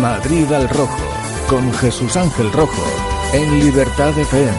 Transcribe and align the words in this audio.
Madrid 0.00 0.50
al 0.52 0.68
Rojo, 0.70 0.96
con 1.48 1.72
Jesús 1.74 2.16
Ángel 2.16 2.50
Rojo, 2.50 2.82
en 3.34 3.60
Libertad 3.60 4.18
FM. 4.18 4.52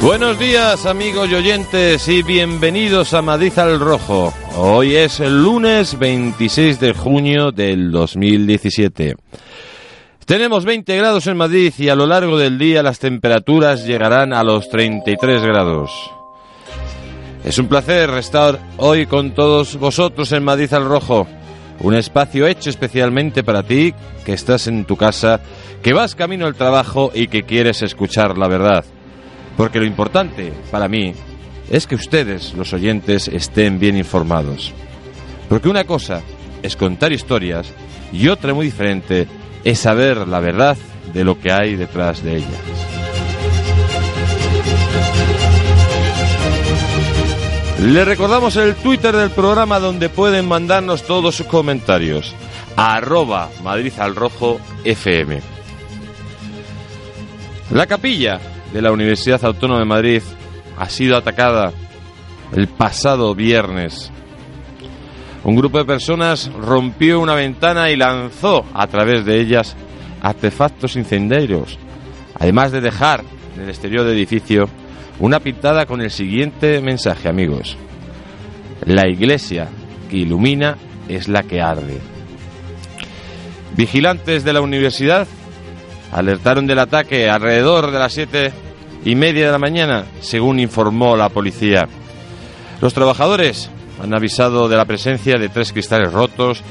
Buenos 0.00 0.38
días 0.38 0.86
amigos 0.86 1.28
y 1.30 1.34
oyentes 1.34 2.08
y 2.08 2.22
bienvenidos 2.22 3.12
a 3.12 3.22
Madrid 3.22 3.58
al 3.58 3.80
Rojo. 3.80 4.32
Hoy 4.56 4.94
es 4.94 5.18
el 5.20 5.42
lunes 5.42 5.98
26 5.98 6.78
de 6.78 6.92
junio 6.92 7.50
del 7.50 7.90
2017. 7.90 9.16
Tenemos 10.26 10.64
20 10.64 10.96
grados 10.96 11.26
en 11.26 11.36
Madrid 11.36 11.72
y 11.76 11.88
a 11.88 11.96
lo 11.96 12.06
largo 12.06 12.38
del 12.38 12.56
día 12.56 12.82
las 12.84 13.00
temperaturas 13.00 13.84
llegarán 13.84 14.32
a 14.32 14.44
los 14.44 14.68
33 14.68 15.42
grados. 15.42 15.90
Es 17.44 17.58
un 17.58 17.66
placer 17.66 18.08
estar 18.10 18.60
hoy 18.76 19.06
con 19.06 19.32
todos 19.32 19.76
vosotros 19.76 20.30
en 20.30 20.44
Madrid 20.44 20.72
al 20.74 20.84
Rojo, 20.84 21.26
un 21.80 21.94
espacio 21.94 22.46
hecho 22.46 22.70
especialmente 22.70 23.42
para 23.42 23.64
ti 23.64 23.92
que 24.24 24.32
estás 24.32 24.68
en 24.68 24.84
tu 24.84 24.96
casa, 24.96 25.40
que 25.82 25.92
vas 25.92 26.14
camino 26.14 26.46
al 26.46 26.54
trabajo 26.54 27.10
y 27.12 27.26
que 27.26 27.42
quieres 27.42 27.82
escuchar 27.82 28.38
la 28.38 28.46
verdad. 28.46 28.84
Porque 29.56 29.80
lo 29.80 29.86
importante 29.86 30.52
para 30.70 30.86
mí 30.86 31.14
es 31.68 31.88
que 31.88 31.96
ustedes, 31.96 32.54
los 32.54 32.72
oyentes, 32.72 33.26
estén 33.26 33.80
bien 33.80 33.96
informados. 33.96 34.72
Porque 35.48 35.68
una 35.68 35.84
cosa 35.84 36.22
es 36.62 36.76
contar 36.76 37.12
historias 37.12 37.72
y 38.12 38.28
otra 38.28 38.54
muy 38.54 38.66
diferente 38.66 39.26
es 39.64 39.80
saber 39.80 40.28
la 40.28 40.38
verdad 40.38 40.76
de 41.12 41.24
lo 41.24 41.40
que 41.40 41.50
hay 41.50 41.74
detrás 41.74 42.22
de 42.22 42.36
ellas. 42.36 42.91
Le 47.82 48.04
recordamos 48.04 48.54
el 48.54 48.76
Twitter 48.76 49.14
del 49.14 49.30
programa 49.30 49.80
donde 49.80 50.08
pueden 50.08 50.46
mandarnos 50.46 51.02
todos 51.02 51.34
sus 51.34 51.46
comentarios. 51.46 52.32
Arroba 52.76 53.50
Madrid 53.64 53.92
al 53.98 54.14
Rojo 54.14 54.60
FM. 54.84 55.40
La 57.72 57.86
capilla 57.88 58.40
de 58.72 58.80
la 58.80 58.92
Universidad 58.92 59.44
Autónoma 59.44 59.80
de 59.80 59.86
Madrid 59.86 60.22
ha 60.78 60.88
sido 60.88 61.16
atacada 61.16 61.72
el 62.54 62.68
pasado 62.68 63.34
viernes. 63.34 64.12
Un 65.42 65.56
grupo 65.56 65.78
de 65.78 65.84
personas 65.84 66.52
rompió 66.52 67.18
una 67.18 67.34
ventana 67.34 67.90
y 67.90 67.96
lanzó 67.96 68.64
a 68.74 68.86
través 68.86 69.24
de 69.24 69.40
ellas 69.40 69.74
artefactos 70.22 70.94
incendiarios, 70.94 71.80
además 72.38 72.70
de 72.70 72.80
dejar 72.80 73.24
en 73.56 73.64
el 73.64 73.70
exterior 73.70 74.04
del 74.04 74.16
edificio 74.16 74.68
una 75.22 75.38
pintada 75.38 75.86
con 75.86 76.00
el 76.00 76.10
siguiente 76.10 76.80
mensaje, 76.80 77.28
amigos. 77.28 77.76
La 78.84 79.08
iglesia 79.08 79.68
que 80.10 80.16
ilumina 80.16 80.76
es 81.08 81.28
la 81.28 81.44
que 81.44 81.60
arde. 81.60 82.00
Vigilantes 83.76 84.42
de 84.42 84.52
la 84.52 84.60
universidad 84.60 85.28
alertaron 86.10 86.66
del 86.66 86.80
ataque 86.80 87.30
alrededor 87.30 87.92
de 87.92 87.98
las 88.00 88.12
siete 88.12 88.52
y 89.04 89.14
media 89.14 89.46
de 89.46 89.52
la 89.52 89.60
mañana, 89.60 90.06
según 90.20 90.58
informó 90.58 91.16
la 91.16 91.28
policía. 91.28 91.86
Los 92.80 92.92
trabajadores 92.92 93.70
han 94.02 94.12
avisado 94.14 94.68
de 94.68 94.76
la 94.76 94.86
presencia 94.86 95.38
de 95.38 95.48
tres 95.48 95.72
cristales 95.72 96.12
rotos 96.12 96.64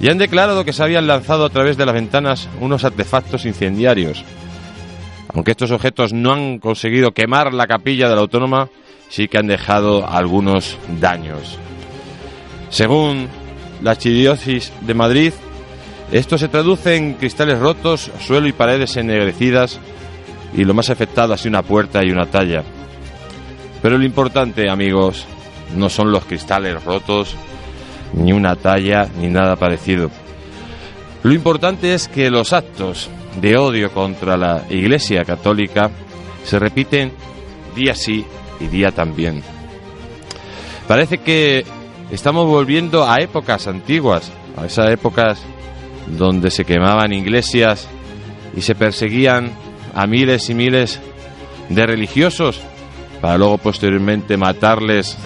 y 0.00 0.10
han 0.10 0.16
declarado 0.16 0.64
que 0.64 0.72
se 0.72 0.82
habían 0.82 1.06
lanzado 1.06 1.44
a 1.44 1.50
través 1.50 1.76
de 1.76 1.84
las 1.84 1.94
ventanas 1.94 2.48
unos 2.58 2.84
artefactos 2.84 3.44
incendiarios. 3.44 4.24
Aunque 5.34 5.50
estos 5.52 5.70
objetos 5.70 6.12
no 6.12 6.32
han 6.32 6.58
conseguido 6.58 7.12
quemar 7.12 7.52
la 7.52 7.66
capilla 7.66 8.08
de 8.08 8.14
la 8.14 8.22
autónoma, 8.22 8.68
sí 9.08 9.28
que 9.28 9.38
han 9.38 9.46
dejado 9.46 10.08
algunos 10.08 10.76
daños. 11.00 11.58
Según 12.70 13.28
la 13.82 13.92
Archidiócesis 13.92 14.72
de 14.80 14.94
Madrid, 14.94 15.32
esto 16.12 16.38
se 16.38 16.48
traduce 16.48 16.96
en 16.96 17.14
cristales 17.14 17.58
rotos, 17.58 18.10
suelo 18.20 18.48
y 18.48 18.52
paredes 18.52 18.96
ennegrecidas 18.96 19.78
y 20.54 20.64
lo 20.64 20.74
más 20.74 20.90
afectado 20.90 21.34
ha 21.34 21.38
sido 21.38 21.50
una 21.50 21.62
puerta 21.62 22.02
y 22.04 22.10
una 22.10 22.26
talla. 22.26 22.62
Pero 23.82 23.98
lo 23.98 24.04
importante, 24.04 24.70
amigos, 24.70 25.26
no 25.76 25.90
son 25.90 26.10
los 26.10 26.24
cristales 26.24 26.82
rotos, 26.82 27.34
ni 28.14 28.32
una 28.32 28.56
talla, 28.56 29.08
ni 29.18 29.28
nada 29.28 29.56
parecido. 29.56 30.10
Lo 31.22 31.32
importante 31.32 31.94
es 31.94 32.08
que 32.08 32.30
los 32.30 32.52
actos 32.52 33.10
de 33.40 33.56
odio 33.56 33.92
contra 33.92 34.36
la 34.36 34.64
Iglesia 34.70 35.24
Católica 35.24 35.90
se 36.44 36.58
repiten 36.58 37.12
día 37.74 37.94
sí 37.94 38.24
y 38.60 38.66
día 38.66 38.90
también. 38.90 39.42
Parece 40.86 41.18
que 41.18 41.64
estamos 42.10 42.46
volviendo 42.46 43.08
a 43.08 43.16
épocas 43.16 43.66
antiguas, 43.66 44.32
a 44.56 44.66
esas 44.66 44.90
épocas 44.90 45.38
donde 46.06 46.50
se 46.50 46.64
quemaban 46.64 47.12
iglesias 47.12 47.88
y 48.56 48.62
se 48.62 48.74
perseguían 48.74 49.52
a 49.94 50.06
miles 50.06 50.48
y 50.48 50.54
miles 50.54 51.00
de 51.68 51.86
religiosos 51.86 52.60
para 53.20 53.36
luego 53.36 53.58
posteriormente 53.58 54.36
matarles 54.36 55.16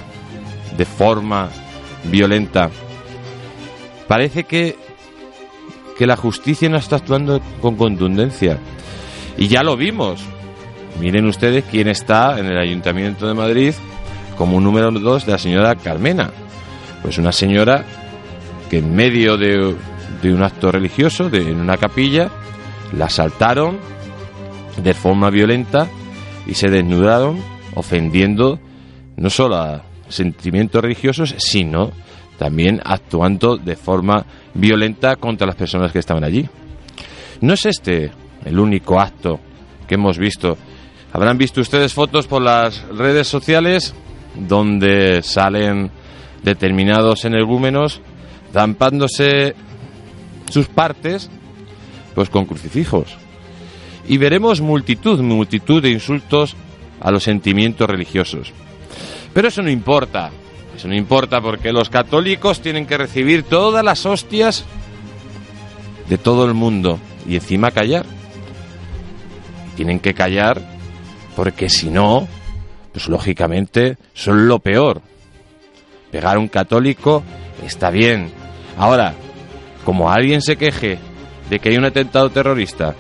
de 0.77 0.85
forma 0.85 1.49
violenta. 2.05 2.71
Parece 4.09 4.45
que, 4.45 4.77
que 5.97 6.07
la 6.07 6.17
justicia 6.17 6.69
no 6.69 6.77
está 6.77 6.97
actuando 6.97 7.41
con 7.61 7.77
contundencia. 7.77 8.59
Y 9.37 9.49
ya 9.49 9.63
lo 9.63 9.77
vimos. 9.77 10.23
Miren 11.01 11.27
ustedes 11.27 11.65
quién 11.71 11.89
está 11.89 12.39
en 12.39 12.47
el 12.47 12.59
Ayuntamiento 12.59 13.27
de 13.27 13.35
Madrid 13.35 13.75
como 14.37 14.61
número 14.61 14.91
dos 14.91 15.27
de 15.27 15.33
la 15.33 15.39
señora 15.39 15.75
Carmena. 15.77 16.31
Pues 17.03 17.19
una 17.19 17.33
señora 17.33 17.85
que 18.71 18.79
en 18.79 18.95
medio 18.95 19.37
de, 19.37 19.75
de 20.23 20.35
un 20.35 20.43
acto 20.43 20.71
religioso, 20.71 21.29
de, 21.29 21.51
en 21.51 21.61
una 21.61 21.77
capilla, 21.77 22.31
la 22.97 23.07
asaltaron 23.07 23.79
de 24.83 24.95
forma 24.95 25.31
violenta 25.31 25.89
y 26.47 26.55
se 26.55 26.69
desnudaron 26.69 27.39
ofendiendo 27.75 28.59
no 29.17 29.31
solo 29.31 29.57
a 29.57 29.83
sentimientos 30.09 30.83
religiosos, 30.83 31.35
sino 31.39 31.93
también 32.39 32.81
actuando 32.85 33.57
de 33.57 33.77
forma 33.77 34.27
violenta 34.55 35.17
contra 35.17 35.47
las 35.47 35.57
personas 35.57 35.93
que 35.93 35.99
estaban 35.99 36.25
allí. 36.25 36.49
No 37.41 37.55
es 37.55 37.67
este 37.67 38.11
el 38.45 38.59
único 38.59 39.01
acto 39.01 39.41
que 39.87 39.95
hemos 39.95 40.19
visto. 40.19 40.57
Habrán 41.13 41.39
visto 41.39 41.61
ustedes 41.61 41.93
fotos 41.93 42.27
por 42.27 42.43
las 42.43 42.83
redes 42.89 43.29
sociales 43.29 43.95
donde 44.35 45.23
salen 45.23 45.91
determinados 46.43 47.25
energúmenos 47.25 48.01
zampándose 48.53 49.55
sus 50.51 50.67
partes 50.69 51.31
pues 52.15 52.29
con 52.29 52.45
crucifijos. 52.45 53.17
Y 54.07 54.19
veremos 54.19 54.61
multitud, 54.61 55.21
multitud 55.21 55.83
de 55.83 55.91
insultos 55.91 56.57
a 57.01 57.11
los 57.11 57.23
sentimientos 57.23 57.89
religiosos. 57.89 58.53
Pero 59.33 59.49
eso 59.49 59.63
no 59.63 59.71
importa. 59.71 60.31
Eso 60.83 60.89
no 60.89 60.97
importa 60.97 61.41
porque 61.41 61.73
los 61.73 61.91
católicos 61.91 62.61
tienen 62.61 62.87
que 62.87 62.99
recibir 62.99 63.45
todas 63.45 63.85
las 63.85 64.05
hostias 64.05 64.65
de 66.09 66.19
todo 66.19 66.45
el 66.45 66.55
mundo 66.55 66.99
y 67.25 67.37
encima 67.37 67.71
callar. 67.71 68.05
Tienen 69.77 70.01
que 70.01 70.13
callar 70.13 70.61
porque 71.37 71.69
si 71.69 71.89
no, 71.89 72.27
pues 72.91 73.07
lógicamente 73.07 73.97
son 74.13 74.49
lo 74.49 74.59
peor. 74.59 75.03
Pegar 76.11 76.35
a 76.35 76.41
un 76.41 76.49
católico 76.49 77.23
está 77.65 77.91
bien. 77.91 78.33
Ahora, 78.77 79.15
como 79.85 80.11
alguien 80.11 80.43
se 80.43 80.57
queje 80.57 80.99
de 81.49 81.61
que 81.61 81.69
hay 81.69 81.77
un 81.77 81.85
atentado 81.85 82.29
terrorista 82.31 82.97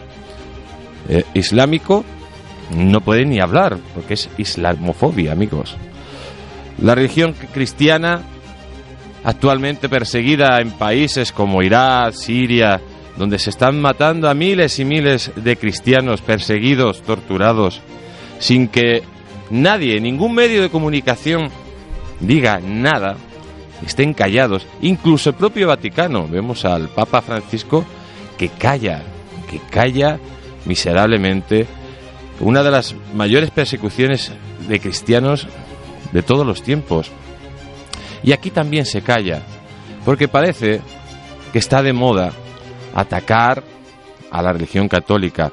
eh, 1.09 1.25
islámico, 1.35 2.05
no 2.77 3.01
puede 3.01 3.25
ni 3.25 3.41
hablar, 3.41 3.77
porque 3.93 4.15
es 4.15 4.31
islamofobia, 4.39 5.33
amigos. 5.33 5.77
La 6.81 6.95
religión 6.95 7.35
cristiana, 7.53 8.23
actualmente 9.25 9.89
perseguida 9.89 10.61
en 10.61 10.71
países 10.73 11.33
como 11.33 11.63
Irak, 11.63 12.15
Siria, 12.15 12.81
donde 13.17 13.39
se 13.39 13.51
están 13.51 13.81
matando 13.81 14.29
a 14.29 14.35
miles 14.35 14.79
y 14.79 14.85
miles 14.85 15.31
de 15.37 15.57
cristianos 15.57 16.23
perseguidos, 16.23 17.03
torturados, 17.03 17.81
sin 18.39 18.69
que 18.69 19.03
nadie, 19.51 20.01
ningún 20.01 20.35
medio 20.35 20.63
de 20.63 20.71
comunicación 20.71 21.51
diga 22.21 22.61
nada, 22.61 23.17
estén 23.87 24.15
callados, 24.15 24.67
incluso 24.81 25.31
el 25.31 25.37
propio 25.37 25.69
Vaticano, 25.69 26.27
vemos 26.27 26.65
al 26.65 26.89
Papa 26.89 27.21
Francisco 27.21 27.85
que 28.39 28.49
calla, 28.49 29.03
que 29.51 29.61
calla 29.71 30.19
miserablemente. 30.65 31.67
Una 32.41 32.63
de 32.63 32.71
las 32.71 32.95
mayores 33.15 33.51
persecuciones 33.51 34.33
de 34.69 34.81
cristianos 34.81 35.47
de 36.13 36.23
todos 36.23 36.47
los 36.47 36.63
tiempos. 36.63 37.11
Y 38.23 38.33
aquí 38.33 38.51
también 38.51 38.87
se 38.87 39.03
calla, 39.03 39.43
porque 40.05 40.29
parece 40.29 40.81
que 41.53 41.59
está 41.59 41.83
de 41.83 41.93
moda 41.93 42.33
atacar 42.95 43.63
a 44.31 44.43
la 44.43 44.53
religión 44.53 44.89
católica, 44.89 45.53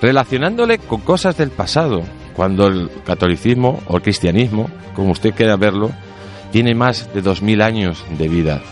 relacionándole 0.00 0.78
con 0.78 1.00
cosas 1.00 1.36
del 1.36 1.50
pasado. 1.50 2.02
cuando 2.34 2.68
el 2.68 2.90
catolicismo 3.04 3.82
o 3.88 3.96
el 3.96 4.02
cristianismo, 4.02 4.70
como 4.94 5.10
usted 5.10 5.34
quiera 5.34 5.56
verlo, 5.56 5.90
tiene 6.52 6.74
más 6.74 7.12
de 7.12 7.20
dos 7.20 7.42
mil 7.42 7.60
años 7.60 8.02
de 8.16 8.28
vida. 8.28 8.62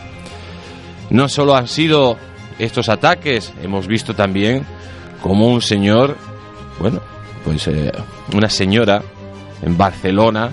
No 1.11 1.29
solo 1.29 1.55
han 1.55 1.69
sido 1.69 2.17
estos 2.58 2.88
ataques, 2.88 3.52
hemos 3.62 3.87
visto 3.87 4.14
también 4.14 4.64
como 5.23 5.49
un 5.49 5.61
señor, 5.61 6.17
bueno, 6.79 7.00
pues 7.44 7.67
eh, 7.69 7.93
una 8.32 8.49
señora 8.49 9.02
en 9.61 9.76
Barcelona 9.76 10.50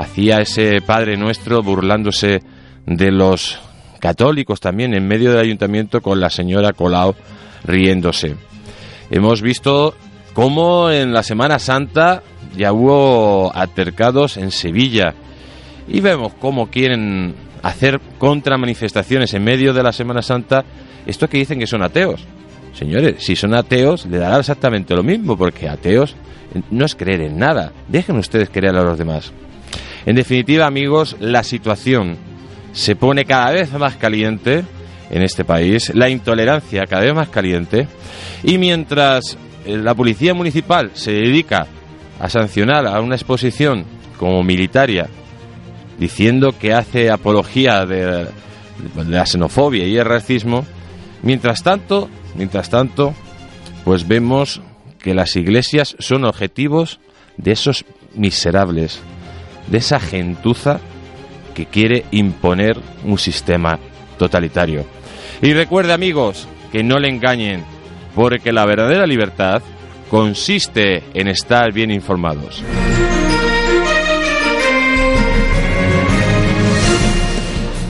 hacía 0.00 0.40
ese 0.40 0.80
Padre 0.80 1.18
Nuestro 1.18 1.62
burlándose 1.62 2.40
de 2.86 3.10
los 3.10 3.60
católicos 3.98 4.58
también 4.58 4.94
en 4.94 5.06
medio 5.06 5.30
del 5.30 5.40
ayuntamiento 5.40 6.00
con 6.00 6.20
la 6.20 6.30
señora 6.30 6.72
Colau 6.72 7.14
riéndose. 7.64 8.34
Hemos 9.10 9.42
visto 9.42 9.94
cómo 10.32 10.90
en 10.90 11.12
la 11.12 11.22
Semana 11.22 11.58
Santa 11.58 12.22
ya 12.56 12.72
hubo 12.72 13.54
altercados 13.54 14.38
en 14.38 14.50
Sevilla 14.50 15.14
y 15.86 16.00
vemos 16.00 16.32
cómo 16.40 16.70
quieren 16.70 17.34
hacer 17.62 18.00
contramanifestaciones 18.18 19.34
en 19.34 19.44
medio 19.44 19.74
de 19.74 19.82
la 19.82 19.92
Semana 19.92 20.22
Santa 20.22 20.64
estos 21.04 21.28
que 21.28 21.36
dicen 21.38 21.58
que 21.58 21.66
son 21.66 21.82
ateos. 21.82 22.24
Señores, 22.72 23.16
si 23.18 23.36
son 23.36 23.52
ateos, 23.54 24.06
le 24.06 24.16
dará 24.16 24.38
exactamente 24.38 24.94
lo 24.94 25.02
mismo, 25.02 25.36
porque 25.36 25.68
ateos 25.68 26.16
no 26.70 26.86
es 26.86 26.94
creer 26.94 27.20
en 27.22 27.38
nada. 27.38 27.72
Dejen 27.88 28.16
ustedes 28.16 28.48
creer 28.48 28.76
a 28.76 28.82
los 28.82 28.96
demás. 28.96 29.32
En 30.06 30.16
definitiva, 30.16 30.66
amigos, 30.66 31.16
la 31.20 31.42
situación 31.42 32.16
se 32.72 32.96
pone 32.96 33.24
cada 33.24 33.50
vez 33.50 33.72
más 33.72 33.96
caliente 33.96 34.64
en 35.10 35.22
este 35.22 35.44
país, 35.44 35.92
la 35.94 36.08
intolerancia 36.08 36.86
cada 36.86 37.02
vez 37.02 37.14
más 37.14 37.28
caliente, 37.28 37.88
y 38.42 38.58
mientras 38.58 39.36
eh, 39.66 39.76
la 39.76 39.94
policía 39.94 40.34
municipal 40.34 40.90
se 40.94 41.12
dedica 41.12 41.66
a 42.18 42.28
sancionar 42.28 42.86
a 42.86 43.00
una 43.00 43.16
exposición 43.16 43.84
como 44.18 44.42
militaria, 44.42 45.08
diciendo 45.98 46.54
que 46.58 46.72
hace 46.72 47.10
apología 47.10 47.84
de, 47.84 48.28
la 49.06 49.26
xenofobia 49.26 49.86
y 49.86 49.96
el 49.96 50.04
racismo, 50.04 50.64
mientras 51.22 51.62
tanto, 51.62 52.08
mientras 52.34 52.70
tanto, 52.70 53.14
pues 53.84 54.06
vemos 54.06 54.62
que 54.98 55.14
las 55.14 55.36
iglesias 55.36 55.96
son 55.98 56.24
objetivos 56.24 57.00
de 57.36 57.52
esos 57.52 57.84
miserables, 58.14 59.00
de 59.70 59.78
esa 59.78 59.98
gentuza 60.00 60.80
que 61.54 61.66
quiere 61.66 62.04
imponer 62.10 62.78
un 63.04 63.18
sistema 63.18 63.78
totalitario. 64.18 64.84
Y 65.40 65.52
recuerde 65.54 65.92
amigos, 65.92 66.46
que 66.70 66.82
no 66.82 66.98
le 66.98 67.08
engañen, 67.08 67.64
porque 68.14 68.52
la 68.52 68.66
verdadera 68.66 69.06
libertad 69.06 69.62
consiste 70.10 71.04
en 71.14 71.28
estar 71.28 71.72
bien 71.72 71.90
informados. 71.90 72.62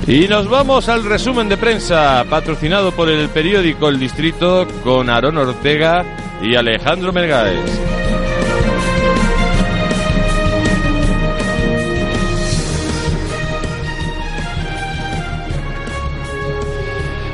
Y 0.06 0.26
nos 0.26 0.48
vamos 0.48 0.88
al 0.88 1.04
resumen 1.04 1.48
de 1.48 1.56
prensa, 1.56 2.24
patrocinado 2.28 2.90
por 2.90 3.08
el 3.08 3.28
periódico 3.28 3.88
El 3.88 4.00
Distrito, 4.00 4.66
con 4.82 5.08
Aaron 5.08 5.38
Ortega 5.38 6.04
y 6.42 6.56
Alejandro 6.56 7.12
Mergáez. 7.12 8.09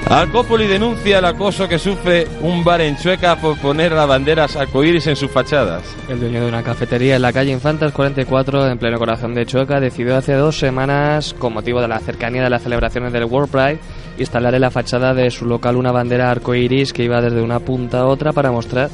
Alcópoli 0.08 0.69
denuncia 0.69 1.19
el 1.19 1.25
acoso 1.25 1.69
que 1.69 1.81
sufre 1.81 2.29
un 2.41 2.62
bar 2.62 2.81
en 2.81 2.97
Chueca 2.97 3.41
por 3.41 3.58
poner 3.58 3.91
las 3.91 4.06
banderas 4.06 4.55
arcoíris 4.55 5.08
en 5.08 5.17
sus 5.17 5.32
fachadas. 5.32 5.82
El 6.08 6.20
dueño 6.20 6.43
de 6.43 6.49
una 6.49 6.62
cafetería 6.62 7.17
en 7.17 7.23
la 7.23 7.32
calle 7.32 7.50
Infantas 7.50 7.93
44, 7.93 8.69
en 8.69 8.79
pleno 8.79 9.00
corazón 9.00 9.35
de 9.35 9.44
Chueca, 9.44 9.81
decidió 9.81 10.17
hace 10.17 10.35
dos 10.35 10.61
semanas, 10.61 11.35
con 11.35 11.55
motivo 11.55 11.81
de 11.81 11.88
la 11.88 11.99
cercanía 11.99 12.44
de 12.44 12.50
las 12.50 12.62
celebraciones 12.62 13.12
del 13.12 13.25
World 13.25 13.50
Pride, 13.50 13.81
instalar 14.17 14.55
en 14.55 14.61
la 14.61 14.70
fachada 14.70 15.12
de 15.12 15.29
su 15.32 15.44
local 15.44 15.75
una 15.75 15.91
bandera 15.91 16.31
arcoíris 16.31 16.93
que 16.93 17.03
iba 17.03 17.20
desde 17.20 17.43
una 17.43 17.58
punta 17.58 18.00
a 18.00 18.06
otra 18.06 18.32
para 18.32 18.53
mostrar 18.53 18.91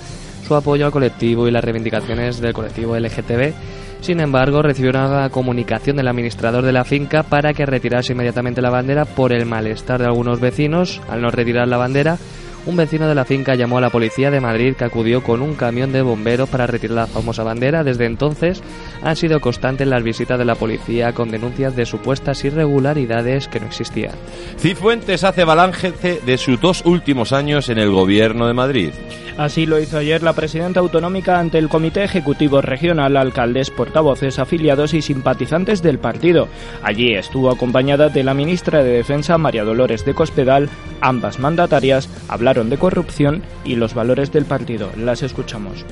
su 0.48 0.54
apoyo 0.54 0.86
al 0.86 0.92
colectivo 0.92 1.46
y 1.46 1.50
las 1.50 1.62
reivindicaciones 1.62 2.40
del 2.40 2.54
colectivo 2.54 2.96
LGTB 2.96 3.52
sin 4.02 4.18
embargo, 4.18 4.62
recibió 4.62 4.90
una 4.90 5.30
comunicación 5.30 5.96
del 5.96 6.08
administrador 6.08 6.64
de 6.64 6.72
la 6.72 6.84
finca 6.84 7.22
para 7.22 7.54
que 7.54 7.64
retirase 7.64 8.12
inmediatamente 8.12 8.60
la 8.60 8.68
bandera 8.68 9.04
por 9.04 9.32
el 9.32 9.46
malestar 9.46 10.00
de 10.00 10.06
algunos 10.06 10.40
vecinos. 10.40 11.00
Al 11.08 11.22
no 11.22 11.30
retirar 11.30 11.68
la 11.68 11.76
bandera, 11.76 12.18
un 12.66 12.76
vecino 12.76 13.08
de 13.08 13.14
la 13.14 13.24
finca 13.24 13.54
llamó 13.54 13.78
a 13.78 13.80
la 13.80 13.90
policía 13.90 14.30
de 14.30 14.40
Madrid 14.40 14.74
que 14.76 14.84
acudió 14.84 15.22
con 15.22 15.42
un 15.42 15.54
camión 15.54 15.92
de 15.92 16.02
bomberos 16.02 16.48
para 16.48 16.66
retirar 16.66 16.96
la 16.96 17.06
famosa 17.06 17.42
bandera. 17.42 17.84
Desde 17.84 18.06
entonces 18.06 18.62
han 19.02 19.16
sido 19.16 19.40
constantes 19.40 19.88
las 19.88 20.02
visitas 20.02 20.38
de 20.38 20.44
la 20.44 20.54
policía 20.54 21.12
con 21.12 21.30
denuncias 21.30 21.74
de 21.74 21.86
supuestas 21.86 22.44
irregularidades 22.44 23.48
que 23.48 23.60
no 23.60 23.66
existían. 23.66 24.14
Cifuentes 24.58 25.24
hace 25.24 25.44
balance 25.44 25.92
de 26.24 26.38
sus 26.38 26.60
dos 26.60 26.82
últimos 26.84 27.32
años 27.32 27.68
en 27.68 27.78
el 27.78 27.90
gobierno 27.90 28.46
de 28.46 28.54
Madrid. 28.54 28.90
Así 29.38 29.64
lo 29.64 29.80
hizo 29.80 29.96
ayer 29.96 30.22
la 30.22 30.34
presidenta 30.34 30.80
autonómica 30.80 31.40
ante 31.40 31.58
el 31.58 31.70
Comité 31.70 32.04
Ejecutivo 32.04 32.60
Regional, 32.60 33.16
alcaldes, 33.16 33.70
portavoces, 33.70 34.38
afiliados 34.38 34.92
y 34.92 35.00
simpatizantes 35.00 35.82
del 35.82 35.98
partido. 35.98 36.48
Allí 36.82 37.14
estuvo 37.14 37.50
acompañada 37.50 38.10
de 38.10 38.24
la 38.24 38.34
ministra 38.34 38.82
de 38.84 38.92
Defensa, 38.92 39.38
María 39.38 39.64
Dolores 39.64 40.04
de 40.04 40.14
Cospedal. 40.14 40.68
Ambas 41.00 41.38
mandatarias 41.38 42.10
hablaron 42.28 42.51
de 42.52 42.78
corrupción 42.78 43.42
y 43.64 43.76
los 43.76 43.94
valores 43.94 44.30
del 44.30 44.44
partido. 44.44 44.90
Las 44.96 45.22
escuchamos. 45.22 45.86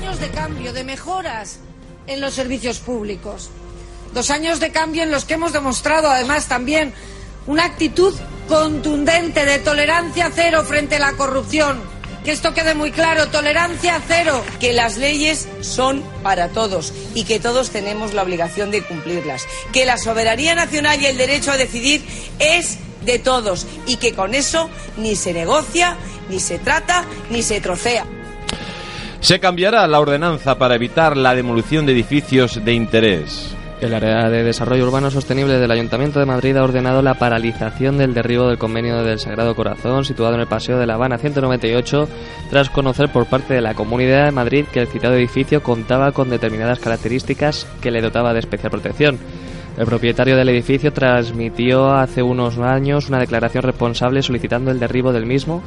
Años 0.00 0.20
de 0.20 0.28
cambio, 0.28 0.72
de 0.72 0.84
mejoras 0.84 1.58
en 2.06 2.20
los 2.20 2.32
servicios 2.32 2.78
públicos. 2.78 3.50
Dos 4.14 4.30
años 4.30 4.60
de 4.60 4.70
cambio 4.70 5.02
en 5.02 5.10
los 5.10 5.24
que 5.24 5.34
hemos 5.34 5.52
demostrado 5.52 6.08
además 6.08 6.46
también 6.46 6.94
una 7.46 7.64
actitud 7.64 8.14
contundente 8.48 9.44
de 9.44 9.58
tolerancia 9.58 10.30
cero 10.32 10.62
frente 10.64 10.96
a 10.96 11.00
la 11.00 11.12
corrupción. 11.14 11.80
Que 12.24 12.30
esto 12.30 12.54
quede 12.54 12.74
muy 12.74 12.92
claro, 12.92 13.28
tolerancia 13.28 14.00
cero. 14.06 14.44
Que 14.60 14.72
las 14.72 14.96
leyes 14.96 15.48
son 15.60 16.04
para 16.22 16.50
todos 16.50 16.92
y 17.14 17.24
que 17.24 17.40
todos 17.40 17.70
tenemos 17.70 18.14
la 18.14 18.22
obligación 18.22 18.70
de 18.70 18.82
cumplirlas. 18.82 19.44
Que 19.72 19.86
la 19.86 19.98
soberanía 19.98 20.54
nacional 20.54 21.00
y 21.02 21.06
el 21.06 21.16
derecho 21.16 21.50
a 21.50 21.56
decidir 21.56 22.04
es 22.38 22.78
de 23.04 23.18
todos 23.18 23.66
y 23.86 23.96
que 23.96 24.14
con 24.14 24.34
eso 24.34 24.68
ni 24.96 25.16
se 25.16 25.32
negocia, 25.32 25.96
ni 26.28 26.40
se 26.40 26.58
trata, 26.58 27.04
ni 27.30 27.42
se 27.42 27.60
trocea. 27.60 28.04
Se 29.20 29.40
cambiará 29.40 29.86
la 29.86 30.00
ordenanza 30.00 30.58
para 30.58 30.76
evitar 30.76 31.16
la 31.16 31.34
demolición 31.34 31.86
de 31.86 31.92
edificios 31.92 32.64
de 32.64 32.72
interés. 32.72 33.54
El 33.80 33.94
área 33.94 34.28
de 34.28 34.42
desarrollo 34.42 34.84
urbano 34.84 35.08
sostenible 35.08 35.58
del 35.58 35.70
Ayuntamiento 35.70 36.18
de 36.18 36.26
Madrid 36.26 36.56
ha 36.56 36.64
ordenado 36.64 37.00
la 37.00 37.14
paralización 37.14 37.96
del 37.96 38.12
derribo 38.12 38.48
del 38.48 38.58
convenio 38.58 39.04
del 39.04 39.20
Sagrado 39.20 39.54
Corazón 39.54 40.04
situado 40.04 40.34
en 40.34 40.40
el 40.40 40.48
Paseo 40.48 40.78
de 40.78 40.86
La 40.86 40.94
Habana 40.94 41.18
198 41.18 42.08
tras 42.50 42.70
conocer 42.70 43.08
por 43.12 43.26
parte 43.26 43.54
de 43.54 43.60
la 43.60 43.74
Comunidad 43.74 44.24
de 44.24 44.32
Madrid 44.32 44.64
que 44.72 44.80
el 44.80 44.88
citado 44.88 45.14
edificio 45.14 45.62
contaba 45.62 46.10
con 46.10 46.28
determinadas 46.28 46.80
características 46.80 47.68
que 47.80 47.92
le 47.92 48.00
dotaba 48.00 48.32
de 48.32 48.40
especial 48.40 48.72
protección. 48.72 49.18
El 49.78 49.86
propietario 49.86 50.36
del 50.36 50.48
edificio 50.48 50.92
transmitió 50.92 51.92
hace 51.92 52.20
unos 52.20 52.58
años 52.58 53.08
una 53.08 53.20
declaración 53.20 53.62
responsable 53.62 54.22
solicitando 54.22 54.72
el 54.72 54.80
derribo 54.80 55.12
del 55.12 55.24
mismo. 55.24 55.62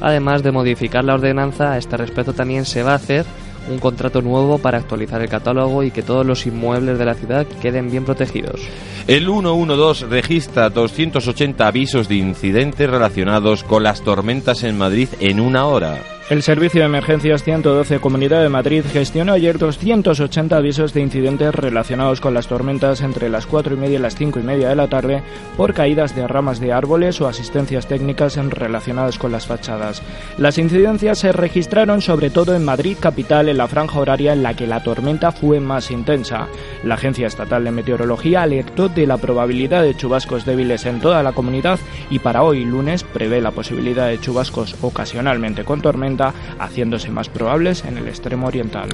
Además 0.00 0.44
de 0.44 0.52
modificar 0.52 1.04
la 1.04 1.14
ordenanza, 1.14 1.72
a 1.72 1.78
este 1.78 1.96
respecto 1.96 2.32
también 2.32 2.64
se 2.64 2.84
va 2.84 2.92
a 2.92 2.96
hacer 2.96 3.26
un 3.68 3.80
contrato 3.80 4.22
nuevo 4.22 4.58
para 4.58 4.78
actualizar 4.78 5.20
el 5.20 5.28
catálogo 5.28 5.82
y 5.82 5.90
que 5.90 6.02
todos 6.02 6.24
los 6.24 6.46
inmuebles 6.46 6.96
de 6.96 7.04
la 7.06 7.14
ciudad 7.14 7.44
queden 7.60 7.90
bien 7.90 8.04
protegidos. 8.04 8.60
El 9.08 9.24
112 9.24 10.06
registra 10.06 10.70
280 10.70 11.66
avisos 11.66 12.08
de 12.08 12.14
incidentes 12.14 12.88
relacionados 12.88 13.64
con 13.64 13.82
las 13.82 14.02
tormentas 14.02 14.62
en 14.62 14.78
Madrid 14.78 15.08
en 15.18 15.40
una 15.40 15.66
hora. 15.66 15.98
El 16.28 16.42
Servicio 16.42 16.80
de 16.80 16.86
Emergencias 16.86 17.44
112 17.44 18.00
Comunidad 18.00 18.42
de 18.42 18.48
Madrid 18.48 18.82
gestionó 18.92 19.34
ayer 19.34 19.58
280 19.58 20.56
avisos 20.56 20.92
de 20.92 21.00
incidentes 21.00 21.54
relacionados 21.54 22.20
con 22.20 22.34
las 22.34 22.48
tormentas 22.48 23.00
entre 23.00 23.28
las 23.28 23.46
4 23.46 23.74
y 23.74 23.76
media 23.78 24.00
y 24.00 24.02
las 24.02 24.16
5 24.16 24.40
y 24.40 24.42
media 24.42 24.68
de 24.68 24.74
la 24.74 24.88
tarde 24.88 25.22
por 25.56 25.72
caídas 25.72 26.16
de 26.16 26.26
ramas 26.26 26.58
de 26.58 26.72
árboles 26.72 27.20
o 27.20 27.28
asistencias 27.28 27.86
técnicas 27.86 28.34
relacionadas 28.34 29.18
con 29.18 29.30
las 29.30 29.46
fachadas. 29.46 30.02
Las 30.36 30.58
incidencias 30.58 31.20
se 31.20 31.30
registraron 31.30 32.02
sobre 32.02 32.30
todo 32.30 32.56
en 32.56 32.64
Madrid 32.64 32.96
capital 32.98 33.48
en 33.48 33.58
la 33.58 33.68
franja 33.68 34.00
horaria 34.00 34.32
en 34.32 34.42
la 34.42 34.54
que 34.54 34.66
la 34.66 34.82
tormenta 34.82 35.30
fue 35.30 35.60
más 35.60 35.92
intensa. 35.92 36.48
La 36.82 36.96
Agencia 36.96 37.28
Estatal 37.28 37.62
de 37.62 37.70
Meteorología 37.70 38.42
alertó 38.42 38.88
de 38.88 39.06
la 39.06 39.18
probabilidad 39.18 39.84
de 39.84 39.96
chubascos 39.96 40.44
débiles 40.44 40.86
en 40.86 40.98
toda 40.98 41.22
la 41.22 41.34
comunidad 41.34 41.78
y 42.10 42.18
para 42.18 42.42
hoy 42.42 42.64
lunes 42.64 43.04
prevé 43.04 43.40
la 43.40 43.52
posibilidad 43.52 44.08
de 44.08 44.18
chubascos 44.18 44.74
ocasionalmente 44.82 45.62
con 45.62 45.80
tormenta 46.16 46.34
haciéndose 46.58 47.10
más 47.10 47.28
probables 47.28 47.84
en 47.84 47.98
el 47.98 48.08
extremo 48.08 48.46
oriental. 48.46 48.88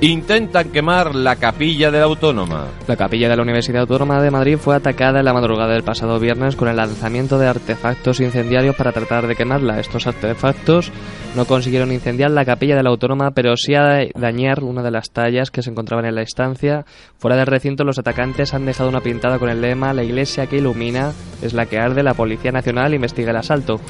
Intentan 0.00 0.70
quemar 0.70 1.14
la 1.14 1.36
capilla 1.36 1.90
de 1.90 1.98
la 1.98 2.04
Autónoma. 2.04 2.66
La 2.86 2.96
capilla 2.96 3.28
de 3.28 3.36
la 3.36 3.42
Universidad 3.42 3.82
Autónoma 3.82 4.22
de 4.22 4.30
Madrid 4.30 4.56
fue 4.56 4.76
atacada 4.76 5.18
en 5.18 5.24
la 5.24 5.32
madrugada 5.32 5.72
del 5.72 5.82
pasado 5.82 6.20
viernes 6.20 6.56
con 6.56 6.68
el 6.68 6.76
lanzamiento 6.76 7.38
de 7.38 7.48
artefactos 7.48 8.20
incendiarios 8.20 8.76
para 8.76 8.92
tratar 8.92 9.26
de 9.26 9.34
quemarla. 9.34 9.80
Estos 9.80 10.06
artefactos 10.06 10.92
No 11.36 11.44
consiguieron 11.44 11.92
incendiar 11.92 12.30
la 12.30 12.44
capilla 12.44 12.74
de 12.74 12.82
la 12.82 12.90
Autónoma, 12.90 13.32
pero 13.32 13.56
sí 13.56 13.74
a 13.74 14.06
dañar 14.14 14.64
una 14.64 14.82
de 14.82 14.90
las 14.90 15.10
tallas 15.10 15.50
que 15.50 15.62
se 15.62 15.70
encontraban 15.70 16.06
en 16.06 16.14
la 16.14 16.22
estancia. 16.22 16.84
Fuera 17.18 17.36
del 17.36 17.46
recinto, 17.46 17.84
los 17.84 17.98
atacantes 17.98 18.54
han 18.54 18.64
dejado 18.64 18.88
una 18.88 19.00
pintada 19.00 19.38
con 19.38 19.48
el 19.48 19.60
lema 19.60 19.92
La 19.92 20.04
iglesia 20.04 20.46
que 20.46 20.56
ilumina 20.56 21.12
es 21.42 21.52
la 21.52 21.66
que 21.66 21.78
arde, 21.78 22.02
la 22.02 22.14
Policía 22.14 22.50
Nacional 22.50 22.94
investiga 22.94 23.30
el 23.30 23.36
asalto. 23.36 23.80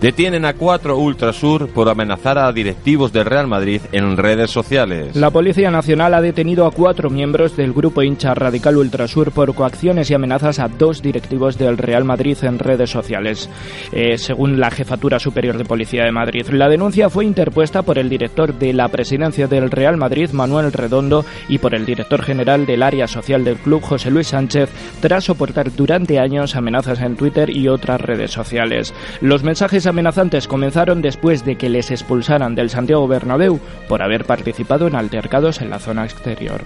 Detienen 0.00 0.44
a 0.44 0.54
cuatro 0.54 0.98
Ultrasur 0.98 1.68
por 1.68 1.88
amenazar 1.88 2.37
a 2.46 2.52
directivos 2.52 3.12
del 3.12 3.24
Real 3.24 3.46
Madrid 3.46 3.80
en 3.92 4.16
redes 4.16 4.50
sociales. 4.50 5.16
La 5.16 5.30
Policía 5.30 5.70
Nacional 5.70 6.14
ha 6.14 6.20
detenido 6.20 6.66
a 6.66 6.70
cuatro 6.70 7.10
miembros 7.10 7.56
del 7.56 7.72
grupo 7.72 8.02
hincha 8.02 8.34
radical 8.34 8.76
Ultrasur 8.76 9.32
por 9.32 9.54
coacciones 9.54 10.10
y 10.10 10.14
amenazas 10.14 10.58
a 10.58 10.68
dos 10.68 11.02
directivos 11.02 11.58
del 11.58 11.78
Real 11.78 12.04
Madrid 12.04 12.36
en 12.42 12.58
redes 12.58 12.90
sociales. 12.90 13.50
Eh, 13.92 14.18
según 14.18 14.60
la 14.60 14.70
Jefatura 14.70 15.18
Superior 15.18 15.58
de 15.58 15.64
Policía 15.64 16.04
de 16.04 16.12
Madrid, 16.12 16.46
la 16.50 16.68
denuncia 16.68 17.10
fue 17.10 17.24
interpuesta 17.24 17.82
por 17.82 17.98
el 17.98 18.08
director 18.08 18.54
de 18.54 18.72
la 18.72 18.88
presidencia 18.88 19.48
del 19.48 19.70
Real 19.70 19.96
Madrid, 19.96 20.30
Manuel 20.30 20.72
Redondo, 20.72 21.24
y 21.48 21.58
por 21.58 21.74
el 21.74 21.84
director 21.84 22.22
general 22.22 22.66
del 22.66 22.82
área 22.82 23.06
social 23.06 23.44
del 23.44 23.56
club, 23.56 23.82
José 23.82 24.10
Luis 24.10 24.28
Sánchez, 24.28 24.70
tras 25.00 25.24
soportar 25.24 25.74
durante 25.74 26.18
años 26.18 26.56
amenazas 26.56 27.00
en 27.00 27.16
Twitter 27.16 27.50
y 27.50 27.68
otras 27.68 28.00
redes 28.00 28.30
sociales. 28.30 28.94
Los 29.20 29.42
mensajes 29.42 29.86
amenazantes 29.86 30.46
comenzaron 30.46 31.02
después 31.02 31.44
de 31.44 31.56
que 31.56 31.68
les 31.68 31.90
expulsaran 32.28 32.54
del 32.54 32.68
Santiago 32.68 33.08
Bernabéu 33.08 33.58
por 33.88 34.02
haber 34.02 34.26
participado 34.26 34.86
en 34.86 34.94
altercados 34.94 35.62
en 35.62 35.70
la 35.70 35.78
zona 35.78 36.04
exterior. 36.04 36.60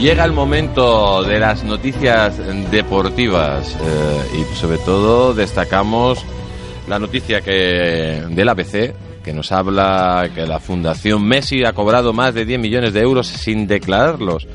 Llega 0.00 0.24
el 0.24 0.32
momento 0.32 1.22
de 1.22 1.38
las 1.40 1.64
noticias 1.64 2.36
deportivas 2.70 3.76
eh, 3.80 4.40
y 4.40 4.56
sobre 4.56 4.78
todo 4.78 5.34
destacamos 5.34 6.24
la 6.88 6.98
noticia 6.98 7.40
que 7.40 8.22
del 8.28 8.48
ABC 8.48 9.05
que 9.26 9.32
nos 9.32 9.50
habla 9.50 10.30
que 10.32 10.46
la 10.46 10.60
Fundación 10.60 11.26
Messi 11.26 11.64
ha 11.64 11.72
cobrado 11.72 12.12
más 12.12 12.32
de 12.32 12.44
10 12.44 12.60
millones 12.60 12.92
de 12.92 13.00
euros 13.00 13.26
sin 13.26 13.66
declararlos. 13.66 14.46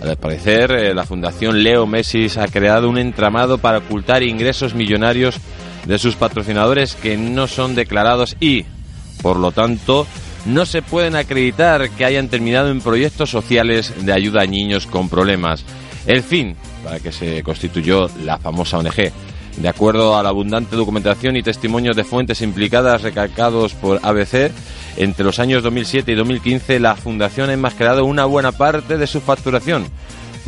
Al 0.00 0.16
parecer, 0.16 0.70
eh, 0.70 0.94
la 0.94 1.04
Fundación 1.04 1.60
Leo 1.60 1.88
Messi 1.88 2.28
ha 2.38 2.46
creado 2.46 2.88
un 2.88 2.98
entramado 2.98 3.58
para 3.58 3.78
ocultar 3.78 4.22
ingresos 4.22 4.76
millonarios 4.76 5.40
de 5.86 5.98
sus 5.98 6.14
patrocinadores 6.14 6.94
que 6.94 7.16
no 7.16 7.48
son 7.48 7.74
declarados 7.74 8.36
y, 8.38 8.64
por 9.22 9.38
lo 9.38 9.50
tanto, 9.50 10.06
no 10.44 10.66
se 10.66 10.82
pueden 10.82 11.16
acreditar 11.16 11.90
que 11.90 12.04
hayan 12.04 12.28
terminado 12.28 12.70
en 12.70 12.82
proyectos 12.82 13.30
sociales 13.30 13.92
de 14.06 14.12
ayuda 14.12 14.42
a 14.42 14.46
niños 14.46 14.86
con 14.86 15.08
problemas. 15.08 15.64
El 16.06 16.22
fin 16.22 16.54
para 16.84 17.00
que 17.00 17.10
se 17.10 17.42
constituyó 17.42 18.08
la 18.22 18.38
famosa 18.38 18.78
ONG. 18.78 19.10
De 19.56 19.68
acuerdo 19.68 20.16
a 20.16 20.22
la 20.22 20.28
abundante 20.28 20.76
documentación 20.76 21.36
y 21.36 21.42
testimonios 21.42 21.96
de 21.96 22.04
fuentes 22.04 22.42
implicadas 22.42 23.02
recalcados 23.02 23.72
por 23.72 24.00
ABC, 24.02 24.52
entre 24.98 25.24
los 25.24 25.38
años 25.38 25.62
2007 25.62 26.12
y 26.12 26.14
2015 26.14 26.78
la 26.78 26.94
Fundación 26.94 27.48
ha 27.48 27.54
enmascarado 27.54 28.04
una 28.04 28.26
buena 28.26 28.52
parte 28.52 28.98
de 28.98 29.06
su 29.06 29.22
facturación, 29.22 29.86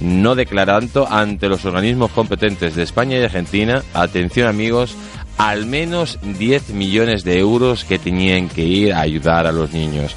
no 0.00 0.34
declarando 0.34 1.10
ante 1.10 1.48
los 1.48 1.64
organismos 1.64 2.10
competentes 2.10 2.74
de 2.76 2.82
España 2.82 3.18
y 3.18 3.24
Argentina, 3.24 3.82
atención 3.94 4.46
amigos, 4.46 4.94
al 5.38 5.64
menos 5.64 6.18
10 6.22 6.70
millones 6.70 7.24
de 7.24 7.38
euros 7.38 7.84
que 7.84 7.98
tenían 7.98 8.48
que 8.48 8.64
ir 8.64 8.92
a 8.92 9.00
ayudar 9.00 9.46
a 9.46 9.52
los 9.52 9.72
niños. 9.72 10.14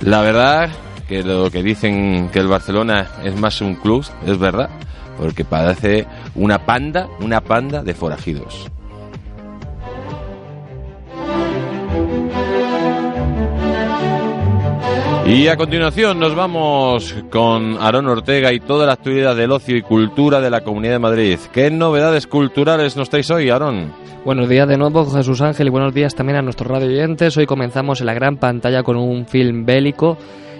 La 0.00 0.22
verdad 0.22 0.70
que 1.06 1.22
lo 1.22 1.50
que 1.50 1.62
dicen 1.62 2.30
que 2.32 2.40
el 2.40 2.48
Barcelona 2.48 3.08
es 3.24 3.36
más 3.36 3.60
un 3.60 3.76
club, 3.76 4.04
es 4.26 4.38
verdad 4.38 4.70
porque 5.18 5.44
parece 5.44 6.06
una 6.34 6.64
panda, 6.64 7.08
una 7.20 7.40
panda 7.40 7.82
de 7.82 7.94
forajidos. 7.94 8.70
Y 15.26 15.46
a 15.48 15.58
continuación 15.58 16.18
nos 16.18 16.34
vamos 16.34 17.14
con 17.30 17.76
Aarón 17.78 18.06
Ortega 18.06 18.50
y 18.50 18.60
toda 18.60 18.86
la 18.86 18.94
actividad 18.94 19.36
del 19.36 19.52
ocio 19.52 19.76
y 19.76 19.82
cultura 19.82 20.40
de 20.40 20.48
la 20.48 20.62
Comunidad 20.62 20.94
de 20.94 20.98
Madrid. 21.00 21.38
¿Qué 21.52 21.70
novedades 21.70 22.26
culturales 22.26 22.96
nos 22.96 23.10
traéis 23.10 23.30
hoy, 23.30 23.50
Aarón? 23.50 23.92
Buenos 24.24 24.48
días 24.48 24.66
de 24.66 24.78
nuevo, 24.78 25.04
Jesús 25.04 25.42
Ángel, 25.42 25.66
y 25.66 25.70
buenos 25.70 25.92
días 25.92 26.14
también 26.14 26.38
a 26.38 26.42
nuestros 26.42 26.70
radio 26.70 26.88
oyentes. 26.88 27.36
Hoy 27.36 27.44
comenzamos 27.44 28.00
en 28.00 28.06
la 28.06 28.14
gran 28.14 28.38
pantalla 28.38 28.82
con 28.82 28.96
un 28.96 29.26
film 29.26 29.66
bélico 29.66 30.16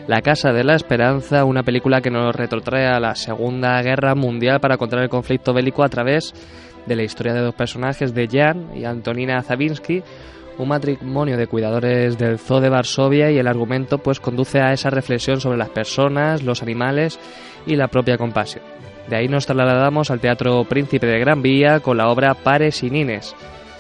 la 0.09 0.23
Casa 0.23 0.55
de 0.55 0.65
la 0.65 0.75
Esperanza, 0.75 1.45
una 1.45 1.63
película 1.63 2.01
que 2.01 2.11
nos 2.11 2.35
retrotrae 2.35 2.87
a 2.87 2.99
la 2.99 3.15
Segunda 3.15 3.81
Guerra 3.83 4.15
Mundial 4.15 4.59
para 4.59 4.79
contar 4.79 5.01
el 5.01 5.11
conflicto 5.11 5.53
bélico 5.53 5.85
a 5.85 5.91
través 5.91 6.33
de 6.87 6.97
la 6.97 7.03
historia 7.03 7.35
de 7.35 7.43
dos 7.43 7.55
personajes, 7.55 8.15
de 8.15 8.27
Jan 8.27 8.71
y 8.75 8.87
Antonina 8.87 9.43
Zabinsky, 9.43 10.03
un 10.57 10.69
matrimonio 10.69 11.37
de 11.37 11.47
cuidadores 11.47 12.17
del 12.17 12.39
Zoo 12.39 12.63
de 12.63 12.71
Varsovia 12.71 13.31
y 13.31 13.37
el 13.37 13.47
argumento 13.47 13.99
pues 13.99 14.19
conduce 14.19 14.61
a 14.61 14.73
esa 14.73 14.89
reflexión 14.89 15.43
sobre 15.43 15.59
las 15.59 15.69
personas, 15.69 16.43
los 16.43 16.63
animales 16.63 17.21
y 17.67 17.77
la 17.77 17.89
propia 17.89 18.17
compasión. 18.17 18.65
De 19.11 19.17
ahí 19.17 19.29
nos 19.29 19.45
trasladamos 19.45 20.11
al 20.11 20.21
Teatro 20.21 20.65
Príncipe 20.65 21.07
de 21.07 21.19
Gran 21.19 21.43
Vía 21.43 21.81
con 21.81 21.99
la 21.99 22.09
obra 22.09 22.33
Pares 22.33 22.83
y 22.83 22.89
Nines, 22.89 23.37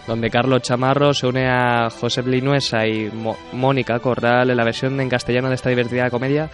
donde 0.08 0.30
Carlos 0.30 0.62
Chamarro 0.62 1.12
se 1.12 1.26
une 1.26 1.46
a 1.46 1.90
José 1.90 2.22
Linuesa 2.22 2.86
y 2.86 3.12
Mónica 3.52 4.00
Corral 4.00 4.48
en 4.48 4.56
la 4.56 4.64
versión 4.64 4.98
en 5.00 5.08
castellano 5.10 5.50
de 5.50 5.54
esta 5.54 5.68
divertida 5.68 6.08
comedia 6.08 6.48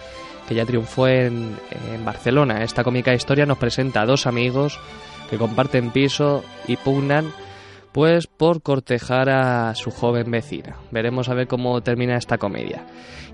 que 0.47 0.53
ya 0.53 0.65
triunfó 0.65 1.07
en, 1.07 1.55
en 1.91 2.03
Barcelona. 2.03 2.63
Esta 2.63 2.83
cómica 2.83 3.13
historia 3.13 3.45
nos 3.45 3.57
presenta 3.57 4.01
a 4.01 4.05
dos 4.05 4.27
amigos 4.27 4.77
que 5.29 5.37
comparten 5.37 5.91
piso 5.91 6.43
y 6.67 6.75
pugnan 6.75 7.31
pues 7.95 8.27
por 8.27 8.61
cortejar 8.61 9.29
a 9.29 9.73
su 9.73 9.89
joven 9.89 10.29
vecina. 10.29 10.75
Veremos 10.91 11.29
a 11.29 11.33
ver 11.33 11.47
cómo 11.47 11.79
termina 11.79 12.17
esta 12.17 12.37
comedia. 12.37 12.85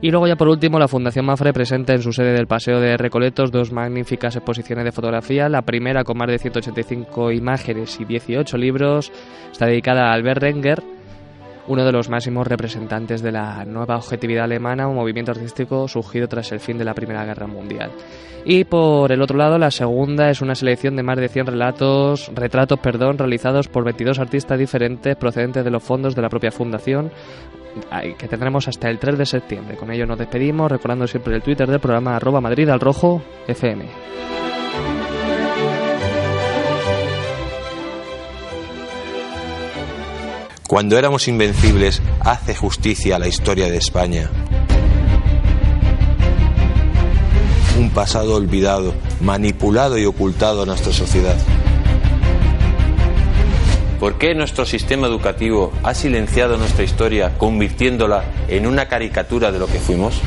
Y 0.01 0.11
luego 0.11 0.27
ya 0.27 0.35
por 0.35 0.49
último 0.49 0.77
la 0.77 0.87
Fundación 0.87 1.25
Mafre 1.25 1.51
presenta 1.51 1.93
en 1.93 2.03
su 2.03 2.13
sede 2.13 2.33
del 2.33 2.45
Paseo 2.45 2.79
de 2.79 2.95
Recoletos 2.95 3.51
dos 3.51 3.71
magníficas 3.71 4.35
exposiciones 4.35 4.85
de 4.85 4.91
fotografía. 4.91 5.49
La 5.49 5.63
primera 5.63 6.03
con 6.03 6.19
más 6.19 6.27
de 6.27 6.37
185 6.37 7.31
imágenes 7.31 7.99
y 7.99 8.05
18 8.05 8.55
libros 8.57 9.11
está 9.51 9.65
dedicada 9.65 10.11
a 10.11 10.13
Albert 10.13 10.43
Renger 10.43 10.83
uno 11.67 11.85
de 11.85 11.91
los 11.91 12.09
máximos 12.09 12.47
representantes 12.47 13.21
de 13.21 13.31
la 13.31 13.65
nueva 13.65 13.97
objetividad 13.97 14.45
alemana, 14.45 14.87
un 14.87 14.95
movimiento 14.95 15.31
artístico 15.31 15.87
surgido 15.87 16.27
tras 16.27 16.51
el 16.51 16.59
fin 16.59 16.77
de 16.77 16.85
la 16.85 16.93
Primera 16.93 17.25
Guerra 17.25 17.47
Mundial. 17.47 17.91
Y 18.43 18.63
por 18.63 19.11
el 19.11 19.21
otro 19.21 19.37
lado, 19.37 19.57
la 19.59 19.69
segunda 19.69 20.29
es 20.29 20.41
una 20.41 20.55
selección 20.55 20.95
de 20.95 21.03
más 21.03 21.17
de 21.17 21.29
100 21.29 21.47
relatos, 21.47 22.31
retratos 22.33 22.79
perdón, 22.79 23.17
realizados 23.17 23.67
por 23.67 23.83
22 23.83 24.19
artistas 24.19 24.57
diferentes 24.57 25.15
procedentes 25.15 25.63
de 25.63 25.69
los 25.69 25.83
fondos 25.83 26.15
de 26.15 26.21
la 26.23 26.29
propia 26.29 26.51
fundación, 26.51 27.11
que 28.17 28.27
tendremos 28.27 28.67
hasta 28.67 28.89
el 28.89 28.97
3 28.97 29.17
de 29.17 29.25
septiembre. 29.25 29.77
Con 29.77 29.91
ello 29.91 30.05
nos 30.05 30.17
despedimos, 30.17 30.71
recordando 30.71 31.07
siempre 31.07 31.35
el 31.35 31.43
Twitter 31.43 31.69
del 31.69 31.79
programa 31.79 32.15
arroba 32.15 32.41
Madrid 32.41 32.67
al 32.69 32.79
Rojo 32.79 33.21
FM. 33.47 33.85
Cuando 40.71 40.97
éramos 40.97 41.27
invencibles, 41.27 42.01
hace 42.21 42.55
justicia 42.55 43.17
a 43.17 43.19
la 43.19 43.27
historia 43.27 43.69
de 43.69 43.75
España. 43.75 44.29
Un 47.77 47.89
pasado 47.89 48.35
olvidado, 48.35 48.93
manipulado 49.19 49.97
y 49.97 50.05
ocultado 50.05 50.63
a 50.63 50.65
nuestra 50.65 50.93
sociedad. 50.93 51.35
¿Por 53.99 54.17
qué 54.17 54.33
nuestro 54.33 54.65
sistema 54.65 55.07
educativo 55.07 55.73
ha 55.83 55.93
silenciado 55.93 56.55
nuestra 56.55 56.85
historia 56.85 57.37
convirtiéndola 57.37 58.23
en 58.47 58.65
una 58.65 58.87
caricatura 58.87 59.51
de 59.51 59.59
lo 59.59 59.67
que 59.67 59.77
fuimos? 59.77 60.21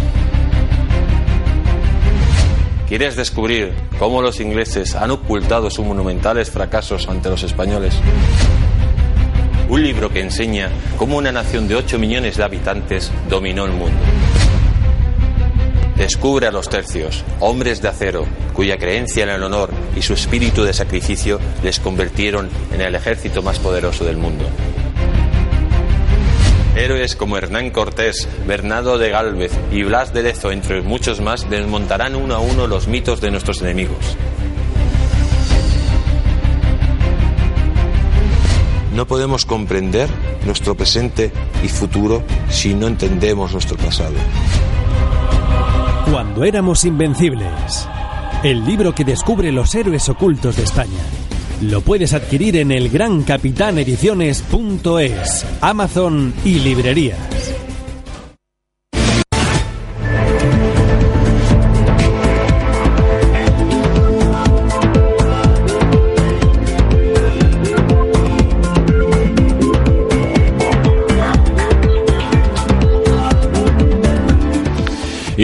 ¿Quieres 2.87 3.17
descubrir 3.17 3.73
cómo 3.99 4.21
los 4.21 4.41
ingleses 4.41 4.95
han 4.95 5.11
ocultado 5.11 5.71
sus 5.71 5.87
monumentales 5.87 6.51
fracasos 6.51 7.09
ante 7.09 7.31
los 7.31 7.43
españoles? 7.45 7.95
Un 9.69 9.83
libro 9.83 10.11
que 10.11 10.21
enseña 10.21 10.71
cómo 10.97 11.17
una 11.17 11.33
nación 11.33 11.69
de 11.69 11.77
8 11.77 11.99
millones 11.99 12.37
de 12.37 12.45
habitantes 12.45 13.11
dominó 13.29 13.65
el 13.65 13.73
mundo. 13.73 14.01
Descubre 15.97 16.47
a 16.47 16.51
los 16.51 16.69
tercios, 16.69 17.25
hombres 17.41 17.81
de 17.81 17.89
acero, 17.89 18.27
cuya 18.53 18.77
creencia 18.77 19.23
en 19.23 19.31
el 19.31 19.43
honor 19.43 19.71
y 19.97 20.03
su 20.03 20.15
espíritu 20.15 20.65
de 20.65 20.73
sacrificio 20.73 21.39
les 21.63 21.79
convirtieron 21.79 22.49
en 22.73 22.81
el 22.81 22.95
ejército 22.95 23.43
más 23.43 23.59
poderoso 23.59 24.05
del 24.05 24.17
mundo. 24.17 24.45
Héroes 26.77 27.15
como 27.15 27.37
Hernán 27.37 27.71
Cortés, 27.71 28.29
Bernardo 28.47 28.99
de 28.99 29.11
Gálvez 29.11 29.53
y 29.71 29.85
Blas 29.85 30.13
de 30.13 30.25
Lezo, 30.25 30.51
entre 30.51 30.83
muchos 30.83 31.21
más, 31.21 31.49
desmontarán 31.49 32.17
uno 32.17 32.35
a 32.35 32.41
uno 32.41 32.67
los 32.67 32.89
mitos 32.89 33.21
de 33.21 33.31
nuestros 33.31 33.63
enemigos. 33.63 34.17
No 38.95 39.07
podemos 39.07 39.45
comprender 39.45 40.09
nuestro 40.47 40.75
presente 40.77 41.33
y 41.65 41.69
futuro 41.69 42.23
si 42.49 42.75
no 42.75 42.87
entendemos 42.87 43.53
nuestro 43.53 43.77
pasado. 43.77 44.15
Cuando 46.11 46.45
éramos 46.45 46.85
invencibles. 46.85 47.89
El 48.45 48.65
libro 48.65 48.95
que 48.95 49.05
descubre 49.05 49.51
los 49.51 49.75
héroes 49.75 50.09
ocultos 50.09 50.55
de 50.57 50.63
España. 50.63 51.03
Lo 51.61 51.81
puedes 51.81 52.13
adquirir 52.13 52.57
en 52.57 52.71
elgrancapitanediciones.es, 52.71 55.47
Amazon 55.61 56.33
y 56.45 56.61
librerías. 56.61 57.34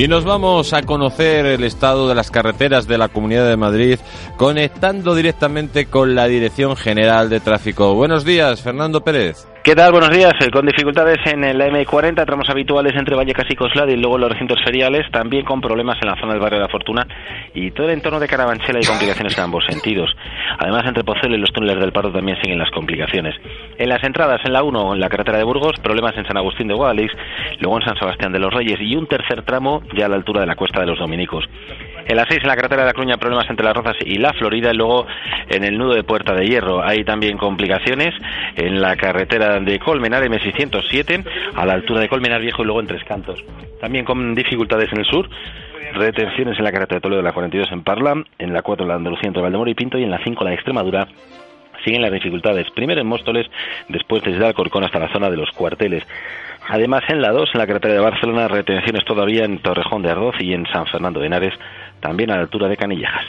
Y 0.01 0.09
nos 0.09 0.25
vamos 0.25 0.73
a 0.73 0.81
conocer 0.81 1.45
el 1.45 1.63
estado 1.63 2.09
de 2.09 2.15
las 2.15 2.31
carreteras 2.31 2.89
de 2.89 2.97
la 2.97 3.09
Comunidad 3.09 3.47
de 3.47 3.59
Madrid 3.59 3.99
conectando 4.39 5.15
directamente 5.15 5.85
con 5.85 6.15
la 6.15 6.27
Dirección 6.27 6.75
General 6.75 7.29
de 7.29 7.39
Tráfico. 7.39 7.95
Buenos 7.95 8.25
días, 8.25 8.63
Fernando 8.63 9.03
Pérez. 9.03 9.47
¿Qué 9.63 9.75
tal? 9.75 9.93
Buenos 9.93 10.09
días. 10.09 10.33
Eh, 10.41 10.51
con 10.51 10.65
dificultades 10.65 11.19
en 11.27 11.43
la 11.43 11.69
M40, 11.69 12.25
tramos 12.25 12.49
habituales 12.49 12.95
entre 12.97 13.15
Vallecas 13.15 13.45
y 13.51 13.55
Coslada 13.55 13.93
y 13.93 13.97
luego 13.99 14.17
los 14.17 14.33
recintos 14.33 14.59
feriales, 14.65 15.03
también 15.13 15.45
con 15.45 15.61
problemas 15.61 15.99
en 16.01 16.09
la 16.09 16.19
zona 16.19 16.33
del 16.33 16.41
barrio 16.41 16.61
de 16.61 16.65
la 16.65 16.71
Fortuna 16.71 17.07
y 17.53 17.71
todo 17.71 17.87
el 17.87 17.93
entorno 17.93 18.19
de 18.19 18.27
Carabanchela 18.27 18.81
y 18.81 18.87
complicaciones 18.87 19.37
en 19.37 19.45
ambos 19.45 19.67
sentidos. 19.67 20.17
Además, 20.59 20.85
entre 20.87 21.05
Pozuelo 21.05 21.37
y 21.37 21.41
los 21.41 21.53
túneles 21.53 21.79
del 21.79 21.93
Pardo 21.93 22.11
también 22.11 22.41
siguen 22.41 22.59
las 22.59 22.71
complicaciones. 22.71 23.35
En 23.77 23.91
las 23.91 24.03
entradas, 24.03 24.41
en 24.47 24.55
la 24.55 24.63
1, 24.63 24.95
en 24.95 25.01
la 25.01 25.11
carretera 25.11 25.37
de 25.37 25.45
Burgos, 25.45 25.79
problemas 25.83 26.17
en 26.17 26.27
San 26.27 26.39
Agustín 26.39 26.67
de 26.67 26.75
Guadalix, 26.75 27.13
luego 27.59 27.81
en 27.81 27.85
San 27.85 27.99
Sebastián 27.99 28.33
de 28.33 28.39
los 28.39 28.55
Reyes 28.55 28.81
y 28.81 28.97
un 28.97 29.07
tercer 29.09 29.43
tramo 29.43 29.83
ya 29.95 30.07
a 30.07 30.09
la 30.09 30.17
altura 30.17 30.41
de 30.41 30.47
la 30.47 30.57
Cuesta 30.57 30.81
de 30.81 30.87
los 30.87 30.99
Dominicos. 30.99 31.45
En 32.11 32.17
la 32.17 32.27
6, 32.29 32.41
en 32.43 32.49
la 32.49 32.57
carretera 32.57 32.83
de 32.83 32.89
la 32.89 32.93
Cruña, 32.93 33.19
problemas 33.19 33.49
entre 33.49 33.65
las 33.65 33.73
Rozas 33.73 33.95
y 34.05 34.19
la 34.19 34.33
Florida. 34.33 34.73
Y 34.73 34.77
luego 34.77 35.07
en 35.49 35.63
el 35.63 35.79
nudo 35.79 35.95
de 35.95 36.03
Puerta 36.03 36.35
de 36.35 36.45
Hierro 36.45 36.83
hay 36.83 37.05
también 37.05 37.39
complicaciones 37.39 38.13
en 38.57 38.81
la 38.81 38.97
carretera 38.97 39.61
de 39.61 39.79
Colmenar, 39.79 40.25
M607, 40.25 41.25
a 41.55 41.65
la 41.65 41.75
altura 41.75 42.01
de 42.01 42.09
Colmenar 42.09 42.41
Viejo 42.41 42.63
y 42.63 42.65
luego 42.65 42.81
en 42.81 42.89
Tres 42.89 43.05
Cantos. 43.05 43.45
También 43.81 44.05
con 44.05 44.35
dificultades 44.35 44.93
en 44.93 44.99
el 44.99 45.05
sur. 45.05 45.31
Retenciones 45.95 46.59
en 46.59 46.65
la 46.65 46.73
carretera 46.73 46.97
de 46.97 47.01
Toledo 47.01 47.19
de 47.19 47.29
la 47.29 47.33
42 47.33 47.71
en 47.71 47.85
Parla, 47.85 48.25
en 48.41 48.53
la 48.53 48.63
4 48.63 48.83
en 48.83 48.89
la 48.89 48.97
Andalucía 48.97 49.29
entre 49.29 49.43
Valdemoro 49.43 49.71
y 49.71 49.75
Pinto 49.75 49.97
y 49.97 50.03
en 50.03 50.11
la 50.11 50.19
5 50.19 50.43
la 50.43 50.53
Extremadura 50.53 51.07
siguen 51.85 52.03
las 52.03 52.13
dificultades. 52.13 52.69
Primero 52.73 53.01
en 53.01 53.07
Móstoles, 53.07 53.47
después 53.89 54.23
desde 54.25 54.45
Alcorcón 54.45 54.83
hasta 54.83 54.99
la 54.99 55.13
zona 55.13 55.31
de 55.31 55.37
los 55.37 55.51
cuarteles. 55.53 56.05
Además, 56.69 57.03
en 57.09 57.23
la 57.23 57.31
2, 57.31 57.51
en 57.55 57.59
la 57.59 57.67
carretera 57.67 57.95
de 57.95 58.01
Barcelona, 58.01 58.49
retenciones 58.49 59.05
todavía 59.05 59.45
en 59.45 59.59
Torrejón 59.59 60.03
de 60.03 60.11
Ardoz 60.11 60.37
y 60.41 60.53
en 60.53 60.67
San 60.67 60.87
Fernando 60.87 61.21
de 61.21 61.27
Henares, 61.27 61.55
también 62.01 62.31
a 62.31 62.37
la 62.37 62.43
altura 62.43 62.69
de 62.69 62.77
Canillejas. 62.77 63.27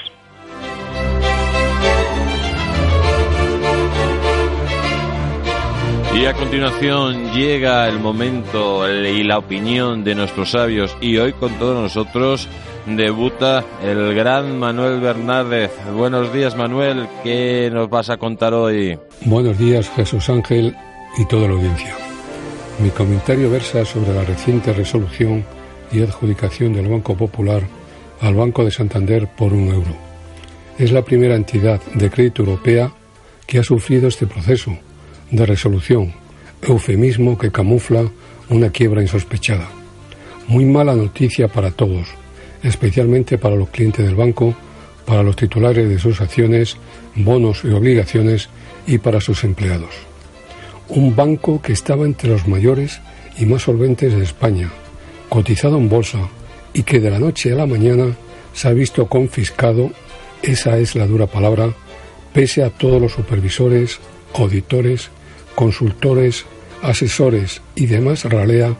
Y 6.13 6.25
a 6.25 6.33
continuación 6.33 7.31
llega 7.31 7.87
el 7.87 7.99
momento 7.99 8.87
y 8.91 9.23
la 9.23 9.37
opinión 9.37 10.03
de 10.03 10.13
nuestros 10.13 10.51
sabios 10.51 10.95
y 10.99 11.17
hoy 11.17 11.31
con 11.33 11.53
todos 11.53 11.81
nosotros 11.81 12.49
debuta 12.85 13.63
el 13.81 14.13
gran 14.13 14.59
Manuel 14.59 14.99
Bernárdez. 14.99 15.71
Buenos 15.95 16.33
días 16.33 16.55
Manuel, 16.55 17.07
¿qué 17.23 17.69
nos 17.71 17.89
vas 17.89 18.09
a 18.09 18.17
contar 18.17 18.53
hoy? 18.53 18.99
Buenos 19.25 19.57
días 19.57 19.89
Jesús 19.95 20.29
Ángel 20.29 20.75
y 21.17 21.25
toda 21.25 21.47
la 21.47 21.53
audiencia. 21.53 21.95
Mi 22.79 22.89
comentario 22.89 23.49
versa 23.49 23.85
sobre 23.85 24.13
la 24.13 24.23
reciente 24.23 24.73
resolución 24.73 25.45
y 25.91 26.03
adjudicación 26.03 26.73
del 26.73 26.89
Banco 26.89 27.15
Popular 27.15 27.63
al 28.21 28.35
Banco 28.35 28.63
de 28.63 28.71
Santander 28.71 29.27
por 29.27 29.51
un 29.51 29.67
euro. 29.69 29.95
Es 30.77 30.91
la 30.91 31.03
primera 31.03 31.35
entidad 31.35 31.81
de 31.95 32.09
crédito 32.09 32.43
europea 32.43 32.91
que 33.47 33.59
ha 33.59 33.63
sufrido 33.63 34.07
este 34.07 34.27
proceso 34.27 34.77
de 35.31 35.45
resolución, 35.45 36.13
eufemismo 36.61 37.37
que 37.37 37.51
camufla 37.51 38.09
una 38.49 38.69
quiebra 38.69 39.01
insospechada. 39.01 39.67
Muy 40.47 40.65
mala 40.65 40.95
noticia 40.95 41.47
para 41.47 41.71
todos, 41.71 42.07
especialmente 42.63 43.37
para 43.37 43.55
los 43.55 43.69
clientes 43.69 44.05
del 44.05 44.15
banco, 44.15 44.55
para 45.05 45.23
los 45.23 45.35
titulares 45.35 45.89
de 45.89 45.99
sus 45.99 46.21
acciones, 46.21 46.77
bonos 47.15 47.63
y 47.63 47.69
obligaciones 47.69 48.49
y 48.85 48.99
para 48.99 49.19
sus 49.19 49.43
empleados. 49.43 49.93
Un 50.89 51.15
banco 51.15 51.61
que 51.61 51.73
estaba 51.73 52.05
entre 52.05 52.29
los 52.29 52.47
mayores 52.47 53.01
y 53.39 53.45
más 53.45 53.63
solventes 53.63 54.13
de 54.13 54.23
España, 54.23 54.69
cotizado 55.29 55.77
en 55.77 55.89
bolsa, 55.89 56.29
y 56.73 56.83
que 56.83 56.99
de 56.99 57.11
la 57.11 57.19
noche 57.19 57.51
a 57.51 57.55
la 57.55 57.65
mañana 57.65 58.15
se 58.53 58.67
ha 58.67 58.71
visto 58.71 59.07
confiscado, 59.07 59.91
esa 60.41 60.77
es 60.77 60.95
la 60.95 61.07
dura 61.07 61.27
palabra, 61.27 61.73
pese 62.33 62.63
a 62.63 62.69
todos 62.69 63.01
los 63.01 63.13
supervisores, 63.13 63.99
auditores, 64.33 65.09
consultores, 65.55 66.45
asesores 66.81 67.61
y 67.75 67.85
demás 67.85 68.25
ralea 68.25 68.75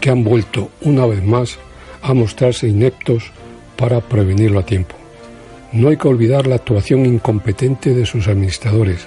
que 0.00 0.10
han 0.10 0.24
vuelto 0.24 0.70
una 0.80 1.06
vez 1.06 1.22
más 1.22 1.58
a 2.02 2.14
mostrarse 2.14 2.68
ineptos 2.68 3.30
para 3.76 4.00
prevenirlo 4.00 4.60
a 4.60 4.66
tiempo. 4.66 4.94
No 5.72 5.88
hay 5.88 5.96
que 5.96 6.08
olvidar 6.08 6.46
la 6.46 6.56
actuación 6.56 7.04
incompetente 7.04 7.94
de 7.94 8.06
sus 8.06 8.28
administradores, 8.28 9.06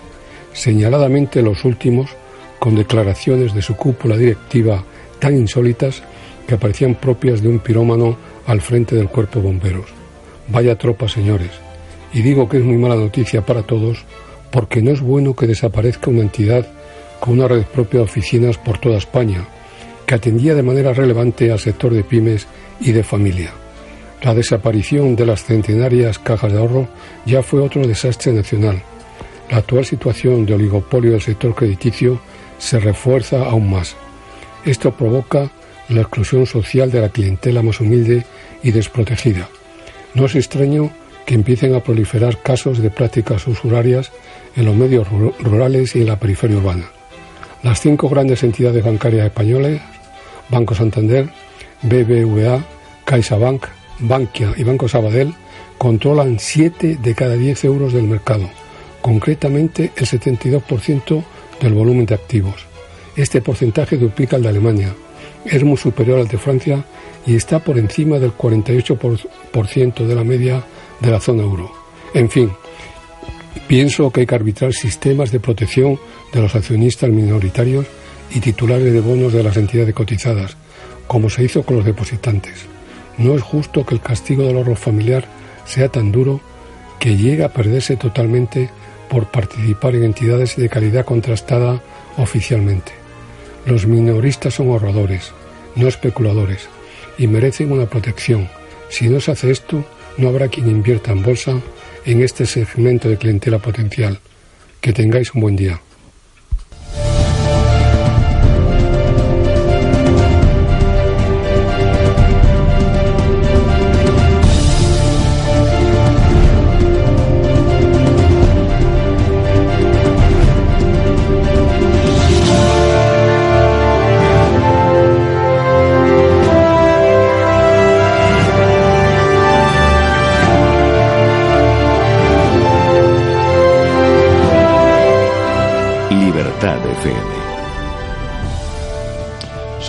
señaladamente 0.53 1.41
los 1.41 1.65
últimos, 1.65 2.11
con 2.59 2.75
declaraciones 2.75 3.53
de 3.53 3.61
su 3.61 3.75
cúpula 3.75 4.17
directiva 4.17 4.83
tan 5.19 5.35
insólitas 5.35 6.03
que 6.49 6.57
parecían 6.57 6.95
propias 6.95 7.43
de 7.43 7.47
un 7.47 7.59
pirómano 7.59 8.17
al 8.47 8.59
frente 8.59 8.95
del 8.95 9.07
cuerpo 9.07 9.39
bomberos. 9.39 9.85
Vaya 10.47 10.75
tropa, 10.79 11.07
señores. 11.07 11.51
Y 12.11 12.23
digo 12.23 12.49
que 12.49 12.57
es 12.57 12.63
muy 12.63 12.75
mala 12.75 12.95
noticia 12.95 13.45
para 13.45 13.61
todos 13.61 14.03
porque 14.49 14.81
no 14.81 14.89
es 14.89 14.99
bueno 14.99 15.35
que 15.35 15.45
desaparezca 15.45 16.09
una 16.09 16.21
entidad 16.21 16.67
con 17.19 17.33
una 17.33 17.47
red 17.47 17.65
propia 17.65 17.99
de 17.99 18.05
oficinas 18.05 18.57
por 18.57 18.79
toda 18.79 18.97
España, 18.97 19.45
que 20.07 20.15
atendía 20.15 20.55
de 20.55 20.63
manera 20.63 20.91
relevante 20.91 21.51
al 21.51 21.59
sector 21.59 21.93
de 21.93 22.03
pymes 22.03 22.47
y 22.79 22.93
de 22.93 23.03
familia. 23.03 23.51
La 24.23 24.33
desaparición 24.33 25.15
de 25.15 25.27
las 25.27 25.43
centenarias 25.43 26.17
cajas 26.17 26.51
de 26.51 26.57
ahorro 26.57 26.87
ya 27.27 27.43
fue 27.43 27.61
otro 27.61 27.85
desastre 27.85 28.33
nacional. 28.33 28.81
La 29.51 29.57
actual 29.57 29.85
situación 29.85 30.47
de 30.47 30.55
oligopolio 30.55 31.11
del 31.11 31.21
sector 31.21 31.53
crediticio 31.53 32.19
se 32.57 32.79
refuerza 32.79 33.45
aún 33.45 33.69
más. 33.69 33.95
Esto 34.65 34.91
provoca 34.91 35.51
la 35.89 36.01
exclusión 36.01 36.45
social 36.45 36.91
de 36.91 37.01
la 37.01 37.09
clientela 37.09 37.61
más 37.63 37.79
humilde 37.79 38.25
y 38.63 38.71
desprotegida. 38.71 39.49
No 40.13 40.25
es 40.25 40.35
extraño 40.35 40.91
que 41.25 41.35
empiecen 41.35 41.75
a 41.75 41.83
proliferar 41.83 42.41
casos 42.41 42.79
de 42.79 42.89
prácticas 42.89 43.45
usurarias 43.47 44.11
en 44.55 44.65
los 44.65 44.75
medios 44.75 45.07
rurales 45.09 45.95
y 45.95 46.01
en 46.01 46.07
la 46.07 46.19
periferia 46.19 46.57
urbana. 46.57 46.89
Las 47.61 47.81
cinco 47.81 48.09
grandes 48.09 48.43
entidades 48.43 48.83
bancarias 48.83 49.25
españolas, 49.25 49.81
Banco 50.49 50.73
Santander, 50.73 51.29
BBVA, 51.81 52.63
CaixaBank, 53.05 53.65
Bankia 53.99 54.53
y 54.57 54.63
Banco 54.63 54.87
Sabadell, 54.87 55.33
controlan 55.77 56.39
7 56.39 56.97
de 57.01 57.15
cada 57.15 57.35
10 57.35 57.63
euros 57.65 57.93
del 57.93 58.03
mercado, 58.03 58.49
concretamente 59.01 59.91
el 59.95 60.05
72% 60.05 61.23
del 61.61 61.73
volumen 61.73 62.05
de 62.05 62.15
activos. 62.15 62.65
Este 63.15 63.41
porcentaje 63.41 63.97
duplica 63.97 64.37
el 64.37 64.43
de 64.43 64.49
Alemania, 64.49 64.93
es 65.45 65.63
muy 65.63 65.77
superior 65.77 66.19
al 66.19 66.27
de 66.27 66.37
Francia 66.37 66.83
y 67.25 67.35
está 67.35 67.59
por 67.59 67.77
encima 67.77 68.19
del 68.19 68.35
48% 68.35 70.05
de 70.05 70.15
la 70.15 70.23
media 70.23 70.63
de 70.99 71.11
la 71.11 71.19
zona 71.19 71.43
euro. 71.43 71.71
En 72.13 72.29
fin, 72.29 72.51
pienso 73.67 74.11
que 74.11 74.21
hay 74.21 74.25
que 74.25 74.35
arbitrar 74.35 74.73
sistemas 74.73 75.31
de 75.31 75.39
protección 75.39 75.99
de 76.33 76.41
los 76.41 76.55
accionistas 76.55 77.09
minoritarios 77.09 77.85
y 78.33 78.39
titulares 78.39 78.93
de 78.93 79.01
bonos 79.01 79.33
de 79.33 79.43
las 79.43 79.57
entidades 79.57 79.93
cotizadas, 79.93 80.55
como 81.07 81.29
se 81.29 81.43
hizo 81.43 81.63
con 81.63 81.77
los 81.77 81.85
depositantes. 81.85 82.65
No 83.17 83.35
es 83.35 83.41
justo 83.41 83.85
que 83.85 83.95
el 83.95 84.01
castigo 84.01 84.43
del 84.43 84.57
ahorro 84.57 84.75
familiar 84.75 85.25
sea 85.65 85.89
tan 85.89 86.11
duro 86.11 86.39
que 86.99 87.17
llegue 87.17 87.43
a 87.43 87.53
perderse 87.53 87.95
totalmente 87.95 88.69
por 89.09 89.31
participar 89.31 89.95
en 89.95 90.03
entidades 90.03 90.55
de 90.55 90.69
calidad 90.69 91.05
contrastada 91.05 91.81
oficialmente. 92.17 92.98
Los 93.65 93.85
minoristas 93.85 94.55
son 94.55 94.69
ahorradores, 94.69 95.31
no 95.75 95.87
especuladores, 95.87 96.69
y 97.17 97.27
merecen 97.27 97.71
una 97.71 97.85
protección. 97.85 98.49
Si 98.89 99.09
no 99.09 99.19
se 99.19 99.31
hace 99.31 99.51
esto, 99.51 99.85
no 100.17 100.29
habrá 100.29 100.47
quien 100.47 100.69
invierta 100.69 101.11
en 101.11 101.23
bolsa 101.23 101.61
en 102.05 102.21
este 102.21 102.45
segmento 102.45 103.09
de 103.09 103.17
clientela 103.17 103.59
potencial. 103.59 104.19
Que 104.81 104.93
tengáis 104.93 105.33
un 105.35 105.41
buen 105.41 105.55
día. 105.55 105.81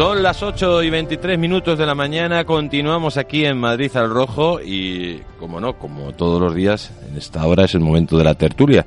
Son 0.00 0.22
las 0.22 0.42
8 0.42 0.82
y 0.82 0.88
23 0.88 1.38
minutos 1.38 1.78
de 1.78 1.84
la 1.84 1.94
mañana, 1.94 2.46
continuamos 2.46 3.18
aquí 3.18 3.44
en 3.44 3.58
Madrid 3.58 3.94
al 3.98 4.08
Rojo 4.08 4.58
y, 4.58 5.20
como 5.38 5.60
no, 5.60 5.74
como 5.74 6.12
todos 6.12 6.40
los 6.40 6.54
días, 6.54 6.90
en 7.06 7.18
esta 7.18 7.44
hora 7.44 7.66
es 7.66 7.74
el 7.74 7.80
momento 7.80 8.16
de 8.16 8.24
la 8.24 8.32
tertulia. 8.32 8.86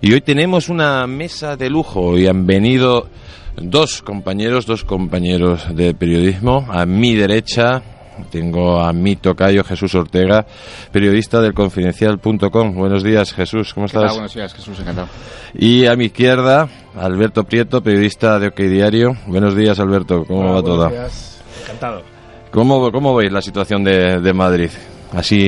Y 0.00 0.12
hoy 0.12 0.20
tenemos 0.20 0.68
una 0.68 1.04
mesa 1.08 1.56
de 1.56 1.68
lujo 1.68 2.16
y 2.16 2.28
han 2.28 2.46
venido 2.46 3.08
dos 3.56 4.02
compañeros, 4.02 4.64
dos 4.64 4.84
compañeros 4.84 5.66
de 5.74 5.94
periodismo. 5.94 6.64
A 6.70 6.86
mi 6.86 7.16
derecha 7.16 7.82
tengo 8.30 8.78
a 8.80 8.92
mi 8.92 9.16
tocayo 9.16 9.64
Jesús 9.64 9.96
Ortega, 9.96 10.46
periodista 10.92 11.40
del 11.40 11.54
confidencial.com. 11.54 12.74
Buenos 12.76 13.02
días, 13.02 13.32
Jesús, 13.32 13.74
¿cómo 13.74 13.86
estás? 13.86 14.12
Buenos 14.12 14.32
días, 14.32 14.54
Jesús, 14.54 14.78
encantado. 14.78 15.08
Y 15.54 15.86
a 15.86 15.96
mi 15.96 16.04
izquierda, 16.04 16.68
Alberto 16.96 17.44
Prieto, 17.44 17.82
periodista 17.82 18.38
de 18.38 18.48
OK 18.48 18.56
Diario. 18.60 19.16
Buenos 19.26 19.56
días, 19.56 19.78
Alberto, 19.80 20.24
¿cómo 20.26 20.40
Hola, 20.40 20.52
va 20.52 20.62
todo? 20.62 20.76
buenos 20.88 20.92
días. 20.92 21.42
Encantado. 21.62 22.02
¿Cómo, 22.50 22.92
¿Cómo 22.92 23.14
veis 23.14 23.32
la 23.32 23.40
situación 23.40 23.82
de, 23.82 24.20
de 24.20 24.32
Madrid? 24.34 24.70
Así, 25.14 25.46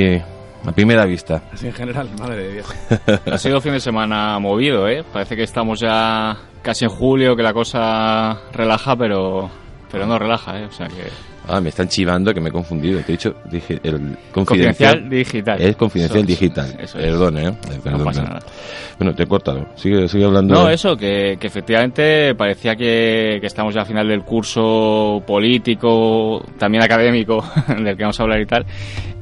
a 0.65 0.73
primera 0.73 1.05
vista. 1.05 1.43
Así 1.53 1.67
en 1.67 1.73
general, 1.75 2.09
madre 2.19 2.37
de 2.37 2.53
Dios. 2.55 2.67
Ha 3.31 3.39
sido 3.39 3.61
fin 3.61 3.73
de 3.73 3.81
semana 3.81 4.39
movido, 4.39 4.89
¿eh? 4.89 5.05
Parece 5.13 5.37
que 5.37 5.43
estamos 5.43 5.81
ya 5.81 6.37
casi 6.63 6.85
en 6.87 6.91
julio, 6.91 7.37
que 7.37 7.43
la 7.43 7.53
cosa 7.53 8.39
relaja, 8.53 8.97
pero, 8.97 9.51
pero 9.91 10.07
no 10.07 10.19
relaja, 10.19 10.59
¿eh? 10.61 10.65
O 10.67 10.73
sea 10.73 10.89
que... 10.89 11.34
Ah, 11.49 11.61
me 11.61 11.69
están 11.69 11.89
chivando 11.89 12.33
que 12.33 12.41
me 12.41 12.49
he 12.49 12.53
confundido. 12.53 13.01
Te 13.01 13.13
he 13.13 13.17
dicho, 13.17 13.35
dije, 13.51 13.79
el 13.83 14.17
Confidencial 14.33 15.09
digital. 15.11 15.61
Es 15.61 15.77
confidencial 15.77 16.19
Eso 16.21 16.27
digital. 16.27 16.77
eso 16.81 16.99
es. 16.99 17.05
Perdón, 17.05 17.39
¿eh? 17.39 17.53
Perdón, 17.83 17.99
No 17.99 18.05
pasa 18.05 18.23
nada. 18.23 18.39
Bueno, 18.99 19.15
te 19.15 19.25
he 19.25 19.27
cortado. 19.27 19.67
Sigue, 19.77 20.09
sigue 20.09 20.25
hablando. 20.25 20.55
No, 20.55 20.67
de- 20.69 20.75
eso, 20.75 20.97
que, 20.97 21.37
que 21.39 21.47
efectivamente 21.47 22.35
parecía 22.35 22.75
que, 22.77 23.39
que 23.41 23.47
estamos 23.47 23.75
ya 23.75 23.81
al 23.83 23.87
final 23.87 24.09
del 24.09 24.23
curso 24.23 25.23
político, 25.27 26.43
también 26.59 26.83
académico, 26.83 27.45
del 27.69 27.97
que 27.97 28.03
vamos 28.03 28.19
a 28.19 28.23
hablar 28.23 28.41
y 28.41 28.47
tal, 28.47 28.65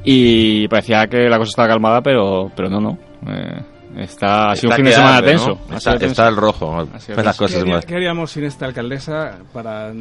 y 0.05 0.69
parecía 0.69 1.07
que 1.07 1.29
la 1.29 1.39
cosa 1.39 1.51
estaba 1.51 1.69
calmada, 1.69 2.01
pero, 2.03 2.51
pero 2.55 2.69
no, 2.69 2.81
no. 2.81 2.99
Eh, 3.29 3.61
está, 3.97 4.51
ha 4.53 4.57
sido 4.57 4.71
Está 4.73 4.75
un 4.75 4.77
fin 4.77 4.85
de 4.85 4.93
semana 4.93 5.23
tenso. 5.23 5.53
Está, 5.65 5.81
sido 5.81 5.93
tenso. 5.99 6.07
está 6.13 6.29
el 6.29 6.37
rojo. 6.37 6.89
Las 6.93 7.07
tenso. 7.07 7.23
cosas 7.37 7.51
¿Qué, 7.57 7.61
haría- 7.61 7.75
más. 7.77 7.87
qué 7.87 7.95
haríamos 7.97 8.31
sin 8.31 8.45
esta 8.45 8.67
alcaldesa? 8.67 9.39
para 9.53 9.93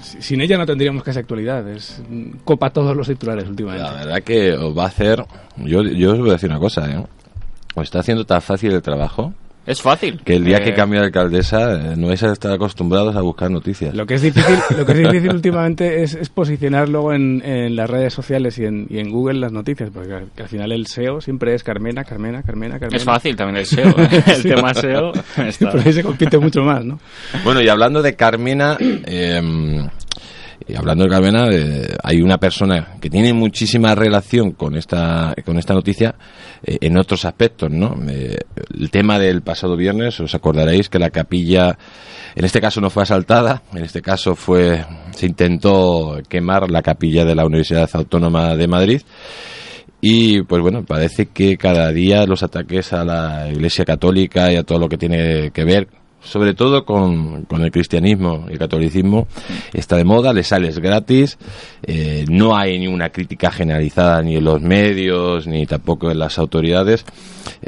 si- 0.00 0.22
Sin 0.22 0.40
ella 0.40 0.58
no 0.58 0.66
tendríamos 0.66 1.02
casi 1.02 1.18
actualidad. 1.18 1.68
Es, 1.68 2.02
copa 2.44 2.70
todos 2.70 2.96
los 2.96 3.06
titulares 3.06 3.48
últimamente. 3.48 3.84
La 3.90 3.92
verdad 4.04 4.22
que 4.22 4.52
os 4.52 4.76
va 4.76 4.84
a 4.84 4.88
hacer. 4.88 5.24
Yo, 5.56 5.82
yo 5.82 6.12
os 6.12 6.18
voy 6.18 6.30
a 6.30 6.32
decir 6.34 6.50
una 6.50 6.58
cosa, 6.58 6.88
¿eh? 6.90 7.04
Os 7.74 7.82
está 7.84 8.00
haciendo 8.00 8.24
tan 8.24 8.40
fácil 8.42 8.72
el 8.72 8.82
trabajo 8.82 9.32
Es 9.66 9.80
fácil. 9.80 10.20
que 10.24 10.36
el 10.36 10.44
día 10.44 10.58
que 10.62 10.70
Eh, 10.70 10.74
cambie 10.74 10.98
de 11.00 11.06
alcaldesa 11.06 11.92
eh, 11.92 11.96
no 11.96 12.08
vais 12.08 12.22
a 12.22 12.32
estar 12.32 12.52
acostumbrados 12.52 13.16
a 13.16 13.20
buscar 13.22 13.50
noticias. 13.50 13.94
Lo 13.94 14.04
que 14.06 14.14
es 14.14 14.22
difícil, 14.22 14.56
lo 14.76 14.84
que 14.84 14.92
es 14.92 14.98
difícil 15.10 15.30
últimamente 15.34 16.02
es, 16.02 16.14
es 16.14 16.28
posicionar 16.28 16.88
luego 16.88 17.12
en, 17.14 17.42
en 17.44 17.74
las 17.76 17.88
redes 17.88 18.12
sociales 18.12 18.58
y 18.58 18.64
en, 18.66 18.86
y 18.90 18.98
en 18.98 19.10
Google 19.10 19.40
las 19.40 19.52
noticias, 19.52 19.90
porque 19.92 20.12
al, 20.12 20.26
que 20.36 20.42
al 20.42 20.48
final 20.48 20.70
el 20.72 20.86
SEO 20.86 21.20
siempre 21.20 21.54
es 21.54 21.62
Carmena, 21.64 22.04
Carmena, 22.04 22.42
Carmena, 22.42 22.74
Carmena. 22.78 22.96
Es 22.96 23.04
fácil 23.04 23.36
también 23.36 23.56
el 23.58 23.66
SEO. 23.66 23.88
¿eh? 23.88 24.22
El 24.26 24.34
Sí. 24.42 24.48
tema 24.48 24.74
SEO 24.74 25.12
está. 25.46 25.70
Por 25.70 25.80
ahí 25.80 25.92
se 25.92 26.02
compite 26.02 26.38
mucho 26.38 26.62
más, 26.62 26.84
¿no? 26.84 26.98
Bueno, 27.44 27.62
y 27.62 27.68
hablando 27.68 28.02
de 28.02 28.14
Carmena, 28.16 28.76
eh, 28.80 29.40
y 30.66 30.76
hablando 30.76 31.04
de 31.04 31.10
Carmena, 31.10 31.48
eh, 31.50 31.96
hay 32.02 32.22
una 32.22 32.38
persona 32.38 32.96
que 33.00 33.10
tiene 33.10 33.32
muchísima 33.34 33.94
relación 33.94 34.52
con 34.52 34.76
esta, 34.76 35.34
con 35.44 35.58
esta 35.58 35.74
noticia 35.74 36.14
eh, 36.62 36.78
en 36.80 36.96
otros 36.96 37.24
aspectos, 37.24 37.70
¿no? 37.70 37.94
El 38.08 38.90
tema 38.90 39.18
del 39.18 39.42
pasado 39.42 39.76
viernes, 39.76 40.18
os 40.20 40.34
acordaréis 40.34 40.88
que 40.88 40.98
la 40.98 41.10
capilla, 41.10 41.76
en 42.34 42.44
este 42.44 42.60
caso 42.60 42.80
no 42.80 42.88
fue 42.88 43.02
asaltada, 43.02 43.62
en 43.74 43.84
este 43.84 44.00
caso 44.00 44.34
fue, 44.34 44.84
se 45.10 45.26
intentó 45.26 46.18
quemar 46.28 46.70
la 46.70 46.82
capilla 46.82 47.24
de 47.24 47.34
la 47.34 47.44
Universidad 47.44 47.90
Autónoma 47.92 48.56
de 48.56 48.66
Madrid. 48.66 49.02
Y 50.00 50.42
pues 50.42 50.60
bueno, 50.60 50.84
parece 50.84 51.26
que 51.26 51.56
cada 51.56 51.90
día 51.90 52.26
los 52.26 52.42
ataques 52.42 52.92
a 52.92 53.04
la 53.04 53.48
Iglesia 53.50 53.84
Católica 53.84 54.52
y 54.52 54.56
a 54.56 54.62
todo 54.62 54.78
lo 54.78 54.88
que 54.88 54.98
tiene 54.98 55.50
que 55.50 55.64
ver, 55.64 55.88
sobre 56.24 56.54
todo 56.54 56.84
con, 56.84 57.44
con 57.44 57.62
el 57.62 57.70
cristianismo 57.70 58.46
y 58.48 58.52
el 58.54 58.58
catolicismo, 58.58 59.26
está 59.72 59.96
de 59.96 60.04
moda, 60.04 60.32
le 60.32 60.42
sales 60.42 60.78
gratis, 60.78 61.38
eh, 61.82 62.24
no 62.28 62.56
hay 62.56 62.78
ni 62.78 62.86
una 62.88 63.10
crítica 63.10 63.50
generalizada 63.50 64.22
ni 64.22 64.36
en 64.36 64.44
los 64.44 64.60
medios 64.60 65.46
ni 65.46 65.66
tampoco 65.66 66.10
en 66.10 66.18
las 66.18 66.38
autoridades. 66.38 67.04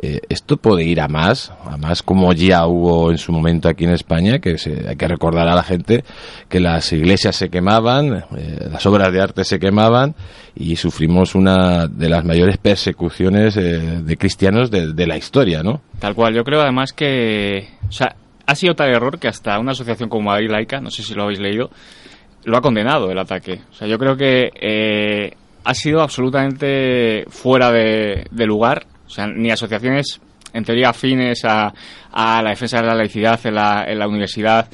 Eh, 0.02 0.20
esto 0.30 0.56
puede 0.56 0.84
ir 0.84 1.00
a 1.00 1.08
más, 1.08 1.52
a 1.66 1.76
más 1.76 2.02
como 2.02 2.32
ya 2.32 2.66
hubo 2.66 3.10
en 3.10 3.18
su 3.18 3.30
momento 3.32 3.68
aquí 3.68 3.84
en 3.84 3.90
España, 3.90 4.38
que 4.38 4.56
se- 4.58 4.88
hay 4.88 4.96
que 4.96 5.06
recordar 5.08 5.48
a 5.48 5.54
la 5.54 5.62
gente 5.62 6.02
que 6.48 6.60
las 6.60 6.92
iglesias 6.92 7.36
se 7.36 7.50
quemaban, 7.50 8.24
eh, 8.36 8.68
las 8.72 8.84
obras 8.86 9.12
de 9.12 9.20
arte 9.20 9.44
se 9.44 9.58
quemaban 9.58 10.14
y 10.54 10.76
sufrimos 10.76 11.34
una 11.34 11.86
de 11.88 12.08
las 12.08 12.24
mayores 12.24 12.56
persecuciones 12.56 13.54
de 13.54 14.16
cristianos 14.16 14.70
de, 14.70 14.94
de 14.94 15.06
la 15.06 15.18
historia, 15.18 15.62
¿no? 15.62 15.82
Tal 15.98 16.14
cual, 16.14 16.34
yo 16.34 16.44
creo 16.44 16.62
además 16.62 16.92
que, 16.94 17.68
ha 18.46 18.54
sido 18.54 18.74
tal 18.74 18.90
error 18.90 19.18
que 19.18 19.28
hasta 19.28 19.58
una 19.58 19.72
asociación 19.72 20.08
como 20.08 20.30
Madrid 20.30 20.50
Laica, 20.50 20.80
no 20.80 20.90
sé 20.90 21.02
si 21.02 21.14
lo 21.14 21.24
habéis 21.24 21.40
leído, 21.40 21.70
lo 22.44 22.56
ha 22.56 22.60
condenado 22.60 23.10
el 23.10 23.18
ataque. 23.18 23.60
O 23.70 23.74
sea, 23.74 23.88
yo 23.88 23.98
creo 23.98 24.16
que 24.16 24.50
eh, 24.54 25.32
ha 25.64 25.74
sido 25.74 26.00
absolutamente 26.00 27.24
fuera 27.28 27.72
de, 27.72 28.24
lugar. 28.46 28.86
O 29.06 29.10
sea, 29.10 29.26
ni 29.26 29.50
asociaciones 29.50 30.20
en 30.52 30.64
teoría 30.64 30.90
afines 30.90 31.44
a, 31.44 31.72
a 32.12 32.42
la 32.42 32.50
defensa 32.50 32.80
de 32.80 32.86
la 32.86 32.94
laicidad 32.94 33.38
en 33.44 33.54
la, 33.54 33.84
en 33.86 33.98
la 33.98 34.08
universidad 34.08 34.68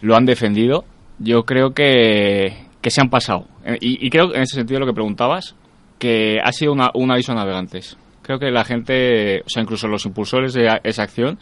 lo 0.00 0.16
han 0.16 0.24
defendido. 0.24 0.84
Yo 1.18 1.44
creo 1.44 1.72
que, 1.72 2.56
se 2.82 3.00
han 3.00 3.10
pasado. 3.10 3.46
Eh, 3.64 3.76
Y, 3.80 4.06
y 4.06 4.10
creo, 4.10 4.34
en 4.34 4.42
ese 4.42 4.56
sentido, 4.56 4.80
lo 4.80 4.86
que 4.86 4.94
preguntabas, 4.94 5.54
que 5.98 6.38
ha 6.42 6.52
sido 6.52 6.72
una, 6.72 6.90
un 6.94 7.10
aviso 7.10 7.32
a 7.32 7.34
navegantes. 7.34 7.98
Creo 8.22 8.38
que 8.38 8.50
la 8.50 8.64
gente, 8.64 9.40
o 9.40 9.48
sea, 9.48 9.62
incluso 9.62 9.88
los 9.88 10.06
impulsores 10.06 10.54
de 10.54 10.80
esa 10.84 11.02
acción, 11.02 11.38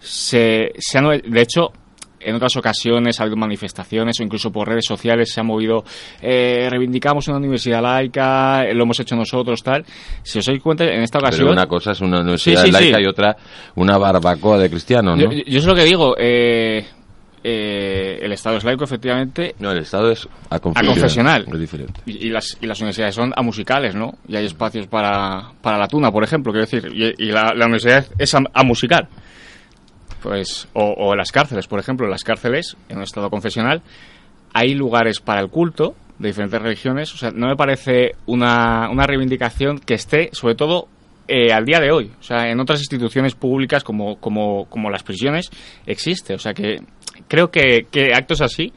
se, 0.00 0.72
se 0.78 0.98
han, 0.98 1.04
de 1.08 1.40
hecho, 1.40 1.70
en 2.22 2.34
otras 2.34 2.54
ocasiones 2.56 3.18
ha 3.18 3.22
habido 3.22 3.36
manifestaciones 3.38 4.20
o 4.20 4.22
incluso 4.22 4.50
por 4.52 4.68
redes 4.68 4.84
sociales 4.86 5.32
se 5.32 5.40
ha 5.40 5.42
movido, 5.42 5.84
eh, 6.20 6.66
reivindicamos 6.68 7.26
una 7.28 7.38
universidad 7.38 7.80
laica, 7.82 8.64
eh, 8.64 8.74
lo 8.74 8.82
hemos 8.82 9.00
hecho 9.00 9.16
nosotros, 9.16 9.62
tal. 9.62 9.84
Si 10.22 10.38
os 10.38 10.44
dais 10.44 10.60
cuenta, 10.62 10.84
en 10.84 11.02
esta 11.02 11.18
ocasión... 11.18 11.46
Pero 11.46 11.52
una 11.52 11.66
cosa 11.66 11.92
es 11.92 12.00
una 12.02 12.20
universidad 12.20 12.60
Sí, 12.62 12.66
sí, 12.66 12.72
laica 12.72 12.98
sí. 12.98 13.02
y 13.04 13.06
otra 13.06 13.36
una 13.76 13.96
barbacoa 13.96 14.58
de 14.58 14.68
cristianos, 14.68 15.16
¿no? 15.16 15.32
Yo, 15.32 15.42
yo- 15.46 15.58
es 15.58 15.64
lo 15.64 15.74
que 15.74 15.84
digo, 15.84 16.14
eh, 16.18 16.84
eh, 17.42 18.18
el 18.20 18.32
Estado 18.32 18.58
es 18.58 18.64
laico, 18.64 18.84
efectivamente, 18.84 19.54
No, 19.58 19.70
el 19.70 19.78
Estado 19.78 20.10
es 20.10 20.28
a 20.50 20.56
a 20.56 20.58
confesional. 20.60 20.94
confesional. 20.94 21.46
Es 21.54 21.58
diferente. 21.60 22.00
Y, 22.04 22.26
y 22.26 22.28
las, 22.28 22.58
y 22.60 22.66
las 22.66 22.78
universidades 22.80 23.14
son 23.14 23.32
a 23.34 23.40
musicales, 23.40 23.94
¿no? 23.94 24.12
Y 24.28 24.36
hay 24.36 24.44
espacios 24.44 24.86
para, 24.88 25.52
para 25.62 25.78
la 25.78 25.88
tuna, 25.88 26.12
por 26.12 26.22
ejemplo, 26.22 26.52
quiero 26.52 26.66
decir. 26.66 26.92
Y, 26.94 27.28
y 27.28 27.32
la, 27.32 27.54
la 27.56 27.64
universidad 27.64 28.04
es 28.18 28.34
a, 28.34 28.40
a 28.52 28.62
musical. 28.62 29.08
Pues, 30.22 30.68
o, 30.72 30.94
o 30.96 31.14
las 31.14 31.32
cárceles, 31.32 31.66
por 31.66 31.80
ejemplo, 31.80 32.06
las 32.08 32.24
cárceles, 32.24 32.76
en 32.88 32.98
un 32.98 33.02
estado 33.04 33.30
confesional, 33.30 33.82
hay 34.52 34.74
lugares 34.74 35.20
para 35.20 35.40
el 35.40 35.48
culto 35.48 35.94
de 36.18 36.28
diferentes 36.28 36.60
religiones. 36.60 37.12
O 37.14 37.16
sea, 37.16 37.30
no 37.30 37.48
me 37.48 37.56
parece 37.56 38.12
una, 38.26 38.88
una 38.90 39.06
reivindicación 39.06 39.78
que 39.78 39.94
esté, 39.94 40.30
sobre 40.32 40.54
todo, 40.54 40.88
eh, 41.26 41.52
al 41.52 41.64
día 41.64 41.80
de 41.80 41.90
hoy. 41.90 42.10
O 42.18 42.22
sea, 42.22 42.50
en 42.50 42.60
otras 42.60 42.80
instituciones 42.80 43.34
públicas 43.34 43.82
como, 43.82 44.16
como, 44.16 44.66
como 44.66 44.90
las 44.90 45.02
prisiones 45.02 45.50
existe. 45.86 46.34
O 46.34 46.38
sea, 46.38 46.52
que 46.52 46.80
creo 47.28 47.50
que, 47.50 47.86
que 47.90 48.12
actos 48.14 48.42
así, 48.42 48.72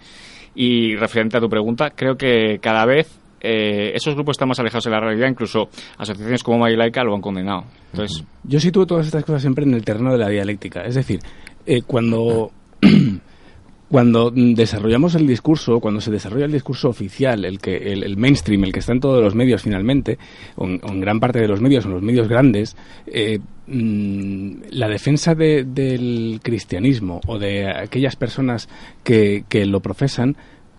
y 0.56 0.96
referente 0.96 1.38
a 1.38 1.42
tu 1.42 1.50
pregunta, 1.50 1.92
creo 1.96 2.16
que 2.16 2.60
cada 2.62 2.86
vez 2.86 3.20
eh, 3.44 3.92
esos 3.94 4.16
grupos 4.16 4.36
están 4.36 4.48
más 4.48 4.60
alejados 4.60 4.86
de 4.86 4.92
la 4.92 5.00
realidad. 5.00 5.28
Incluso 5.30 5.70
asociaciones 5.98 6.42
como 6.44 6.60
Marilaica 6.60 7.04
lo 7.04 7.14
han 7.14 7.22
condenado. 7.22 7.66
Entonces, 7.92 8.24
Yo 8.44 8.60
sitúo 8.60 8.88
todas 8.88 9.06
estas 9.06 9.24
cosas 9.26 9.42
siempre 9.42 9.66
en 9.66 9.74
el 9.74 9.84
terreno 9.86 10.12
de 10.14 10.18
la 10.18 10.30
dialéctica. 10.30 10.82
Es 10.82 10.96
decir, 10.96 11.20
eh, 11.66 11.82
cuando, 11.86 12.52
cuando 13.90 14.32
desarrollamos 14.32 15.14
el 15.16 15.28
discurso, 15.28 15.80
cuando 15.80 16.02
se 16.02 16.10
desarrolla 16.10 16.46
el 16.46 16.52
discurso 16.52 16.90
oficial, 16.90 17.46
el, 17.46 17.60
que, 17.60 17.76
el, 17.78 18.04
el 18.04 18.18
mainstream, 18.18 18.64
el 18.64 18.74
que 18.74 18.80
está 18.80 18.92
en 18.94 19.00
todos 19.00 19.22
los 19.24 19.36
medios 19.36 19.62
finalmente, 19.62 20.18
o 20.56 20.66
en, 20.66 20.80
o 20.84 20.88
en 20.92 21.00
gran 21.00 21.20
parte 21.20 21.40
de 21.40 21.48
los 21.48 21.62
medios, 21.62 21.86
en 21.86 21.92
los 21.92 22.02
medios 22.02 22.28
grandes, 22.28 22.76
eh, 23.06 23.38
mm, 23.68 24.52
la 24.72 24.88
defensa 24.88 25.36
de- 25.36 25.64
del 25.64 26.40
cristianismo 26.42 27.22
o 27.28 27.38
de 27.38 27.70
aquellas 27.70 28.16
personas 28.16 28.68
que, 29.04 29.44
que 29.48 29.66
lo 29.68 29.80
profesan 29.80 30.32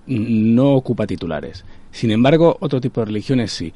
mm, 0.09 0.55
no 0.55 0.73
ocupa 0.73 1.07
titulares. 1.07 1.65
Sin 1.95 2.11
embargo, 2.11 2.57
otro 2.61 2.81
tipo 2.81 3.01
de 3.01 3.07
religiones 3.07 3.53
sí 3.53 3.73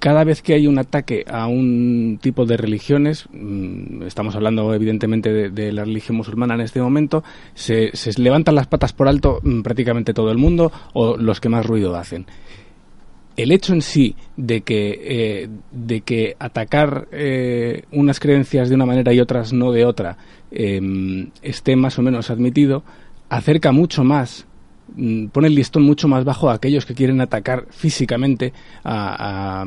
cada 0.00 0.24
vez 0.24 0.40
que 0.40 0.54
hay 0.54 0.66
un 0.66 0.78
ataque 0.78 1.24
a 1.30 1.46
un 1.46 2.18
tipo 2.20 2.46
de 2.46 2.56
religiones, 2.56 3.26
mm, 3.30 4.02
estamos 4.04 4.34
hablando 4.34 4.72
evidentemente 4.72 5.50
de, 5.50 5.72
la 5.72 5.84
religión 5.84 6.16
musulmana 6.16 6.54
en 6.54 6.62
este 6.62 6.80
momento, 6.80 7.22
se, 7.54 7.92
levantan 8.16 8.54
las 8.54 8.66
patas 8.66 8.94
por 8.94 9.08
alto 9.08 9.40
mm, 9.42 9.60
prácticamente 9.60 10.14
todo 10.14 10.32
el 10.32 10.38
mundo 10.38 10.72
o 10.94 11.18
los 11.18 11.38
que 11.38 11.50
más 11.50 11.66
ruido 11.66 11.94
hacen. 11.96 12.26
El 13.36 13.52
hecho 13.52 13.74
en 13.74 13.82
sí 13.82 14.16
de 14.36 14.62
que, 14.62 15.00
eh, 15.02 15.48
de 15.70 16.00
que 16.00 16.34
atacar 16.38 17.06
eh, 17.12 17.82
unas 17.92 18.20
creencias 18.20 18.70
de 18.70 18.74
una 18.74 18.86
manera 18.86 19.12
y 19.12 19.20
otras 19.20 19.52
no 19.52 19.70
de 19.70 19.84
otra 19.84 20.16
eh, 20.50 20.80
esté 21.42 21.76
más 21.76 21.98
o 21.98 22.02
menos 22.02 22.30
admitido, 22.30 22.82
acerca 23.28 23.70
mucho 23.70 24.02
más 24.02 24.46
pone 25.32 25.48
el 25.48 25.54
listón 25.54 25.82
mucho 25.82 26.08
más 26.08 26.24
bajo 26.24 26.50
a 26.50 26.54
aquellos 26.54 26.86
que 26.86 26.94
quieren 26.94 27.20
atacar 27.20 27.66
físicamente 27.70 28.52
a, 28.84 29.64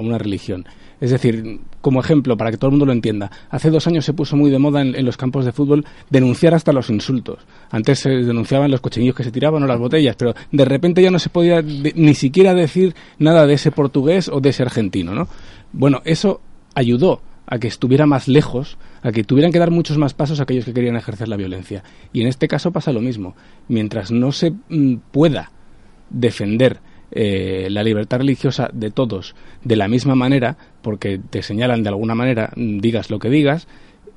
una 0.00 0.18
religión. 0.18 0.66
Es 1.00 1.10
decir, 1.10 1.60
como 1.80 2.00
ejemplo, 2.00 2.36
para 2.36 2.50
que 2.52 2.56
todo 2.56 2.68
el 2.68 2.72
mundo 2.72 2.86
lo 2.86 2.92
entienda, 2.92 3.30
hace 3.50 3.70
dos 3.70 3.86
años 3.88 4.04
se 4.04 4.12
puso 4.12 4.36
muy 4.36 4.50
de 4.50 4.58
moda 4.58 4.82
en, 4.82 5.04
los 5.04 5.16
campos 5.16 5.44
de 5.44 5.52
fútbol 5.52 5.84
denunciar 6.10 6.54
hasta 6.54 6.72
los 6.72 6.90
insultos. 6.90 7.40
Antes 7.70 7.98
se 7.98 8.10
denunciaban 8.10 8.70
los 8.70 8.80
cochinillos 8.80 9.16
que 9.16 9.24
se 9.24 9.32
tiraban 9.32 9.62
o 9.64 9.66
las 9.66 9.78
botellas, 9.78 10.14
pero 10.16 10.34
de 10.52 10.64
repente 10.64 11.02
ya 11.02 11.10
no 11.10 11.18
se 11.18 11.28
podía 11.28 11.60
ni 11.62 12.14
siquiera 12.14 12.54
decir 12.54 12.94
nada 13.18 13.46
de 13.46 13.54
ese 13.54 13.72
portugués 13.72 14.28
o 14.28 14.40
de 14.40 14.50
ese 14.50 14.62
argentino, 14.62 15.12
¿no? 15.12 15.28
Bueno, 15.72 16.02
eso 16.04 16.40
ayudó 16.74 17.20
a 17.46 17.58
que 17.58 17.68
estuviera 17.68 18.06
más 18.06 18.28
lejos, 18.28 18.78
a 19.02 19.12
que 19.12 19.24
tuvieran 19.24 19.52
que 19.52 19.58
dar 19.58 19.70
muchos 19.70 19.98
más 19.98 20.14
pasos 20.14 20.40
a 20.40 20.44
aquellos 20.44 20.64
que 20.64 20.72
querían 20.72 20.96
ejercer 20.96 21.28
la 21.28 21.36
violencia. 21.36 21.82
Y 22.12 22.20
en 22.22 22.28
este 22.28 22.48
caso 22.48 22.70
pasa 22.72 22.92
lo 22.92 23.00
mismo. 23.00 23.34
Mientras 23.68 24.10
no 24.10 24.32
se 24.32 24.52
mm, 24.68 24.96
pueda 25.10 25.50
defender 26.10 26.78
eh, 27.10 27.68
la 27.70 27.82
libertad 27.82 28.18
religiosa 28.18 28.70
de 28.72 28.90
todos 28.90 29.34
de 29.64 29.76
la 29.76 29.88
misma 29.88 30.14
manera, 30.14 30.56
porque 30.82 31.18
te 31.18 31.42
señalan 31.42 31.82
de 31.82 31.88
alguna 31.90 32.14
manera, 32.14 32.52
mm, 32.56 32.78
digas 32.78 33.10
lo 33.10 33.18
que 33.18 33.28
digas, 33.28 33.66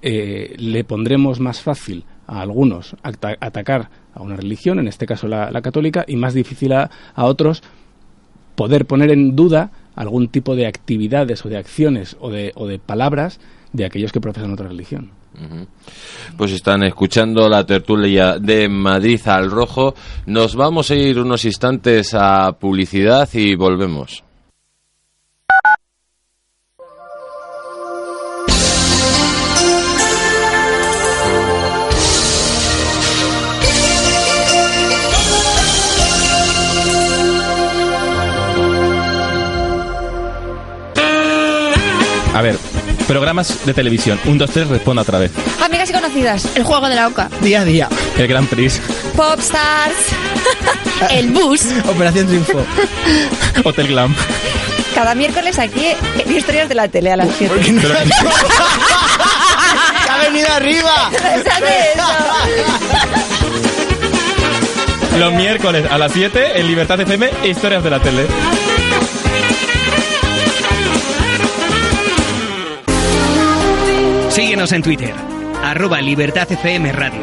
eh, 0.01 0.55
le 0.57 0.83
pondremos 0.83 1.39
más 1.39 1.61
fácil 1.61 2.05
a 2.27 2.41
algunos 2.41 2.95
ata- 3.03 3.37
atacar 3.39 3.89
a 4.13 4.21
una 4.21 4.35
religión, 4.35 4.79
en 4.79 4.87
este 4.87 5.05
caso 5.07 5.27
la, 5.27 5.51
la 5.51 5.61
católica, 5.61 6.05
y 6.07 6.15
más 6.15 6.33
difícil 6.33 6.73
a, 6.73 6.89
a 7.15 7.25
otros 7.25 7.63
poder 8.55 8.85
poner 8.85 9.11
en 9.11 9.35
duda 9.35 9.71
algún 9.95 10.27
tipo 10.27 10.55
de 10.55 10.67
actividades 10.67 11.45
o 11.45 11.49
de 11.49 11.57
acciones 11.57 12.17
o 12.19 12.29
de, 12.29 12.51
o 12.55 12.67
de 12.67 12.79
palabras 12.79 13.39
de 13.73 13.85
aquellos 13.85 14.11
que 14.11 14.21
profesan 14.21 14.53
otra 14.53 14.67
religión. 14.67 15.11
Pues 16.37 16.51
están 16.51 16.83
escuchando 16.83 17.49
la 17.49 17.65
tertulia 17.65 18.39
de 18.39 18.69
Madrid 18.69 19.19
al 19.25 19.51
Rojo. 19.51 19.93
Nos 20.25 20.55
vamos 20.55 20.91
a 20.91 20.95
ir 20.95 21.19
unos 21.19 21.45
instantes 21.45 22.13
a 22.13 22.53
publicidad 22.53 23.27
y 23.33 23.55
volvemos. 23.55 24.24
A 42.35 42.41
ver, 42.41 42.57
programas 43.07 43.65
de 43.65 43.73
televisión. 43.73 44.19
Un, 44.25 44.37
dos, 44.37 44.51
tres, 44.51 44.67
responda 44.67 45.03
otra 45.03 45.19
vez. 45.19 45.31
Amigas 45.63 45.89
y 45.89 45.93
conocidas, 45.93 46.45
el 46.55 46.65
juego 46.65 46.89
de 46.89 46.95
la 46.95 47.07
OCA. 47.07 47.29
Día 47.39 47.61
a 47.61 47.65
día. 47.65 47.87
El 48.17 48.27
Gran 48.27 48.45
Prix. 48.45 48.81
Popstars. 49.15 49.95
el 51.11 51.31
bus. 51.31 51.61
Operación 51.87 52.27
Triunfo. 52.27 52.65
Hotel 53.63 53.87
Glam. 53.87 54.13
Cada 54.93 55.15
miércoles 55.15 55.57
aquí 55.59 55.85
en 56.25 56.35
Historias 56.35 56.67
de 56.67 56.75
la 56.75 56.89
Tele 56.89 57.13
a 57.13 57.15
las 57.15 57.29
7. 57.37 57.55
¡Ha 60.09 60.17
venido 60.17 60.51
arriba! 60.51 61.11
Los 65.17 65.33
miércoles 65.35 65.85
a 65.89 65.97
las 65.97 66.11
7 66.11 66.59
en 66.59 66.67
Libertad 66.67 66.99
FM, 66.99 67.29
Historias 67.45 67.81
de 67.81 67.89
la 67.89 68.01
Tele. 68.01 68.27
Síguenos 74.35 74.73
en 74.73 74.81
Twitter, 74.81 75.13
arroba 75.63 76.01
Libertad 76.01 76.51
FM 76.51 76.91
Radio. 76.91 77.21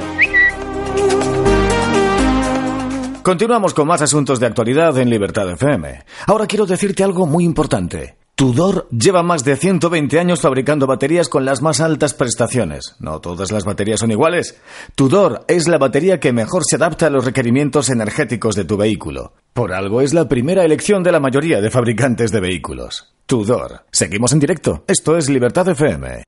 Continuamos 3.22 3.74
con 3.74 3.86
más 3.86 4.00
asuntos 4.00 4.40
de 4.40 4.46
actualidad 4.46 4.96
en 4.96 5.10
Libertad 5.10 5.50
FM. 5.50 6.04
Ahora 6.26 6.46
quiero 6.46 6.64
decirte 6.64 7.04
algo 7.04 7.26
muy 7.26 7.44
importante. 7.44 8.16
Tudor 8.34 8.88
lleva 8.88 9.22
más 9.22 9.44
de 9.44 9.56
120 9.56 10.18
años 10.18 10.40
fabricando 10.40 10.86
baterías 10.86 11.28
con 11.28 11.44
las 11.44 11.60
más 11.60 11.82
altas 11.82 12.14
prestaciones. 12.14 12.96
No 12.98 13.20
todas 13.20 13.52
las 13.52 13.66
baterías 13.66 14.00
son 14.00 14.10
iguales. 14.10 14.58
Tudor 14.94 15.44
es 15.48 15.68
la 15.68 15.76
batería 15.76 16.18
que 16.18 16.32
mejor 16.32 16.62
se 16.64 16.76
adapta 16.76 17.08
a 17.08 17.10
los 17.10 17.26
requerimientos 17.26 17.90
energéticos 17.90 18.56
de 18.56 18.64
tu 18.64 18.78
vehículo. 18.78 19.34
Por 19.52 19.74
algo 19.74 20.00
es 20.00 20.14
la 20.14 20.30
primera 20.30 20.64
elección 20.64 21.02
de 21.02 21.12
la 21.12 21.20
mayoría 21.20 21.60
de 21.60 21.70
fabricantes 21.70 22.32
de 22.32 22.40
vehículos. 22.40 23.12
Tudor. 23.26 23.84
Seguimos 23.92 24.32
en 24.32 24.38
directo. 24.38 24.84
Esto 24.88 25.18
es 25.18 25.28
Libertad 25.28 25.68
FM. 25.68 26.22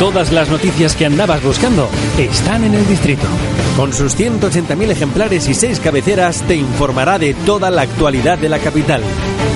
Todas 0.00 0.32
las 0.32 0.48
noticias 0.48 0.96
que 0.96 1.04
andabas 1.04 1.42
buscando 1.42 1.86
están 2.16 2.64
en 2.64 2.72
el 2.72 2.88
distrito. 2.88 3.26
Con 3.76 3.92
sus 3.92 4.18
180.000 4.18 4.92
ejemplares 4.92 5.46
y 5.46 5.52
6 5.52 5.78
cabeceras 5.78 6.40
te 6.48 6.56
informará 6.56 7.18
de 7.18 7.34
toda 7.34 7.70
la 7.70 7.82
actualidad 7.82 8.38
de 8.38 8.48
la 8.48 8.58
capital. 8.60 9.02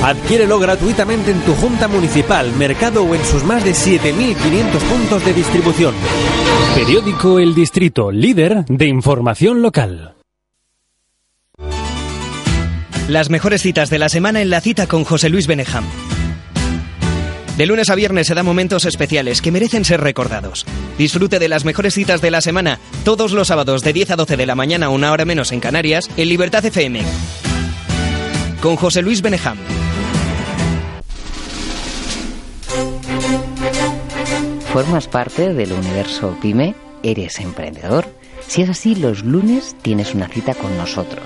Adquiérelo 0.03 0.59
gratuitamente 0.59 1.31
en 1.31 1.41
tu 1.41 1.55
junta 1.55 1.89
municipal, 1.89 2.53
mercado 2.59 3.05
o 3.05 3.15
en 3.15 3.25
sus 3.25 3.43
más 3.43 3.65
de 3.65 3.71
7.500 3.71 4.81
puntos 4.81 5.25
de 5.25 5.33
distribución. 5.33 5.95
Periódico 6.75 7.39
El 7.39 7.55
Distrito, 7.55 8.13
líder 8.13 8.67
de 8.67 8.87
información 8.87 9.63
local. 9.63 10.15
Las 13.09 13.31
mejores 13.31 13.63
citas 13.63 13.89
de 13.89 13.99
la 13.99 14.11
semana 14.11 14.43
en 14.43 14.51
la 14.51 14.61
cita 14.61 14.87
con 14.87 15.05
José 15.05 15.31
Luis 15.31 15.47
Benejam. 15.47 15.85
De 17.57 17.67
lunes 17.67 17.89
a 17.89 17.95
viernes 17.95 18.27
se 18.27 18.35
dan 18.35 18.45
momentos 18.45 18.85
especiales 18.85 19.41
que 19.41 19.53
merecen 19.53 19.85
ser 19.85 20.01
recordados. 20.01 20.67
Disfrute 20.99 21.39
de 21.39 21.49
las 21.49 21.65
mejores 21.65 21.95
citas 21.95 22.21
de 22.21 22.33
la 22.33 22.41
semana 22.41 22.81
todos 23.05 23.31
los 23.31 23.47
sábados 23.47 23.83
de 23.83 23.93
10 23.93 24.11
a 24.11 24.17
12 24.17 24.37
de 24.37 24.47
la 24.47 24.57
mañana, 24.57 24.89
una 24.89 25.13
hora 25.13 25.25
menos 25.25 25.53
en 25.53 25.61
Canarias, 25.61 26.11
en 26.17 26.29
Libertad 26.29 26.65
FM. 26.65 27.03
Con 28.61 28.75
José 28.75 29.03
Luis 29.03 29.23
Benejam. 29.23 29.57
¿Formas 34.73 35.07
parte 35.07 35.55
del 35.55 35.73
universo 35.73 36.37
pyme? 36.43 36.75
¿Eres 37.05 37.39
emprendedor? 37.39 38.07
Si 38.49 38.63
es 38.63 38.69
así, 38.69 38.97
los 38.97 39.23
lunes 39.23 39.77
tienes 39.81 40.15
una 40.15 40.27
cita 40.27 40.55
con 40.55 40.77
nosotros, 40.77 41.23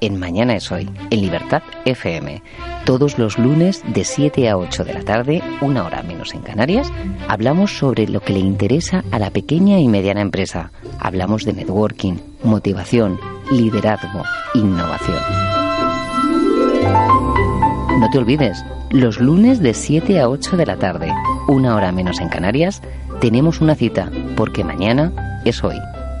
en 0.00 0.18
Mañana 0.18 0.54
es 0.54 0.70
Hoy, 0.70 0.88
en 1.10 1.20
Libertad 1.20 1.62
FM. 1.84 2.42
Todos 2.84 3.18
los 3.18 3.38
lunes 3.38 3.82
de 3.86 4.04
7 4.04 4.48
a 4.48 4.56
8 4.56 4.84
de 4.84 4.94
la 4.94 5.02
tarde, 5.02 5.42
una 5.60 5.84
hora 5.84 6.02
menos 6.02 6.34
en 6.34 6.42
Canarias, 6.42 6.92
hablamos 7.28 7.76
sobre 7.78 8.08
lo 8.08 8.20
que 8.20 8.32
le 8.32 8.38
interesa 8.38 9.04
a 9.10 9.18
la 9.18 9.30
pequeña 9.30 9.78
y 9.78 9.88
mediana 9.88 10.20
empresa. 10.20 10.70
Hablamos 10.98 11.44
de 11.44 11.52
networking, 11.52 12.14
motivación, 12.42 13.18
liderazgo, 13.50 14.22
innovación. 14.54 15.18
No 17.98 18.10
te 18.10 18.18
olvides, 18.18 18.64
los 18.90 19.20
lunes 19.20 19.60
de 19.60 19.74
7 19.74 20.20
a 20.20 20.28
8 20.28 20.56
de 20.56 20.66
la 20.66 20.76
tarde, 20.76 21.12
una 21.48 21.74
hora 21.74 21.92
menos 21.92 22.20
en 22.20 22.28
Canarias, 22.28 22.82
tenemos 23.20 23.60
una 23.60 23.74
cita, 23.74 24.10
porque 24.36 24.64
mañana 24.64 25.40
es 25.44 25.64
hoy, 25.64 25.76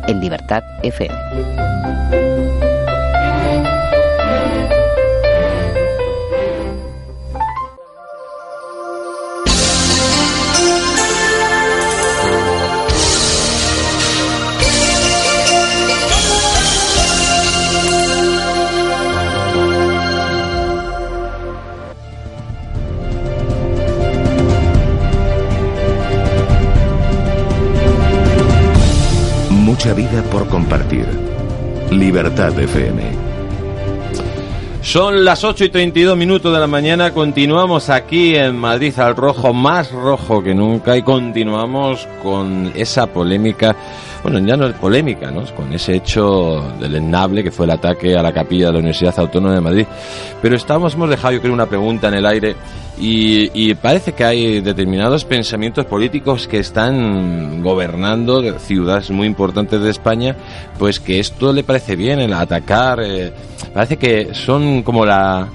en 0.08 0.20
Libertad 0.20 0.62
FM. 0.82 1.75
Vida 29.94 30.22
por 30.30 30.48
compartir. 30.48 31.06
Libertad 31.90 32.58
FM. 32.58 33.02
Son 34.82 35.24
las 35.24 35.42
8 35.42 35.64
y 35.64 35.68
32 35.68 36.16
minutos 36.16 36.52
de 36.52 36.60
la 36.60 36.66
mañana. 36.66 37.12
Continuamos 37.12 37.90
aquí 37.90 38.36
en 38.36 38.56
Madrid 38.56 38.96
al 38.98 39.16
rojo, 39.16 39.52
más 39.52 39.90
rojo 39.90 40.42
que 40.42 40.54
nunca, 40.54 40.96
y 40.96 41.02
continuamos 41.02 42.06
con 42.22 42.72
esa 42.74 43.06
polémica. 43.06 43.74
Bueno, 44.28 44.44
ya 44.44 44.56
no 44.56 44.66
es 44.66 44.74
polémica, 44.74 45.30
¿no? 45.30 45.44
Con 45.54 45.72
ese 45.72 45.94
hecho 45.94 46.60
deleznable 46.80 47.44
que 47.44 47.52
fue 47.52 47.64
el 47.64 47.70
ataque 47.70 48.16
a 48.16 48.22
la 48.24 48.32
capilla 48.32 48.66
de 48.66 48.72
la 48.72 48.78
Universidad 48.80 49.16
Autónoma 49.20 49.54
de 49.54 49.60
Madrid. 49.60 49.86
Pero 50.42 50.56
estamos, 50.56 50.94
hemos 50.94 51.10
dejado, 51.10 51.34
yo 51.34 51.40
creo, 51.40 51.54
una 51.54 51.66
pregunta 51.66 52.08
en 52.08 52.14
el 52.14 52.26
aire 52.26 52.56
y, 52.98 53.72
parece 53.74 54.14
que 54.14 54.24
hay 54.24 54.60
determinados 54.62 55.24
pensamientos 55.24 55.84
políticos 55.84 56.48
que 56.48 56.58
están 56.58 57.62
gobernando 57.62 58.42
ciudades 58.58 59.12
muy 59.12 59.28
importantes 59.28 59.80
de 59.80 59.90
España, 59.90 60.34
pues 60.76 60.98
que 60.98 61.20
esto 61.20 61.52
le 61.52 61.62
parece 61.62 61.94
bien, 61.94 62.18
el 62.18 62.32
atacar. 62.32 62.98
eh, 63.04 63.32
parece 63.72 63.96
que 63.96 64.34
son 64.34 64.82
como 64.82 65.06
la 65.06 65.46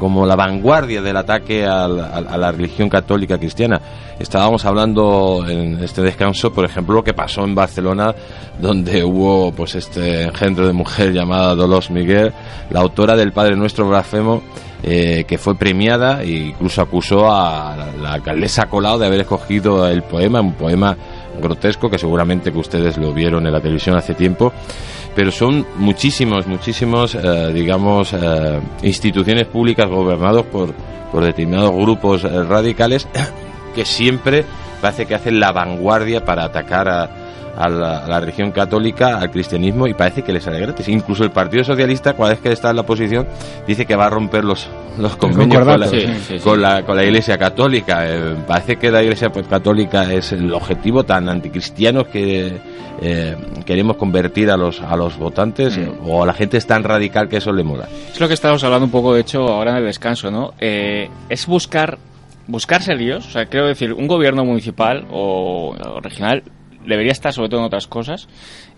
como 0.00 0.26
la 0.26 0.34
vanguardia 0.34 1.00
del 1.00 1.16
ataque 1.16 1.64
al- 1.64 2.00
al- 2.00 2.26
a 2.26 2.36
la 2.36 2.50
religión 2.50 2.88
católica 2.88 3.38
cristiana. 3.38 3.80
Estábamos 4.18 4.64
hablando 4.64 5.44
en 5.48 5.78
este 5.84 6.02
descanso, 6.02 6.52
por 6.52 6.64
ejemplo, 6.64 6.94
lo 6.96 7.04
que 7.04 7.14
pasó 7.14 7.44
en 7.44 7.54
Barcelona, 7.54 8.12
donde 8.60 9.04
hubo 9.04 9.52
pues 9.52 9.76
este 9.76 10.24
engendro 10.24 10.66
de 10.66 10.72
mujer 10.72 11.12
llamada 11.12 11.54
Dolores 11.54 11.90
Miguel, 11.90 12.32
la 12.70 12.80
autora 12.80 13.14
del 13.14 13.32
Padre 13.32 13.54
Nuestro 13.56 13.88
blasfemo, 13.88 14.42
eh, 14.82 15.24
que 15.28 15.36
fue 15.38 15.54
premiada 15.56 16.22
e 16.22 16.30
incluso 16.30 16.80
acusó 16.82 17.30
a 17.30 17.76
la, 17.76 17.86
la 18.02 18.12
alcaldesa 18.14 18.66
Colau 18.66 18.98
de 18.98 19.06
haber 19.06 19.20
escogido 19.20 19.86
el 19.86 20.02
poema, 20.02 20.40
un 20.40 20.54
poema 20.54 20.96
grotesco 21.40 21.88
que 21.90 21.98
seguramente 21.98 22.50
que 22.52 22.58
ustedes 22.58 22.96
lo 22.98 23.12
vieron 23.12 23.46
en 23.46 23.52
la 23.52 23.60
televisión 23.60 23.96
hace 23.96 24.14
tiempo 24.14 24.52
pero 25.20 25.32
son 25.32 25.66
muchísimos, 25.76 26.46
muchísimos, 26.46 27.14
eh, 27.14 27.52
digamos, 27.52 28.14
eh, 28.14 28.58
instituciones 28.82 29.46
públicas 29.48 29.86
gobernados 29.86 30.46
por, 30.46 30.72
por 31.12 31.22
determinados 31.22 31.72
grupos 31.72 32.24
eh, 32.24 32.42
radicales 32.42 33.06
que 33.74 33.84
siempre 33.84 34.46
parece 34.80 35.04
que 35.04 35.14
hacen 35.14 35.38
la 35.38 35.52
vanguardia 35.52 36.24
para 36.24 36.44
atacar 36.44 36.88
a, 36.88 37.10
a 37.56 37.68
la, 37.68 37.98
a 38.04 38.08
la 38.08 38.20
religión 38.20 38.50
católica, 38.52 39.18
al 39.18 39.30
cristianismo 39.30 39.86
y 39.86 39.94
parece 39.94 40.22
que 40.22 40.32
les 40.32 40.42
sale 40.44 40.60
gratis. 40.60 40.88
Incluso 40.88 41.24
el 41.24 41.30
Partido 41.30 41.64
Socialista, 41.64 42.14
cada 42.14 42.30
vez 42.30 42.40
que 42.40 42.50
está 42.52 42.70
en 42.70 42.76
la 42.76 42.82
oposición, 42.82 43.26
dice 43.66 43.86
que 43.86 43.96
va 43.96 44.06
a 44.06 44.10
romper 44.10 44.44
los, 44.44 44.68
los 44.98 45.16
convenios 45.16 45.58
con 45.64 45.66
la, 45.80 45.86
concordato. 45.86 45.90
Sí, 45.90 46.06
sí, 46.26 46.38
sí. 46.38 46.44
con 46.44 46.60
la- 46.60 46.82
con 46.84 46.96
la 46.96 47.04
Iglesia 47.04 47.36
Católica. 47.38 48.06
Eh, 48.06 48.36
parece 48.46 48.76
que 48.76 48.90
la 48.90 49.02
Iglesia 49.02 49.30
pues, 49.30 49.46
Católica 49.46 50.12
es 50.12 50.32
el 50.32 50.52
objetivo 50.52 51.04
tan 51.04 51.28
anticristiano 51.28 52.04
que 52.04 52.58
eh, 53.02 53.36
queremos 53.64 53.96
convertir 53.96 54.50
a 54.50 54.56
los, 54.56 54.80
a 54.80 54.96
los 54.96 55.16
votantes 55.18 55.76
eh, 55.76 55.90
o 56.06 56.22
a 56.22 56.26
la 56.26 56.32
gente 56.34 56.56
es 56.58 56.66
tan 56.66 56.82
radical 56.84 57.28
que 57.28 57.38
eso 57.38 57.52
le 57.52 57.62
mola. 57.64 57.88
Es 58.12 58.20
lo 58.20 58.28
que 58.28 58.34
estábamos 58.34 58.62
hablando 58.64 58.84
un 58.86 58.90
poco, 58.92 59.14
de 59.14 59.20
hecho, 59.22 59.40
ahora 59.48 59.72
en 59.72 59.76
el 59.78 59.84
descanso, 59.86 60.30
¿no? 60.30 60.52
Eh, 60.58 61.08
es 61.28 61.46
buscar, 61.46 61.98
buscarse 62.46 62.94
líos. 62.94 63.26
O 63.26 63.30
sea, 63.30 63.46
quiero 63.46 63.66
decir, 63.68 63.92
un 63.92 64.06
gobierno 64.06 64.44
municipal 64.44 65.06
o, 65.10 65.74
o 65.74 66.00
regional 66.00 66.42
debería 66.86 67.12
estar 67.12 67.32
sobre 67.32 67.48
todo 67.48 67.60
en 67.60 67.66
otras 67.66 67.86
cosas 67.86 68.28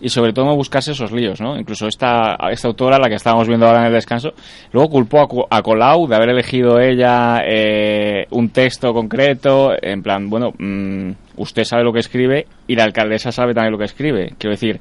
y 0.01 0.09
sobre 0.09 0.33
todo 0.33 0.45
no 0.45 0.55
buscarse 0.55 0.91
esos 0.91 1.11
líos, 1.11 1.39
¿no? 1.41 1.57
Incluso 1.57 1.87
esta, 1.87 2.35
esta 2.51 2.67
autora, 2.67 2.99
la 2.99 3.07
que 3.09 3.15
estábamos 3.15 3.47
viendo 3.47 3.65
ahora 3.65 3.79
en 3.81 3.87
el 3.87 3.93
descanso, 3.93 4.33
luego 4.71 4.89
culpó 4.89 5.21
a, 5.21 5.27
Co- 5.27 5.47
a 5.49 5.61
Colau 5.61 6.07
de 6.07 6.15
haber 6.15 6.29
elegido 6.29 6.79
ella 6.79 7.41
eh, 7.45 8.25
un 8.31 8.49
texto 8.49 8.93
concreto, 8.93 9.71
en 9.81 10.03
plan, 10.03 10.29
bueno, 10.29 10.51
mm, 10.57 11.11
usted 11.37 11.63
sabe 11.63 11.83
lo 11.83 11.93
que 11.93 11.99
escribe 11.99 12.45
y 12.67 12.75
la 12.75 12.83
alcaldesa 12.83 13.31
sabe 13.31 13.53
también 13.53 13.71
lo 13.71 13.77
que 13.79 13.85
escribe. 13.85 14.33
Quiero 14.37 14.51
decir, 14.55 14.79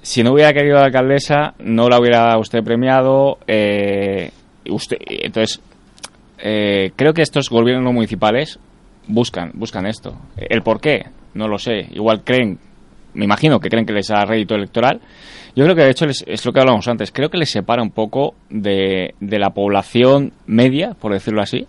si 0.00 0.22
no 0.22 0.32
hubiera 0.32 0.52
querido 0.52 0.76
la 0.76 0.84
alcaldesa, 0.86 1.54
no 1.58 1.88
la 1.88 1.98
hubiera 2.00 2.38
usted 2.38 2.62
premiado. 2.64 3.38
eh, 3.46 4.30
usted, 4.70 4.96
entonces, 5.06 5.60
eh, 6.38 6.92
creo 6.96 7.12
que 7.12 7.22
estos 7.22 7.50
gobiernos 7.50 7.92
municipales 7.92 8.58
buscan, 9.06 9.50
buscan 9.54 9.86
esto. 9.86 10.14
¿El 10.36 10.62
por 10.62 10.80
qué? 10.80 11.06
No 11.34 11.48
lo 11.48 11.58
sé. 11.58 11.86
Igual 11.92 12.22
creen, 12.24 12.58
me 13.14 13.24
imagino 13.24 13.60
que 13.60 13.68
creen 13.68 13.86
que 13.86 13.92
les 13.92 14.08
da 14.08 14.24
rédito 14.24 14.54
electoral. 14.54 15.00
Yo 15.56 15.64
creo 15.64 15.74
que 15.76 15.82
de 15.82 15.90
hecho 15.90 16.06
les- 16.06 16.24
es 16.26 16.44
lo 16.44 16.52
que 16.52 16.60
hablábamos 16.60 16.86
antes. 16.88 17.10
Creo 17.10 17.30
que 17.30 17.38
les 17.38 17.50
separa 17.50 17.82
un 17.82 17.90
poco 17.90 18.34
de, 18.50 19.14
de 19.20 19.38
la 19.38 19.50
población 19.50 20.32
media, 20.46 20.94
por 20.94 21.12
decirlo 21.12 21.42
así. 21.42 21.66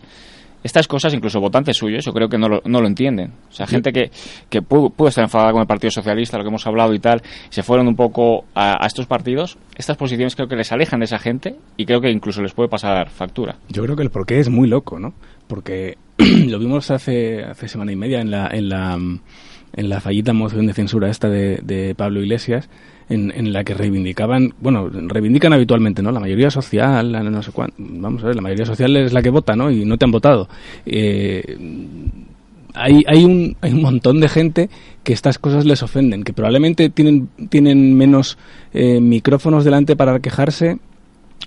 Estas 0.62 0.90
cosas, 0.90 1.14
incluso 1.14 1.40
votantes 1.40 1.78
suyos, 1.78 2.04
yo 2.04 2.12
creo 2.12 2.28
que 2.28 2.38
no 2.38 2.50
lo, 2.50 2.62
no 2.66 2.82
lo 2.82 2.88
entienden. 2.88 3.32
O 3.50 3.52
sea, 3.54 3.66
gente 3.66 3.94
que, 3.94 4.12
que 4.50 4.62
pudo, 4.62 4.90
pudo 4.90 5.08
estar 5.08 5.24
enfadada 5.24 5.54
con 5.54 5.62
el 5.62 5.68
Partido 5.68 5.90
Socialista, 5.90 6.38
lo 6.38 6.44
que 6.44 6.50
hemos 6.50 6.68
hablado 6.68 6.94
y 6.94 7.00
tal, 7.00 7.22
se 7.50 7.64
fueron 7.64 7.88
un 7.88 7.96
poco 7.96 8.44
a, 8.54 8.84
a 8.84 8.86
estos 8.86 9.06
partidos. 9.08 9.58
Estas 9.78 9.96
posiciones 9.96 10.36
creo 10.36 10.50
que 10.50 10.58
les 10.58 10.70
alejan 10.74 11.00
de 11.00 11.06
esa 11.06 11.18
gente 11.18 11.56
y 11.78 11.86
creo 11.86 12.02
que 12.02 12.12
incluso 12.12 12.42
les 12.42 12.52
puede 12.54 12.68
pasar 12.68 13.10
factura. 13.10 13.56
Yo 13.70 13.84
creo 13.84 13.96
que 13.96 14.04
el 14.04 14.10
porqué 14.12 14.40
es 14.42 14.50
muy 14.50 14.68
loco, 14.68 15.00
¿no? 15.00 15.14
Porque 15.48 15.98
lo 16.48 16.60
vimos 16.60 16.92
hace, 16.92 17.44
hace 17.44 17.68
semana 17.68 17.92
y 17.94 17.96
media 17.96 18.20
en 18.20 18.30
la, 18.30 18.48
en 18.52 18.68
la, 18.68 18.96
en 18.96 19.90
la 19.90 20.02
fallita 20.02 20.34
moción 20.34 20.68
de 20.68 20.74
censura 20.74 21.10
esta 21.10 21.30
de, 21.30 21.60
de 21.64 21.96
Pablo 21.96 22.22
Iglesias, 22.22 22.70
en, 23.08 23.32
en 23.32 23.54
la 23.54 23.64
que 23.64 23.74
reivindicaban, 23.74 24.54
bueno, 24.60 24.90
reivindican 24.90 25.54
habitualmente, 25.54 26.02
¿no? 26.02 26.12
La 26.12 26.20
mayoría 26.20 26.52
social, 26.52 27.12
la 27.12 27.24
no 27.24 27.42
sé 27.42 27.52
cuánto, 27.52 27.76
vamos 27.80 28.24
a 28.24 28.28
ver, 28.28 28.36
la 28.36 28.42
mayoría 28.42 28.66
social 28.66 28.96
es 28.98 29.14
la 29.14 29.22
que 29.22 29.30
vota, 29.30 29.56
¿no? 29.56 29.72
Y 29.72 29.86
no 29.86 29.98
te 29.98 30.06
han 30.06 30.12
votado. 30.12 30.50
Eh, 30.86 31.58
hay, 32.74 33.04
hay, 33.08 33.24
un, 33.24 33.56
hay 33.62 33.72
un 33.72 33.82
montón 33.82 34.20
de 34.20 34.28
gente 34.28 34.70
que 35.04 35.14
estas 35.14 35.40
cosas 35.40 35.66
les 35.66 35.82
ofenden, 35.84 36.24
que 36.24 36.34
probablemente 36.34 36.90
tienen, 36.90 37.30
tienen 37.50 37.96
menos 37.96 38.38
eh, 38.74 39.00
micrófonos 39.00 39.64
delante 39.64 39.96
para 39.96 40.20
quejarse 40.20 40.80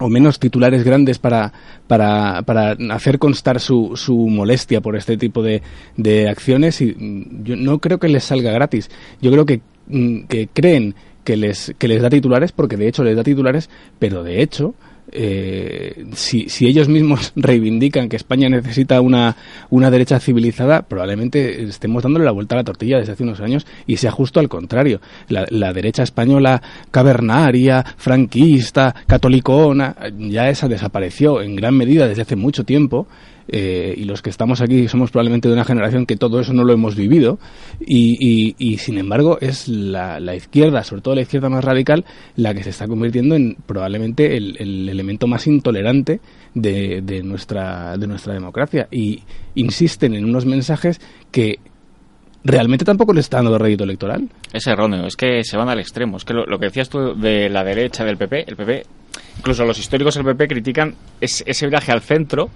o 0.03 0.09
menos 0.09 0.39
titulares 0.39 0.85
grandes 0.85 1.19
para, 1.19 1.53
para, 1.87 2.43
para 2.43 2.77
hacer 2.95 3.19
constar 3.19 3.61
su, 3.61 3.93
su 3.97 4.17
molestia 4.29 4.81
por 4.81 4.97
este 4.97 5.17
tipo 5.17 5.43
de, 5.43 5.63
de 5.97 6.29
acciones 6.29 6.81
y 6.81 6.95
mm, 6.99 7.45
yo 7.45 7.57
no 7.57 7.79
creo 7.79 7.99
que 7.99 8.09
les 8.09 8.25
salga 8.25 8.53
gratis. 8.53 8.91
Yo 9.21 9.31
creo 9.31 9.47
que, 9.47 9.61
mm, 9.89 10.23
que 10.25 10.49
creen 10.53 10.95
que 11.25 11.37
les, 11.37 11.75
que 11.79 11.89
les 11.89 12.03
da 12.03 12.11
titulares 12.11 12.53
porque 12.53 12.77
de 12.77 12.89
hecho 12.89 13.05
les 13.05 13.17
da 13.17 13.23
titulares, 13.23 13.71
pero 13.99 14.23
de 14.23 14.43
hecho 14.43 14.75
eh, 15.13 16.07
si, 16.15 16.47
ellos 16.67 16.89
mismos 16.89 17.33
reivindican 17.37 18.09
que 18.09 18.17
España 18.17 18.49
necesita 18.49 19.01
una, 19.01 19.37
una 19.71 19.91
derecha 19.91 20.19
civilizada, 20.19 20.83
probablemente 20.83 21.63
estemos 21.63 22.03
dándole 22.03 22.25
la 22.25 22.33
vuelta 22.33 22.55
a 22.55 22.59
la 22.59 22.65
tortilla 22.65 22.99
desde 22.99 23.13
hace 23.13 23.23
unos 23.23 23.41
años 23.41 23.67
y 23.87 23.99
sea 23.99 24.11
justo 24.11 24.41
al 24.41 24.49
contrario. 24.49 25.01
La, 25.29 25.47
la 25.51 25.73
derecha 25.73 26.03
española 26.03 26.63
cavernaria, 26.91 27.85
franquista, 27.97 28.95
catolicona, 29.07 29.95
ya 30.17 30.49
esa 30.49 30.69
desapareció 30.69 31.43
en 31.43 31.57
gran 31.57 31.77
medida 31.77 32.09
desde 32.09 32.23
hace 32.23 32.37
mucho 32.37 32.65
tiempo. 32.65 33.07
Eh, 33.53 33.95
y 33.97 34.05
los 34.05 34.23
que 34.23 34.31
estamos 34.31 34.61
aquí 34.63 34.89
somos 34.89 35.11
probablemente 35.11 35.47
de 35.47 35.55
una 35.55 35.65
generación 35.65 36.07
que 36.07 36.17
todo 36.17 36.41
eso 36.41 36.53
no 36.53 36.65
lo 36.65 36.73
hemos 36.73 36.97
vivido 36.97 37.39
y, 37.87 38.77
sin 38.79 38.99
embargo 38.99 39.39
es 39.41 39.69
la, 39.69 40.19
la 40.21 40.35
izquierda, 40.35 40.83
sobre 40.83 41.03
todo 41.03 41.15
la 41.15 41.21
izquierda 41.23 41.49
más 41.49 41.63
radical, 41.65 42.05
la 42.37 42.55
que 42.55 42.63
se 42.63 42.71
está 42.71 42.89
convirtiendo 42.89 43.35
en 43.37 43.57
probablemente 43.67 44.37
el, 44.37 44.57
el 44.59 44.89
elemento 44.89 45.27
más 45.27 45.47
intolerante 45.47 46.21
de, 46.55 47.01
de 47.03 47.23
nuestra, 47.23 47.97
de 47.97 48.07
nuestra 48.07 48.35
democracia 48.35 48.89
y 48.91 49.23
insisten 49.55 50.15
en 50.15 50.25
unos 50.25 50.47
mensajes 50.47 51.01
que 51.31 51.59
realmente 52.45 52.85
tampoco 52.85 53.13
les 53.13 53.27
está 53.27 53.37
dando 53.37 53.57
rédito 53.59 53.85
electoral. 53.85 54.29
Es 54.53 54.67
erróneo, 54.67 55.07
es 55.07 55.15
que 55.17 55.45
se 55.45 55.57
van 55.57 55.69
al 55.69 55.79
extremo. 55.79 56.17
Es 56.17 56.25
que 56.25 56.35
lo, 56.35 56.59
que 56.59 56.67
decías 56.67 56.89
tú 56.89 57.15
de 57.15 57.49
la 57.49 57.63
derecha 57.63 58.05
del 58.05 58.17
PP, 58.17 58.45
el 58.49 58.57
PP, 58.57 58.83
incluso 59.39 59.65
los 59.65 59.79
históricos 59.79 60.15
del 60.17 60.25
PP 60.25 60.49
critican 60.49 60.95
es- 61.21 61.45
ese 61.47 61.69
viaje 61.69 61.93
al 61.93 62.01
centro. 62.01 62.51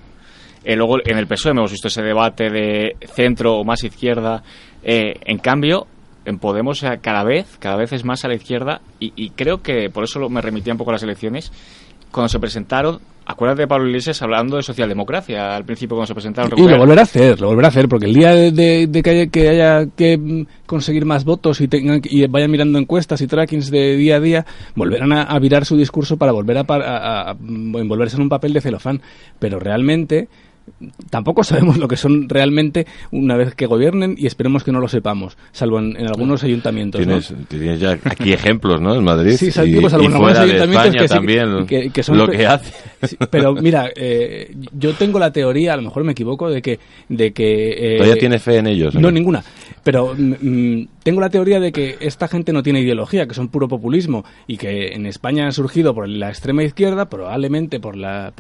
Eh, 0.67 0.75
luego 0.77 0.99
en 1.05 1.17
el 1.17 1.27
PSOE 1.29 1.53
hemos 1.53 1.71
visto 1.71 1.89
ese 1.89 2.03
debate 2.03 2.51
de 2.51 2.97
centro 3.15 3.55
o 3.57 3.65
más 3.65 3.85
izquierda. 3.85 4.43
Eh, 4.83 5.15
en 5.25 5.39
cambio, 5.39 5.87
en 6.25 6.39
Podemos 6.39 6.85
cada 7.01 7.23
vez, 7.23 7.57
cada 7.61 7.77
vez 7.77 7.93
es 7.93 8.05
más 8.05 8.25
a 8.25 8.29
la 8.29 8.35
izquierda 8.35 8.81
y, 8.99 9.13
y 9.15 9.31
creo 9.31 9.63
que 9.63 9.89
por 9.91 10.03
eso 10.05 10.19
lo- 10.19 10.29
me 10.29 10.41
remitía 10.43 10.73
un 10.73 10.79
poco 10.79 10.91
a 10.91 10.95
las 10.95 11.03
elecciones. 11.05 11.53
Cuando 12.11 12.29
se 12.29 12.39
presentaron, 12.41 12.99
acuérdate 13.27 13.63
de 13.63 13.69
Pablo 13.69 13.89
Iglesias 13.89 14.23
hablando 14.23 14.57
de 14.57 14.63
socialdemocracia 14.63 15.55
al 15.55 15.65
principio 15.65 15.97
cuando 15.97 16.07
se 16.07 16.15
presentaron. 16.15 16.59
Y 16.59 16.63
lo 16.69 16.79
volverá 16.79 17.03
a 17.03 17.05
hacer, 17.05 17.41
lo 17.41 17.49
volverá 17.49 17.69
a 17.69 17.71
hacer, 17.71 17.89
porque 17.89 18.07
el 18.07 18.15
día 18.15 18.33
de, 18.33 18.51
de- 18.53 18.87
de 18.87 19.03
que, 19.03 19.11
haya, 19.11 19.27
que 19.27 19.49
haya 19.49 19.87
que 19.97 20.17
mm, 20.19 20.47
conseguir 20.67 21.05
más 21.05 21.25
votos 21.25 21.61
y, 21.61 21.69
tengan, 21.69 22.01
y 22.05 22.27
vayan 22.27 22.51
mirando 22.51 22.79
encuestas 22.79 23.21
y 23.21 23.27
trackings 23.27 23.71
de 23.71 23.97
día 23.97 24.17
a 24.17 24.21
día, 24.21 24.47
volverán 24.75 25.13
a, 25.13 25.23
a 25.25 25.39
virar 25.39 25.65
su 25.65 25.77
discurso 25.77 26.17
para 26.17 26.33
volver 26.33 26.59
a, 26.59 26.65
a- 26.69 26.75
a- 26.75 27.31
a 27.33 27.37
envolverse 27.41 28.17
en 28.17 28.23
un 28.23 28.29
papel 28.29 28.53
de 28.53 28.61
celofán. 28.61 29.01
Pero 29.39 29.59
realmente 29.59 30.29
tampoco 31.11 31.43
sabemos 31.45 31.79
lo 31.79 31.89
que 31.89 31.97
son 31.97 32.29
realmente 32.29 32.87
una 33.11 33.37
vez 33.37 33.55
que 33.55 33.67
gobiernen 33.67 34.15
y 34.19 34.27
esperemos 34.27 34.65
que 34.65 34.73
no 34.73 34.81
lo 34.81 34.89
sepamos, 34.89 35.37
salvo 35.53 35.79
en, 35.79 35.97
en 35.97 36.07
algunos 36.07 36.43
ayuntamientos. 36.45 37.07
¿no? 37.07 37.21
Tienes, 37.49 37.81
ya 37.81 37.99
aquí 38.05 38.33
ejemplos, 38.33 38.81
¿no? 38.81 38.95
En 38.95 39.05
Madrid. 39.05 39.37
Sí, 39.37 39.51
salvo 39.51 39.67
en 39.67 39.85
algunos 39.95 40.35
de 40.35 40.39
ayuntamientos 40.41 40.87
España 40.87 40.99
que 41.01 41.09
sí- 41.09 41.15
también 41.15 41.67
que- 41.67 41.91
que 41.91 42.03
son 42.03 42.19
lo 42.19 42.29
que 42.29 42.47
hace. 42.47 42.73
Sí, 43.03 43.17
pero 43.31 43.55
mira, 43.55 43.91
eh, 43.95 44.55
yo 44.73 44.93
tengo 44.95 45.19
la 45.19 45.33
teoría, 45.33 45.75
a 45.75 45.77
lo 45.77 45.83
mejor 45.83 46.05
me 46.05 46.13
equivoco, 46.13 46.49
de 46.51 46.61
que... 46.63 46.79
De 47.09 47.33
que 47.33 47.95
eh, 47.95 47.99
¿Todavía 47.99 48.19
tienes 48.19 48.43
fe 48.43 48.57
en 48.57 48.67
ellos? 48.67 48.95
o 48.95 49.01
No, 49.01 49.11
ninguna. 49.11 49.43
Pero 49.83 50.15
mm, 50.17 50.35
mm, 50.41 50.89
tengo 51.07 51.21
la 51.21 51.31
teoría 51.31 51.61
de 51.61 51.71
que 51.71 51.99
esta 52.01 52.27
gente 52.27 52.53
no 52.53 52.65
tiene 52.65 52.81
ideología, 52.81 53.29
que 53.29 53.35
son 53.35 53.47
puro 53.47 53.69
populismo 53.69 54.25
y 54.49 54.57
que 54.57 54.89
en 54.89 55.07
España 55.07 55.45
han 55.45 55.53
surgido 55.53 55.95
por 55.95 56.09
la 56.09 56.31
extrema 56.31 56.65
izquierda, 56.65 57.09
probablemente 57.09 57.79
por, 57.79 57.97
la, 57.97 58.33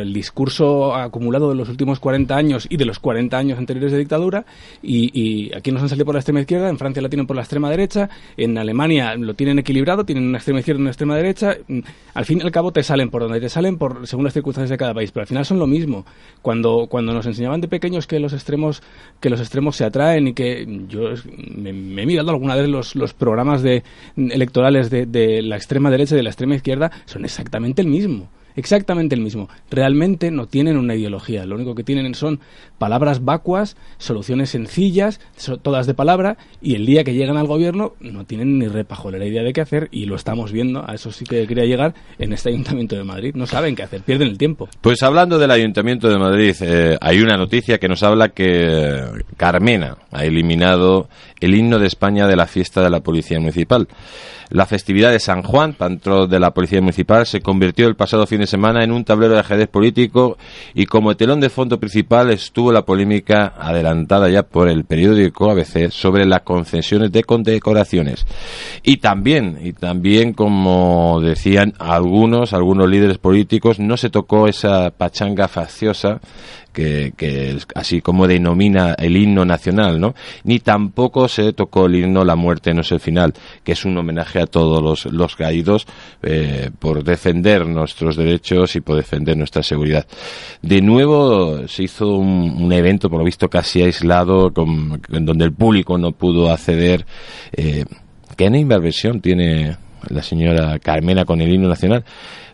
el 0.00 0.12
discurso 0.14 0.94
acumulado 0.94 1.50
de 1.50 1.54
los 1.54 1.68
últimos 1.68 2.00
40 2.00 2.34
años 2.34 2.66
y 2.70 2.78
de 2.78 2.86
los 2.86 2.98
40 2.98 3.36
años 3.36 3.58
anteriores 3.58 3.92
de 3.92 3.98
dictadura. 3.98 4.46
Y, 4.82 5.54
aquí 5.54 5.70
nos 5.70 5.82
han 5.82 5.90
salido 5.90 6.06
por 6.06 6.14
la 6.14 6.20
extrema 6.20 6.40
izquierda, 6.40 6.70
en 6.70 6.78
Francia 6.78 7.02
la 7.02 7.10
tienen 7.10 7.26
por 7.26 7.36
la 7.36 7.42
extrema 7.42 7.68
derecha, 7.68 8.08
en 8.38 8.56
Alemania 8.56 9.14
lo 9.14 9.34
tienen 9.34 9.58
equilibrado, 9.58 10.06
tienen 10.06 10.24
una 10.24 10.38
extrema 10.38 10.60
izquierda 10.60 10.78
y 10.78 10.84
una 10.84 10.90
extrema 10.92 11.14
derecha. 11.14 11.58
Mm, 11.68 11.80
Al 12.14 12.24
fin 12.24 12.38
y 12.38 12.42
al 12.42 12.52
cabo 12.52 12.72
te 12.72 12.82
salen 12.82 13.10
por 13.10 13.20
donde 13.20 13.38
te 13.38 13.50
salen 13.50 13.76
por, 13.76 14.06
según 14.06 14.24
las 14.24 14.32
circunstancias 14.32 14.70
de 14.70 14.78
cada 14.78 14.94
país, 14.94 15.12
pero 15.12 15.24
al 15.24 15.28
final 15.28 15.44
son 15.44 15.58
lo 15.58 15.66
mismo. 15.66 16.06
Cuando, 16.40 16.86
cuando 16.88 17.12
nos 17.12 17.26
enseñaban 17.26 17.60
de 17.60 17.68
pequeños 17.68 18.06
que 18.06 18.18
los 18.18 18.32
extremos, 18.32 18.82
que 19.20 19.28
los 19.28 19.40
extremos 19.40 19.76
se 19.76 19.84
atraen 19.84 20.28
y 20.28 20.32
que 20.32 20.66
yo 20.88 21.10
me, 21.54 21.81
me 21.82 22.02
he 22.02 22.06
mirado 22.06 22.30
alguna 22.30 22.54
vez 22.54 22.68
los, 22.68 22.94
los 22.96 23.14
programas 23.14 23.62
de, 23.62 23.82
electorales 24.16 24.90
de, 24.90 25.06
de 25.06 25.42
la 25.42 25.56
extrema 25.56 25.90
derecha 25.90 26.14
y 26.14 26.18
de 26.18 26.22
la 26.22 26.30
extrema 26.30 26.54
izquierda, 26.54 26.90
son 27.04 27.24
exactamente 27.24 27.82
el 27.82 27.88
mismo. 27.88 28.28
Exactamente 28.56 29.14
el 29.14 29.20
mismo. 29.20 29.48
Realmente 29.70 30.30
no 30.30 30.46
tienen 30.46 30.76
una 30.76 30.94
ideología, 30.94 31.44
lo 31.44 31.56
único 31.56 31.74
que 31.74 31.84
tienen 31.84 32.14
son 32.14 32.40
palabras 32.78 33.24
vacuas, 33.24 33.76
soluciones 33.98 34.50
sencillas, 34.50 35.20
todas 35.62 35.86
de 35.86 35.94
palabra, 35.94 36.36
y 36.60 36.74
el 36.74 36.86
día 36.86 37.04
que 37.04 37.14
llegan 37.14 37.36
al 37.36 37.46
gobierno 37.46 37.94
no 38.00 38.24
tienen 38.24 38.58
ni 38.58 38.66
repajolera 38.66 39.24
idea 39.24 39.42
de 39.42 39.52
qué 39.52 39.60
hacer, 39.60 39.88
y 39.90 40.06
lo 40.06 40.16
estamos 40.16 40.52
viendo, 40.52 40.88
a 40.88 40.94
eso 40.94 41.12
sí 41.12 41.24
que 41.24 41.46
quería 41.46 41.64
llegar, 41.64 41.94
en 42.18 42.32
este 42.32 42.50
Ayuntamiento 42.50 42.96
de 42.96 43.04
Madrid. 43.04 43.34
No 43.34 43.46
saben 43.46 43.76
qué 43.76 43.82
hacer, 43.82 44.02
pierden 44.02 44.28
el 44.28 44.38
tiempo. 44.38 44.68
Pues 44.80 45.02
hablando 45.02 45.38
del 45.38 45.50
Ayuntamiento 45.50 46.08
de 46.08 46.18
Madrid, 46.18 46.54
eh, 46.60 46.96
hay 47.00 47.20
una 47.20 47.36
noticia 47.36 47.78
que 47.78 47.88
nos 47.88 48.02
habla 48.02 48.30
que 48.30 49.04
Carmena 49.36 49.96
ha 50.10 50.24
eliminado 50.24 51.08
el 51.40 51.54
himno 51.54 51.78
de 51.78 51.86
España 51.86 52.26
de 52.26 52.36
la 52.36 52.46
fiesta 52.46 52.82
de 52.82 52.90
la 52.90 53.00
Policía 53.00 53.38
Municipal. 53.38 53.88
La 54.52 54.66
festividad 54.66 55.10
de 55.10 55.18
San 55.18 55.42
Juan, 55.42 55.72
patrón 55.72 56.28
de 56.28 56.38
la 56.38 56.50
Policía 56.50 56.82
Municipal, 56.82 57.24
se 57.24 57.40
convirtió 57.40 57.88
el 57.88 57.96
pasado 57.96 58.26
fin 58.26 58.40
de 58.40 58.46
semana 58.46 58.84
en 58.84 58.92
un 58.92 59.02
tablero 59.02 59.32
de 59.32 59.40
ajedrez 59.40 59.68
político 59.68 60.36
y 60.74 60.84
como 60.84 61.16
telón 61.16 61.40
de 61.40 61.48
fondo 61.48 61.80
principal 61.80 62.30
estuvo 62.30 62.70
la 62.70 62.82
polémica 62.82 63.54
adelantada 63.58 64.28
ya 64.28 64.42
por 64.42 64.68
el 64.68 64.84
periódico 64.84 65.50
ABC 65.50 65.90
sobre 65.90 66.26
las 66.26 66.42
concesiones 66.42 67.10
de 67.12 67.24
condecoraciones. 67.24 68.26
Y 68.82 68.98
también, 68.98 69.58
y 69.62 69.72
también 69.72 70.34
como 70.34 71.22
decían 71.22 71.72
algunos, 71.78 72.52
algunos 72.52 72.90
líderes 72.90 73.16
políticos, 73.16 73.78
no 73.78 73.96
se 73.96 74.10
tocó 74.10 74.48
esa 74.48 74.90
pachanga 74.90 75.48
facciosa 75.48 76.20
que, 76.74 77.12
que 77.16 77.58
así 77.74 78.00
como 78.00 78.26
denomina 78.26 78.94
el 78.98 79.16
himno 79.16 79.44
nacional, 79.44 80.00
¿no? 80.00 80.14
Ni 80.44 80.58
tampoco 80.58 81.28
se 81.28 81.52
tocó 81.52 81.86
el 81.86 81.96
himno 81.96 82.24
La 82.24 82.34
muerte 82.34 82.72
no 82.72 82.80
es 82.80 82.92
el 82.92 83.00
final, 83.00 83.34
que 83.62 83.72
es 83.72 83.84
un 83.84 83.96
homenaje 83.96 84.41
a 84.42 84.46
todos 84.46 85.06
los, 85.06 85.36
caídos 85.36 85.86
eh, 86.22 86.70
por 86.78 87.02
defender 87.02 87.66
nuestros 87.66 88.16
derechos 88.16 88.76
y 88.76 88.80
por 88.80 88.96
defender 88.96 89.36
nuestra 89.36 89.62
seguridad. 89.62 90.06
De 90.60 90.80
nuevo 90.80 91.66
se 91.68 91.84
hizo 91.84 92.16
un, 92.16 92.62
un 92.62 92.72
evento, 92.72 93.08
por 93.08 93.18
lo 93.18 93.24
visto, 93.24 93.48
casi 93.48 93.82
aislado, 93.82 94.52
con, 94.52 95.00
en 95.10 95.24
donde 95.24 95.44
el 95.44 95.52
público 95.52 95.98
no 95.98 96.12
pudo 96.12 96.50
acceder. 96.50 97.06
Eh, 97.52 97.84
¿Qué 98.36 98.44
inversión 98.46 99.20
tiene 99.20 99.76
la 100.08 100.22
señora 100.22 100.78
Carmena 100.78 101.24
con 101.24 101.40
el 101.40 101.52
himno 101.52 101.68
nacional? 101.68 102.04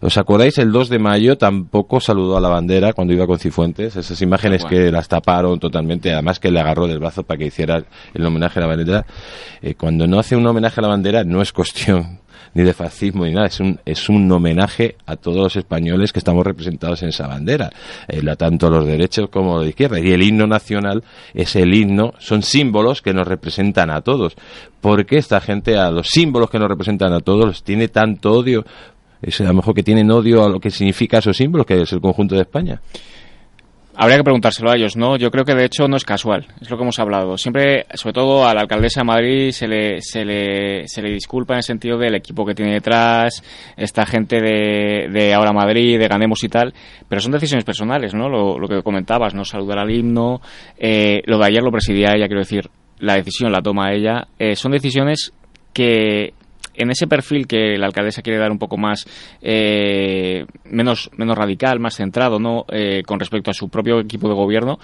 ¿Os 0.01 0.16
acordáis? 0.16 0.59
El 0.59 0.70
2 0.70 0.88
de 0.88 0.99
mayo 0.99 1.38
tampoco 1.38 2.01
saludó 2.01 2.36
a 2.36 2.40
la 2.40 2.49
bandera 2.49 2.92
cuando 2.92 3.12
iba 3.12 3.26
con 3.26 3.38
Cifuentes. 3.38 3.96
Esas 3.96 4.20
imágenes 4.22 4.62
cual. 4.62 4.74
que 4.74 4.92
las 4.92 5.09
taparon 5.09 5.59
totalmente, 5.59 6.12
además 6.12 6.38
que 6.38 6.51
le 6.51 6.61
agarró 6.61 6.86
del 6.86 6.99
brazo 6.99 7.24
para 7.24 7.38
que 7.38 7.46
hiciera 7.46 7.82
el 8.14 8.24
homenaje 8.24 8.59
a 8.59 8.62
la 8.62 8.68
bandera. 8.68 9.07
Eh, 9.62 9.74
cuando 9.74 10.07
no 10.07 10.18
hace 10.18 10.36
un 10.36 10.46
homenaje 10.46 10.80
a 10.80 10.82
la 10.82 10.88
bandera 10.88 11.24
no 11.24 11.42
es 11.42 11.53
cuestión 11.53 12.20
ni 12.55 12.62
de 12.62 12.72
fascismo 12.72 13.24
ni 13.24 13.32
nada, 13.32 13.46
es 13.46 13.61
un, 13.61 13.80
es 13.84 14.09
un 14.09 14.30
homenaje 14.30 14.96
a 15.07 15.16
todos 15.16 15.38
los 15.38 15.57
españoles 15.57 16.12
que 16.12 16.18
estamos 16.18 16.44
representados 16.44 17.03
en 17.03 17.11
esa 17.11 17.26
bandera, 17.26 17.70
eh, 18.09 18.22
tanto 18.36 18.70
los 18.70 18.86
derechos 18.86 19.28
como 19.30 19.61
de 19.61 19.70
izquierda. 19.70 19.99
Y 20.01 20.12
el 20.12 20.22
himno 20.22 20.46
nacional 20.46 21.03
es 21.34 21.57
el 21.57 21.74
himno, 21.74 22.14
son 22.18 22.42
símbolos 22.42 23.03
que 23.03 23.12
nos 23.12 23.26
representan 23.26 23.90
a 23.90 24.01
todos. 24.01 24.34
¿Por 24.80 25.07
qué 25.07 25.16
esta 25.18 25.40
gente 25.40 25.76
a 25.76 25.90
los 25.90 26.09
símbolos 26.09 26.51
que 26.51 26.59
nos 26.59 26.68
representan 26.68 27.12
a 27.12 27.20
todos 27.20 27.44
los 27.44 27.62
tiene 27.62 27.88
tanto 27.88 28.32
odio? 28.32 28.64
Es 29.20 29.40
a 29.40 29.44
lo 29.44 29.55
mejor 29.55 29.74
que 29.74 29.82
tienen 29.82 30.11
odio 30.11 30.44
a 30.44 30.49
lo 30.49 30.61
que 30.61 30.70
significa 30.70 31.18
esos 31.18 31.36
símbolos, 31.36 31.66
que 31.66 31.82
es 31.82 31.92
el 31.92 32.01
conjunto 32.01 32.36
de 32.36 32.42
España. 32.42 32.80
Habría 34.01 34.18
que 34.18 34.22
preguntárselo 34.22 34.70
a 34.70 34.76
ellos, 34.76 34.96
¿no? 34.96 35.16
Yo 35.16 35.28
creo 35.32 35.44
que 35.44 35.57
de 35.57 35.64
hecho 35.64 35.88
no 35.88 35.96
es 35.96 36.05
casual, 36.05 36.46
es 36.61 36.70
lo 36.70 36.76
que 36.76 36.84
hemos 36.84 37.01
hablado. 37.01 37.36
Siempre, 37.36 37.84
sobre 37.94 38.12
todo 38.12 38.46
a 38.46 38.55
la 38.55 38.61
alcaldesa 38.61 39.01
de 39.01 39.05
Madrid, 39.07 39.51
se 39.51 39.66
le, 39.66 40.01
se 40.03 40.24
le, 40.24 40.86
se 40.86 41.03
le 41.03 41.11
disculpa 41.11 41.55
en 41.55 41.57
el 41.57 41.62
sentido 41.64 41.99
del 41.99 42.14
equipo 42.14 42.46
que 42.46 42.55
tiene 42.55 42.74
detrás, 42.74 43.42
esta 43.76 44.07
gente 44.07 44.40
de, 44.40 45.09
de 45.11 45.34
Ahora 45.34 45.53
Madrid, 45.53 45.99
de 45.99 46.07
Ganemos 46.07 46.44
y 46.44 46.49
tal, 46.49 46.72
pero 47.09 47.20
son 47.20 47.32
decisiones 47.32 47.64
personales, 47.64 48.14
¿no? 48.14 48.28
Lo, 48.28 48.57
lo 48.61 48.68
que 48.68 48.84
comentabas, 48.84 49.34
¿no? 49.34 49.44
Saludar 49.44 49.80
al 49.80 49.90
himno, 49.90 50.40
eh, 50.78 51.20
lo 51.26 51.36
de 51.36 51.46
ayer 51.46 51.62
lo 51.64 51.72
presidía 51.72 52.12
ella, 52.14 52.28
quiero 52.28 52.42
decir, 52.42 52.70
la 53.01 53.16
decisión 53.16 53.51
la 53.51 53.62
toma 53.62 53.92
ella. 53.92 54.28
Eh, 54.38 54.55
son 54.55 54.70
decisiones 54.70 55.32
que 55.72 56.34
en 56.79 56.91
ese 56.91 57.07
perfil 57.07 57.47
que 57.47 57.76
la 57.76 57.87
alcaldesa 57.87 58.22
quiere 58.22 58.39
dar 58.39 58.51
un 58.51 58.59
poco 58.59 58.76
más 58.76 59.07
eh, 59.43 60.47
menos 60.64 61.11
menos 61.16 61.37
radical, 61.37 61.81
más 61.81 61.97
centrado, 61.97 62.39
no 62.39 62.64
Eh, 62.70 63.03
con 63.07 63.18
respecto 63.18 63.51
a 63.51 63.55
su 63.55 63.68
propio 63.68 63.99
equipo 64.01 64.29
de 64.29 64.35
gobierno, 64.35 64.79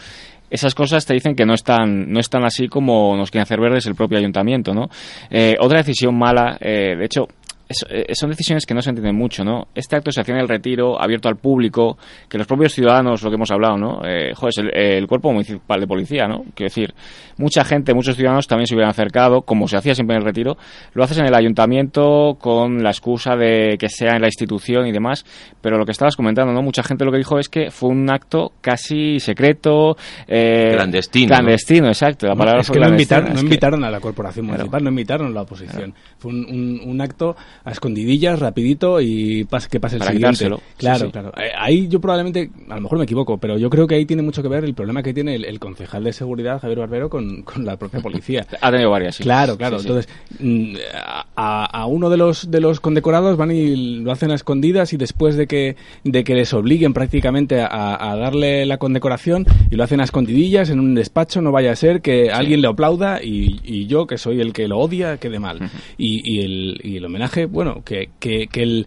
esas 0.51 0.75
cosas 0.75 1.05
te 1.07 1.15
dicen 1.15 1.35
que 1.35 1.45
no 1.45 1.55
están 1.55 2.11
no 2.13 2.21
están 2.21 2.45
así 2.45 2.69
como 2.69 3.17
nos 3.17 3.31
quiere 3.31 3.43
hacer 3.43 3.61
ver 3.61 3.73
desde 3.73 3.91
el 3.91 3.97
propio 3.97 4.19
ayuntamiento, 4.19 4.73
¿no? 4.75 4.89
Eh, 5.31 5.57
otra 5.61 5.79
decisión 5.79 6.17
mala, 6.17 6.57
eh, 6.61 6.97
de 6.97 7.05
hecho. 7.05 7.27
Es- 7.75 7.85
eh, 8.09 8.15
son 8.15 8.31
decisiones 8.31 8.67
que 8.67 8.75
no 8.75 8.81
se 8.83 8.91
entienden 8.91 9.17
mucho, 9.17 9.45
¿no? 9.45 9.69
Este 9.75 9.97
acto 9.97 10.11
se 10.11 10.21
hacía 10.21 10.35
en 10.35 10.41
el 10.41 10.49
retiro, 10.49 11.01
abierto 11.01 11.29
al 11.29 11.37
público, 11.37 11.99
que 12.29 12.39
los 12.39 12.47
propios 12.47 12.73
ciudadanos, 12.73 13.23
lo 13.23 13.31
que 13.31 13.37
hemos 13.37 13.51
hablado, 13.51 13.77
¿no? 13.77 14.01
Eh, 14.05 14.33
joder, 14.35 14.51
es 14.51 14.59
el, 14.59 14.75
el 14.77 15.07
cuerpo 15.07 15.33
municipal 15.33 15.81
de 15.81 15.87
policía, 15.87 16.27
¿no? 16.27 16.45
Quiero 16.55 16.69
decir, 16.71 16.95
mucha 17.37 17.65
gente, 17.65 17.95
muchos 17.95 18.17
ciudadanos 18.17 18.47
también 18.47 18.67
se 18.67 18.75
hubieran 18.75 18.91
acercado, 18.91 19.43
como 19.43 19.69
se 19.69 19.77
hacía 19.77 19.95
siempre 19.95 20.17
en 20.17 20.23
el 20.23 20.27
retiro. 20.27 20.57
Lo 20.95 21.05
haces 21.05 21.19
en 21.19 21.27
el 21.27 21.35
ayuntamiento 21.35 22.37
con 22.41 22.83
la 22.83 22.91
excusa 22.91 23.37
de 23.37 23.77
que 23.79 23.89
sea 23.89 24.15
en 24.17 24.21
la 24.23 24.29
institución 24.29 24.87
y 24.87 24.93
demás, 24.93 25.25
pero 25.61 25.79
lo 25.79 25.85
que 25.85 25.93
estabas 25.93 26.17
comentando, 26.17 26.53
¿no? 26.53 26.63
Mucha 26.63 26.83
gente 26.83 27.05
lo 27.05 27.11
que 27.13 27.19
dijo 27.19 27.39
es 27.39 27.49
que 27.49 27.71
fue 27.71 27.89
un 27.91 28.09
acto 28.11 28.53
casi 28.61 29.19
secreto, 29.19 29.97
eh, 30.29 30.73
Clandestino, 30.75 31.31
¿no? 31.31 31.35
Clandestino, 31.37 31.89
exacto. 31.89 32.27
La 32.27 32.35
No, 32.35 32.39
palabra 32.39 32.61
es 32.61 32.67
fue 32.67 32.75
que 32.75 32.81
no 32.81 32.87
clandestina, 32.87 33.19
invitaron, 33.19 33.33
no 33.33 33.35
es 33.35 33.41
que- 33.41 33.47
invitaron 33.47 33.85
a 33.85 33.91
la 33.91 34.01
corporación 34.01 34.47
Claro. 34.47 34.59
municipal, 34.59 34.85
no 34.85 34.91
invitaron 34.91 35.27
a 35.29 35.31
la 35.31 35.43
oposición. 35.43 35.95
Fue 36.19 36.31
un, 36.33 36.45
un- 36.47 36.81
un 36.91 37.01
acto 37.01 37.37
a 37.65 37.71
escondidillas, 37.73 38.39
rapidito 38.41 39.01
y 39.01 39.45
pas- 39.45 39.69
que 39.69 39.81
pase 39.81 39.97
el 39.97 40.01
Para 40.01 40.13
siguiente. 40.13 40.37
quitárselo. 40.45 40.61
Claro, 40.77 41.07
sí. 41.07 41.13
claro. 41.13 41.33
Eh, 41.37 41.51
Ahí 41.59 41.89
yo 41.89 42.01
probablemente, 42.01 42.51
a 42.69 42.75
lo 42.77 42.81
mejor 42.83 42.99
me 42.99 43.05
equivoco, 43.05 43.39
pero 43.39 43.57
yo 43.59 43.71
creo 43.71 43.87
que 43.87 43.95
ahí 43.95 44.05
tiene 44.05 44.23
mucho 44.23 44.43
que 44.43 44.49
ver 44.49 44.65
el 44.65 44.75
problema 44.75 45.03
que 45.03 45.15
tiene 45.15 45.35
el, 45.35 45.45
el 45.45 45.59
concejal 45.59 46.05
de 46.05 46.13
seguridad, 46.13 46.61
Javier 46.61 46.81
Barbero, 46.81 47.09
con, 47.09 47.43
con 47.43 47.65
la 47.65 47.77
propia 47.77 48.01
policía. 48.01 48.47
Ha 48.61 48.71
tenido 48.71 48.91
varias, 48.91 49.17
sí. 49.17 49.23
Claro, 49.23 49.57
claro. 49.57 49.79
Entonces, 49.81 50.09
mm, 50.41 50.75
a, 51.37 51.65
a 51.65 51.87
uno 51.87 52.11
de 52.11 52.17
los 52.17 52.51
de 52.51 52.61
los 52.61 52.81
condecorados 52.81 53.37
van 53.37 53.51
y 53.51 54.01
lo 54.01 54.13
hacen 54.13 54.31
a 54.31 54.35
escondidas 54.35 54.93
y 54.93 54.97
después 54.97 55.37
de 55.37 55.47
que 55.47 55.77
de 56.05 56.25
que 56.25 56.35
les 56.35 56.53
obliguen 56.55 56.93
prácticamente 56.95 57.61
a, 57.61 58.11
a 58.13 58.17
darle 58.17 58.67
la 58.67 58.79
condecoración 58.79 59.47
y 59.71 59.77
lo 59.77 59.85
hacen 59.85 60.01
a 60.01 60.05
escondidillas 60.05 60.71
en 60.71 60.81
un 60.81 60.95
despacho, 60.95 61.41
no 61.43 61.53
vaya 61.53 61.73
a 61.73 61.77
ser 61.77 62.01
que 62.03 62.31
alguien 62.31 62.61
le 62.61 62.69
aplauda 62.69 63.23
y, 63.23 63.61
y 63.65 63.87
yo, 63.87 64.07
que 64.07 64.19
soy 64.19 64.41
el 64.41 64.53
que 64.53 64.69
lo 64.69 64.79
odia, 64.79 65.17
quede 65.19 65.39
mal. 65.39 65.59
y, 65.99 66.21
y 66.25 66.41
el, 66.41 66.81
y 66.83 66.97
el 66.97 67.05
homenaje, 67.05 67.47
bueno, 67.55 67.83
que, 67.85 68.11
que, 68.19 68.49
que 68.49 68.63
el 68.63 68.87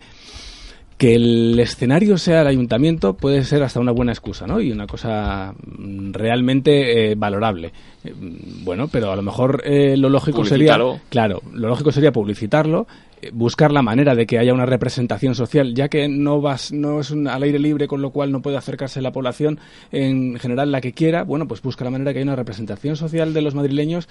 que 0.98 1.14
el 1.14 1.60
escenario 1.60 2.18
sea 2.18 2.42
el 2.42 2.48
ayuntamiento 2.48 3.16
puede 3.16 3.44
ser 3.44 3.62
hasta 3.62 3.80
una 3.80 3.92
buena 3.92 4.12
excusa, 4.12 4.48
¿no? 4.48 4.60
Y 4.60 4.72
una 4.72 4.88
cosa 4.88 5.54
mm, 5.54 6.12
realmente 6.12 7.12
eh, 7.12 7.16
valorable. 7.16 7.72
Mm, 8.16 8.64
Bueno, 8.66 8.88
pero 8.92 9.12
a 9.12 9.16
lo 9.16 9.22
mejor 9.22 9.62
eh, 9.66 9.96
lo 9.98 10.10
lógico 10.10 10.38
sería, 10.50 10.74
claro, 11.10 11.42
lo 11.54 11.68
lógico 11.70 11.92
sería 11.92 12.12
publicitarlo, 12.12 12.86
eh, 13.22 13.30
buscar 13.34 13.72
la 13.72 13.82
manera 13.82 14.14
de 14.14 14.26
que 14.28 14.38
haya 14.38 14.54
una 14.54 14.66
representación 14.66 15.34
social, 15.36 15.74
ya 15.74 15.88
que 15.88 16.08
no 16.10 16.42
vas, 16.42 16.72
no 16.74 17.00
es 17.00 17.12
un- 17.12 17.28
al 17.28 17.42
aire 17.44 17.60
libre, 17.60 17.88
con 17.88 18.02
lo 18.02 18.12
cual 18.12 18.32
no 18.32 18.42
puede 18.42 18.58
acercarse 18.58 19.02
la 19.02 19.12
población 19.12 19.60
en 19.92 20.38
general 20.38 20.72
la 20.72 20.82
que 20.82 20.92
quiera. 20.94 21.24
Bueno, 21.24 21.48
pues 21.48 21.62
busca 21.62 21.84
la 21.86 21.92
manera 21.92 22.12
que 22.14 22.20
haya 22.20 22.26
una 22.28 22.36
representación 22.36 22.96
social 22.96 23.34
de 23.34 23.42
los 23.42 23.56
madrileños 23.56 24.08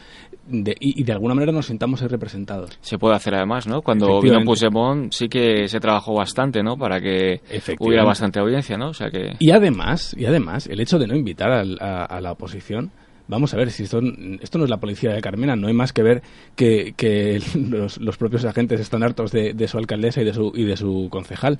de- 0.48 0.76
y, 0.80 1.00
y 1.00 1.04
de 1.04 1.12
alguna 1.12 1.34
manera 1.34 1.52
nos 1.52 1.66
sintamos 1.66 2.00
representados. 2.00 2.78
Se 2.80 2.98
puede 2.98 3.14
hacer 3.16 3.34
además, 3.34 3.66
¿no? 3.66 3.82
Cuando 3.82 4.20
vino. 4.20 4.42
Puigdemont 4.44 5.12
sí 5.12 5.28
que 5.28 5.68
se 5.68 5.80
trabajó 5.80 6.14
bastante, 6.14 6.62
¿no? 6.62 6.76
Para 6.76 7.00
que 7.00 7.40
hubiera 7.78 8.04
bastante 8.04 8.40
audiencia, 8.40 8.76
¿no? 8.76 8.88
O 8.88 8.94
sea 8.94 9.10
que... 9.10 9.34
Y 9.38 9.50
además, 9.50 10.14
y 10.18 10.24
además, 10.24 10.66
el 10.66 10.80
hecho 10.80 10.98
de 10.98 11.06
no 11.06 11.14
invitar 11.14 11.50
a 11.52 12.20
la 12.20 12.32
oposición, 12.32 12.90
vamos 13.28 13.52
a 13.54 13.56
ver, 13.56 13.70
si 13.70 13.82
esto, 13.84 14.00
esto 14.40 14.58
no 14.58 14.64
es 14.64 14.70
la 14.70 14.78
policía 14.80 15.12
de 15.12 15.20
Carmena, 15.20 15.56
no 15.56 15.68
hay 15.68 15.74
más 15.74 15.92
que 15.92 16.02
ver 16.02 16.22
que, 16.54 16.94
que 16.96 17.40
los, 17.68 17.98
los 17.98 18.16
propios 18.16 18.44
agentes 18.44 18.80
están 18.80 19.02
hartos 19.02 19.32
de, 19.32 19.52
de 19.54 19.68
su 19.68 19.78
alcaldesa 19.78 20.22
y 20.22 20.24
de 20.24 20.34
su, 20.34 20.52
y 20.54 20.64
de 20.64 20.76
su 20.76 21.08
concejal. 21.10 21.58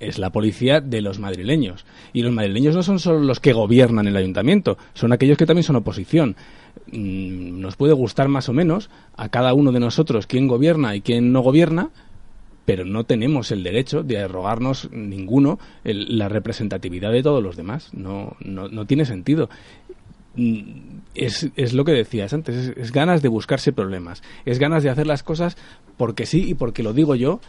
Es 0.00 0.18
la 0.18 0.30
policía 0.30 0.80
de 0.80 1.00
los 1.00 1.20
madrileños. 1.20 1.86
Y 2.12 2.22
los 2.22 2.32
madrileños 2.32 2.74
no 2.74 2.82
son 2.82 2.98
solo 2.98 3.20
los 3.20 3.38
que 3.38 3.52
gobiernan 3.52 4.08
el 4.08 4.16
ayuntamiento, 4.16 4.76
son 4.94 5.12
aquellos 5.12 5.38
que 5.38 5.46
también 5.46 5.62
son 5.62 5.76
oposición. 5.76 6.34
Mm, 6.90 7.60
Nos 7.60 7.76
puede 7.76 7.92
gustar 7.92 8.28
más 8.28 8.48
o 8.48 8.52
menos 8.52 8.90
a 9.16 9.28
cada 9.28 9.54
uno 9.54 9.70
de 9.72 9.80
nosotros 9.80 10.26
quién 10.26 10.48
gobierna 10.48 10.96
y 10.96 11.00
quién 11.00 11.32
no 11.32 11.40
gobierna, 11.42 11.90
pero 12.64 12.84
no 12.84 13.04
tenemos 13.04 13.50
el 13.52 13.62
derecho 13.62 14.02
de 14.02 14.18
arrogarnos 14.18 14.90
ninguno 14.92 15.58
el- 15.84 16.18
la 16.18 16.28
representatividad 16.28 17.12
de 17.12 17.22
todos 17.22 17.42
los 17.42 17.56
demás. 17.56 17.94
No, 17.94 18.36
no, 18.40 18.68
no 18.68 18.84
tiene 18.84 19.04
sentido. 19.06 19.48
Mm, 20.38 21.00
Es, 21.14 21.48
es 21.56 21.72
lo 21.72 21.84
que 21.84 21.92
decías 21.92 22.32
antes, 22.32 22.54
es, 22.54 22.76
es 22.76 22.92
ganas 22.92 23.22
de 23.22 23.28
buscarse 23.28 23.72
problemas, 23.72 24.22
es 24.44 24.58
ganas 24.58 24.82
de 24.84 24.90
hacer 24.90 25.06
las 25.06 25.22
cosas 25.22 25.56
porque 25.96 26.26
sí 26.26 26.48
y 26.48 26.54
porque 26.54 26.82
lo 26.82 26.92
digo 26.92 27.14
yo. 27.14 27.40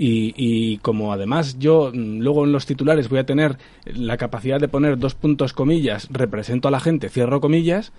Y, 0.00 0.32
y 0.36 0.78
como 0.78 1.12
además 1.12 1.58
yo 1.58 1.90
mm, 1.92 2.20
luego 2.20 2.44
en 2.44 2.52
los 2.52 2.66
titulares 2.66 3.08
voy 3.08 3.18
a 3.18 3.26
tener 3.26 3.58
la 3.84 4.16
capacidad 4.16 4.60
de 4.60 4.68
poner 4.68 4.96
dos 4.96 5.16
puntos 5.16 5.52
comillas, 5.52 6.06
represento 6.12 6.68
a 6.68 6.70
la 6.70 6.78
gente, 6.78 7.08
cierro 7.08 7.40
comillas, 7.40 7.92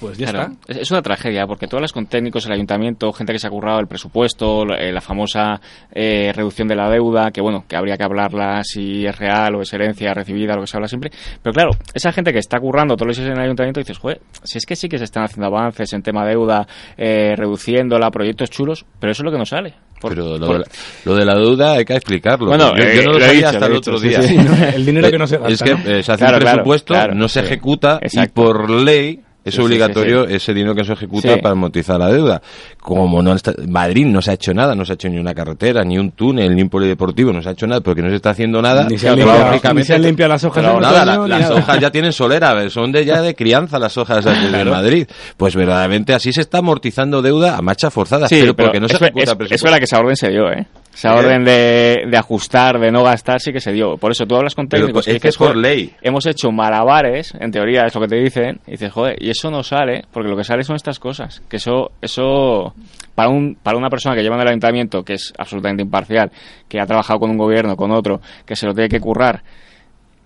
Pues 0.00 0.18
ya 0.18 0.30
Claro, 0.30 0.52
está. 0.52 0.72
Es, 0.72 0.76
es 0.78 0.90
una 0.90 1.02
tragedia, 1.02 1.46
porque 1.46 1.66
tú 1.66 1.76
hablas 1.76 1.92
con 1.92 2.06
técnicos 2.06 2.44
del 2.44 2.52
ayuntamiento, 2.54 3.12
gente 3.12 3.32
que 3.32 3.38
se 3.38 3.46
ha 3.46 3.50
currado 3.50 3.80
el 3.80 3.86
presupuesto, 3.86 4.64
la, 4.66 4.76
eh, 4.76 4.92
la 4.92 5.00
famosa 5.00 5.60
eh, 5.92 6.32
reducción 6.34 6.68
de 6.68 6.76
la 6.76 6.90
deuda, 6.90 7.30
que 7.30 7.40
bueno, 7.40 7.64
que 7.68 7.76
habría 7.76 7.96
que 7.96 8.04
hablarla 8.04 8.62
si 8.64 9.06
es 9.06 9.16
real 9.18 9.54
o 9.54 9.62
es 9.62 9.72
herencia 9.72 10.12
recibida, 10.14 10.54
lo 10.54 10.62
que 10.62 10.66
se 10.66 10.76
habla 10.76 10.88
siempre. 10.88 11.10
Pero 11.42 11.52
claro, 11.52 11.70
esa 11.94 12.12
gente 12.12 12.32
que 12.32 12.38
está 12.38 12.58
currando 12.58 12.96
todos 12.96 13.08
los 13.08 13.16
días 13.16 13.28
en 13.30 13.36
el 13.38 13.44
ayuntamiento, 13.44 13.80
dices, 13.80 13.98
joder, 13.98 14.20
si 14.42 14.58
es 14.58 14.66
que 14.66 14.76
sí 14.76 14.88
que 14.88 14.98
se 14.98 15.04
están 15.04 15.24
haciendo 15.24 15.46
avances 15.46 15.92
en 15.92 16.02
tema 16.02 16.26
deuda, 16.26 16.66
eh, 16.96 17.34
reduciéndola, 17.36 18.10
proyectos 18.10 18.50
chulos, 18.50 18.84
pero 19.00 19.12
eso 19.12 19.22
es 19.22 19.24
lo 19.24 19.32
que 19.32 19.38
no 19.38 19.46
sale. 19.46 19.74
Por- 20.00 20.14
Pero 20.14 20.36
lo, 20.36 20.46
por- 20.46 20.56
de 20.58 20.64
la, 20.64 20.66
lo 21.04 21.14
de 21.14 21.24
la 21.24 21.34
deuda 21.36 21.72
hay 21.74 21.84
que 21.84 21.94
explicarlo. 21.94 22.46
Bueno, 22.48 22.76
yo, 22.76 22.82
yo 22.84 22.84
eh, 22.84 23.04
no 23.04 23.12
lo, 23.12 23.18
lo 23.18 23.24
sabía 23.24 23.32
dicho, 23.34 23.48
hasta 23.48 23.60
lo 23.60 23.74
el 23.74 23.80
dicho, 23.80 23.90
otro 23.92 24.00
sí, 24.00 24.08
día. 24.08 24.22
sí, 24.28 24.36
no, 24.36 24.54
el 24.66 24.84
dinero 24.86 25.10
que 25.10 25.18
no 25.18 25.26
se 25.26 25.36
Es 25.36 25.40
gasta, 25.42 25.64
que 25.64 25.70
¿no? 25.74 25.78
eh, 25.90 26.02
se 26.02 26.12
hace 26.12 26.18
Claro, 26.24 26.36
un 26.38 26.42
presupuesto, 26.42 26.94
claro, 26.94 27.14
no 27.14 27.28
se 27.28 27.40
sí. 27.40 27.46
ejecuta 27.46 28.00
y 28.02 28.28
por 28.28 28.68
ley 28.70 29.20
es 29.44 29.58
obligatorio 29.58 30.24
ese 30.26 30.54
dinero 30.54 30.74
que 30.74 30.84
se 30.84 30.92
ejecuta 30.94 31.36
para 31.36 31.52
amortizar 31.52 31.98
la 31.98 32.08
deuda. 32.10 32.40
Como 32.80 33.22
no 33.22 33.34
está, 33.34 33.52
Madrid 33.68 34.06
no 34.06 34.20
se 34.22 34.30
ha 34.30 34.34
hecho 34.34 34.52
nada, 34.54 34.74
no 34.74 34.84
se 34.84 34.92
ha 34.92 34.94
hecho 34.94 35.08
ni 35.08 35.18
una 35.18 35.34
carretera, 35.34 35.84
ni 35.84 35.98
un 35.98 36.12
túnel, 36.12 36.54
ni 36.54 36.62
un 36.62 36.68
polideportivo, 36.68 37.32
no 37.32 37.42
se 37.42 37.48
ha 37.50 37.52
hecho 37.52 37.66
nada 37.66 37.80
porque 37.80 38.02
no 38.02 38.08
se 38.08 38.16
está 38.16 38.30
haciendo 38.30 38.60
nada. 38.62 38.86
Ni 38.88 38.98
se 38.98 39.08
han 39.08 39.16
limpiado- 39.16 39.98
limpiado 39.98 40.32
las 40.32 40.44
hojas 40.44 40.64
en 40.64 40.80
nada, 40.80 41.04
la- 41.04 41.16
las 41.28 41.40
nada. 41.40 41.54
hojas 41.56 41.80
ya 41.80 41.90
tienen 41.90 42.12
solera, 42.12 42.68
son 42.70 42.90
de 42.92 43.04
ya 43.04 43.20
de 43.20 43.34
crianza 43.34 43.78
las 43.78 43.96
hojas 43.98 44.24
de, 44.24 44.32
Claro. 44.48 44.70
Madrid. 44.70 45.06
Pues 45.36 45.54
verdaderamente 45.56 46.14
así 46.14 46.32
se 46.32 46.40
está 46.40 46.58
amortizando 46.58 47.22
deuda 47.22 47.56
a 47.56 47.62
marcha 47.62 47.90
forzada, 47.90 48.28
Sí, 48.28 48.36
pero 48.40 48.54
pero 48.54 48.68
porque 48.68 48.80
no 48.80 48.88
se 48.88 48.96
ejecuta 48.96 49.24
es- 49.32 49.34
presupuesto. 49.36 49.78
que 49.78 49.84
esa 49.84 49.98
orden 49.98 50.16
se 50.16 50.30
dio, 50.30 50.50
¿eh? 50.50 50.66
Esa 50.94 51.14
¿Eh? 51.14 51.18
orden 51.18 51.44
de, 51.44 52.04
de 52.08 52.16
ajustar, 52.16 52.78
de 52.78 52.90
no 52.92 53.02
gastar, 53.02 53.40
sí 53.40 53.52
que 53.52 53.60
se 53.60 53.72
dio. 53.72 53.96
Por 53.96 54.12
eso 54.12 54.26
tú 54.26 54.36
hablas 54.36 54.54
con 54.54 54.68
Pero 54.68 54.82
técnicos 54.84 55.06
es 55.08 55.12
que 55.12 55.16
es 55.16 55.22
dices, 55.22 55.36
por 55.36 55.48
"Joder, 55.48 55.58
ley". 55.60 55.92
Hemos 56.00 56.24
hecho 56.26 56.52
malabares, 56.52 57.34
en 57.38 57.50
teoría 57.50 57.84
es 57.86 57.94
lo 57.94 58.00
que 58.00 58.08
te 58.08 58.16
dicen, 58.16 58.60
y 58.66 58.72
dices, 58.72 58.92
joder, 58.92 59.16
y 59.20 59.30
eso 59.30 59.50
no 59.50 59.62
sale, 59.62 60.04
porque 60.12 60.28
lo 60.28 60.36
que 60.36 60.44
sale 60.44 60.62
son 60.62 60.76
estas 60.76 60.98
cosas. 61.00 61.42
Que 61.48 61.56
eso, 61.56 61.90
eso 62.00 62.72
para, 63.14 63.28
un, 63.28 63.56
para 63.60 63.76
una 63.76 63.90
persona 63.90 64.14
que 64.14 64.22
lleva 64.22 64.36
en 64.36 64.42
el 64.42 64.48
ayuntamiento, 64.48 65.02
que 65.02 65.14
es 65.14 65.32
absolutamente 65.36 65.82
imparcial, 65.82 66.30
que 66.68 66.80
ha 66.80 66.86
trabajado 66.86 67.18
con 67.18 67.30
un 67.30 67.38
gobierno, 67.38 67.76
con 67.76 67.90
otro, 67.90 68.20
que 68.46 68.54
se 68.54 68.66
lo 68.66 68.72
tiene 68.72 68.88
que 68.88 69.00
currar, 69.00 69.42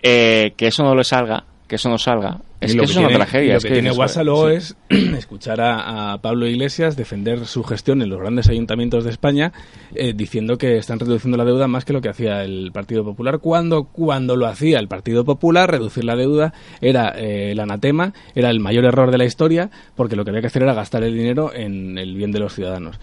eh, 0.03 0.53
que 0.57 0.67
eso 0.69 0.83
no 0.85 0.95
le 0.95 1.05
salga, 1.05 1.45
que 1.67 1.77
eso 1.77 1.89
no 1.89 1.99
salga, 1.99 2.39
es 2.61 2.73
que 2.75 2.77
eso 2.79 2.85
es 2.85 2.91
tiene- 2.93 3.07
una 3.09 3.17
tragedia. 3.17 3.53
Lo 3.53 3.59
es 3.59 3.63
que, 3.63 3.69
que 3.69 3.75
tiene 3.75 3.91
joder, 3.91 4.25
luego 4.27 4.49
sí. 4.51 4.55
es 4.57 4.77
escuchar 5.19 5.61
a, 5.61 6.13
a 6.13 6.19
Pablo 6.21 6.47
Iglesias 6.47 6.97
defender 6.97 7.47
su 7.47 7.63
gestión 7.63 8.03
en 8.03 8.09
los 8.11 8.19
grandes 8.21 8.49
ayuntamientos 8.49 9.05
de 9.05 9.11
España, 9.11 9.53
eh, 9.95 10.13
diciendo 10.15 10.59
que 10.59 10.77
están 10.77 10.99
reduciendo 10.99 11.37
la 11.39 11.45
deuda 11.45 11.69
más 11.69 11.85
que 11.85 11.93
lo 11.93 12.01
que 12.01 12.09
hacía 12.09 12.43
el 12.43 12.71
Partido 12.73 13.05
Popular. 13.05 13.39
Cuando, 13.39 13.85
cuando 13.85 14.37
lo 14.37 14.47
hacía 14.47 14.79
el 14.81 14.89
Partido 14.89 15.25
Popular, 15.25 15.71
reducir 15.71 16.05
la 16.05 16.17
deuda 16.17 16.53
era 16.81 17.13
eh, 17.17 17.53
el 17.53 17.61
anatema, 17.61 18.13
era 18.35 18.51
el 18.51 18.61
mayor 18.61 18.85
error 18.85 19.11
de 19.11 19.19
la 19.19 19.25
historia, 19.25 19.71
porque 19.95 20.17
lo 20.17 20.25
que 20.25 20.31
había 20.31 20.41
que 20.41 20.49
hacer 20.49 20.63
era 20.63 20.75
gastar 20.75 21.05
el 21.05 21.15
dinero 21.15 21.53
en 21.55 21.97
el 21.99 22.15
bien 22.17 22.33
de 22.33 22.41
los 22.41 22.55
ciudadanos. 22.55 22.99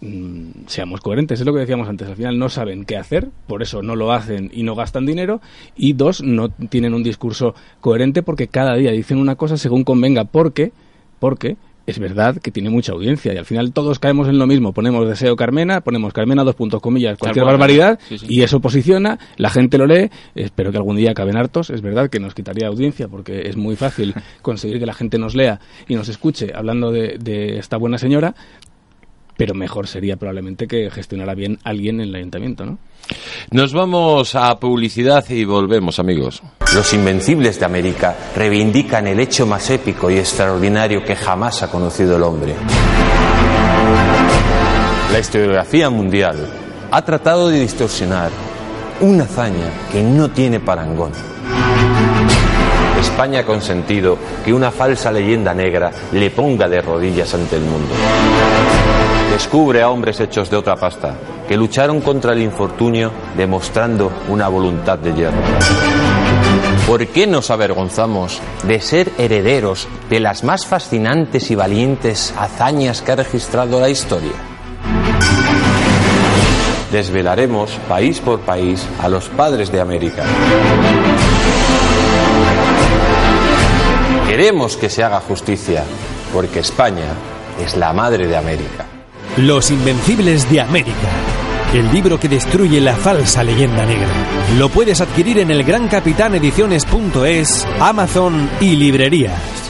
Mm, 0.00 0.66
seamos 0.66 1.00
coherentes, 1.00 1.40
es 1.40 1.46
lo 1.46 1.52
que 1.54 1.60
decíamos 1.60 1.88
antes, 1.88 2.08
al 2.08 2.16
final 2.16 2.38
no 2.38 2.48
saben 2.48 2.84
qué 2.84 2.96
hacer, 2.96 3.28
por 3.46 3.62
eso 3.62 3.82
no 3.82 3.94
lo 3.94 4.12
hacen 4.12 4.50
y 4.52 4.62
no 4.62 4.74
gastan 4.74 5.06
dinero, 5.06 5.40
y 5.76 5.92
dos, 5.92 6.22
no 6.22 6.48
tienen 6.48 6.92
un 6.92 7.02
discurso 7.02 7.54
coherente 7.80 8.22
porque 8.22 8.48
cada 8.48 8.74
día 8.74 8.90
dicen 8.90 9.18
una 9.18 9.36
cosa 9.36 9.56
según 9.56 9.84
convenga, 9.84 10.24
porque, 10.24 10.72
porque 11.20 11.56
es 11.86 11.98
verdad 11.98 12.38
que 12.38 12.50
tiene 12.50 12.68
mucha 12.68 12.92
audiencia 12.92 13.32
y 13.32 13.36
al 13.36 13.44
final 13.44 13.72
todos 13.72 13.98
caemos 13.98 14.28
en 14.28 14.38
lo 14.38 14.46
mismo, 14.46 14.72
ponemos 14.72 15.08
deseo 15.08 15.36
Carmena, 15.36 15.82
ponemos 15.82 16.12
Carmena 16.12 16.42
dos 16.42 16.56
puntos 16.56 16.82
comillas, 16.82 17.16
cualquier 17.16 17.44
cual, 17.44 17.54
barbaridad 17.54 17.98
sí, 18.08 18.18
sí. 18.18 18.26
y 18.28 18.42
eso 18.42 18.60
posiciona, 18.60 19.18
la 19.36 19.50
gente 19.50 19.78
lo 19.78 19.86
lee, 19.86 20.10
espero 20.34 20.72
que 20.72 20.78
algún 20.78 20.96
día 20.96 21.12
acaben 21.12 21.36
hartos, 21.36 21.70
es 21.70 21.80
verdad 21.80 22.10
que 22.10 22.20
nos 22.20 22.34
quitaría 22.34 22.66
audiencia 22.66 23.06
porque 23.08 23.48
es 23.48 23.56
muy 23.56 23.76
fácil 23.76 24.14
conseguir 24.42 24.78
que 24.78 24.86
la 24.86 24.94
gente 24.94 25.18
nos 25.18 25.34
lea 25.34 25.60
y 25.86 25.94
nos 25.94 26.08
escuche 26.08 26.52
hablando 26.54 26.90
de, 26.90 27.18
de 27.18 27.58
esta 27.58 27.76
buena 27.76 27.98
señora, 27.98 28.34
pero 29.36 29.54
mejor 29.54 29.86
sería 29.86 30.16
probablemente 30.16 30.66
que 30.66 30.90
gestionara 30.90 31.34
bien 31.34 31.58
alguien 31.64 32.00
en 32.00 32.08
el 32.08 32.14
ayuntamiento, 32.14 32.64
¿no? 32.64 32.78
Nos 33.50 33.72
vamos 33.72 34.34
a 34.34 34.58
publicidad 34.58 35.28
y 35.28 35.44
volvemos, 35.44 35.98
amigos. 35.98 36.42
Los 36.74 36.92
invencibles 36.94 37.58
de 37.58 37.66
América 37.66 38.16
reivindican 38.34 39.06
el 39.06 39.20
hecho 39.20 39.46
más 39.46 39.68
épico 39.70 40.10
y 40.10 40.16
extraordinario 40.16 41.04
que 41.04 41.16
jamás 41.16 41.62
ha 41.62 41.70
conocido 41.70 42.16
el 42.16 42.22
hombre. 42.22 42.54
La 45.12 45.18
historiografía 45.18 45.90
mundial 45.90 46.48
ha 46.90 47.04
tratado 47.04 47.48
de 47.48 47.60
distorsionar 47.60 48.30
una 49.00 49.24
hazaña 49.24 49.70
que 49.92 50.02
no 50.02 50.30
tiene 50.30 50.60
parangón. 50.60 51.12
España 53.00 53.40
ha 53.40 53.44
consentido 53.44 54.16
que 54.44 54.52
una 54.52 54.70
falsa 54.70 55.12
leyenda 55.12 55.52
negra 55.52 55.92
le 56.12 56.30
ponga 56.30 56.68
de 56.68 56.80
rodillas 56.80 57.34
ante 57.34 57.56
el 57.56 57.62
mundo. 57.62 57.94
Descubre 59.30 59.82
a 59.82 59.90
hombres 59.90 60.20
hechos 60.20 60.50
de 60.50 60.56
otra 60.56 60.76
pasta, 60.76 61.14
que 61.48 61.56
lucharon 61.56 62.00
contra 62.00 62.32
el 62.32 62.42
infortunio 62.42 63.10
demostrando 63.36 64.10
una 64.28 64.48
voluntad 64.48 64.98
de 64.98 65.12
hierro. 65.12 65.38
¿Por 66.86 67.06
qué 67.06 67.26
nos 67.26 67.50
avergonzamos 67.50 68.40
de 68.64 68.80
ser 68.80 69.10
herederos 69.18 69.88
de 70.10 70.20
las 70.20 70.44
más 70.44 70.66
fascinantes 70.66 71.50
y 71.50 71.54
valientes 71.54 72.34
hazañas 72.38 73.00
que 73.00 73.12
ha 73.12 73.16
registrado 73.16 73.80
la 73.80 73.88
historia? 73.88 74.32
Desvelaremos 76.92 77.72
país 77.88 78.20
por 78.20 78.40
país 78.40 78.86
a 79.00 79.08
los 79.08 79.28
padres 79.30 79.72
de 79.72 79.80
América. 79.80 80.24
Queremos 84.28 84.76
que 84.76 84.90
se 84.90 85.02
haga 85.02 85.20
justicia, 85.20 85.84
porque 86.32 86.60
España 86.60 87.14
es 87.64 87.76
la 87.76 87.92
madre 87.92 88.26
de 88.26 88.36
América. 88.36 88.93
Los 89.36 89.72
Invencibles 89.72 90.48
de 90.48 90.60
América. 90.60 91.08
El 91.74 91.92
libro 91.92 92.20
que 92.20 92.28
destruye 92.28 92.80
la 92.80 92.94
falsa 92.94 93.42
leyenda 93.42 93.84
negra. 93.84 94.06
Lo 94.58 94.68
puedes 94.68 95.00
adquirir 95.00 95.40
en 95.40 95.50
el 95.50 95.64
grancapitanediciones.es, 95.64 97.66
Amazon 97.80 98.48
y 98.60 98.76
librerías. 98.76 99.63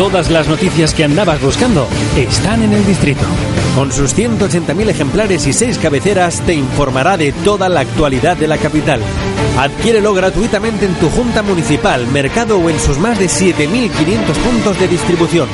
Todas 0.00 0.30
las 0.30 0.48
noticias 0.48 0.94
que 0.94 1.04
andabas 1.04 1.42
buscando 1.42 1.86
están 2.16 2.62
en 2.62 2.72
el 2.72 2.86
distrito. 2.86 3.20
Con 3.76 3.92
sus 3.92 4.16
180.000 4.16 4.88
ejemplares 4.88 5.46
y 5.46 5.52
6 5.52 5.76
cabeceras 5.76 6.40
te 6.40 6.54
informará 6.54 7.18
de 7.18 7.32
toda 7.32 7.68
la 7.68 7.80
actualidad 7.80 8.38
de 8.38 8.48
la 8.48 8.56
capital. 8.56 9.02
Adquiérelo 9.58 10.14
gratuitamente 10.14 10.86
en 10.86 10.94
tu 10.94 11.10
junta 11.10 11.42
municipal, 11.42 12.06
mercado 12.06 12.58
o 12.58 12.70
en 12.70 12.80
sus 12.80 12.96
más 12.96 13.18
de 13.18 13.26
7.500 13.26 13.90
puntos 14.38 14.80
de 14.80 14.88
distribución. 14.88 15.50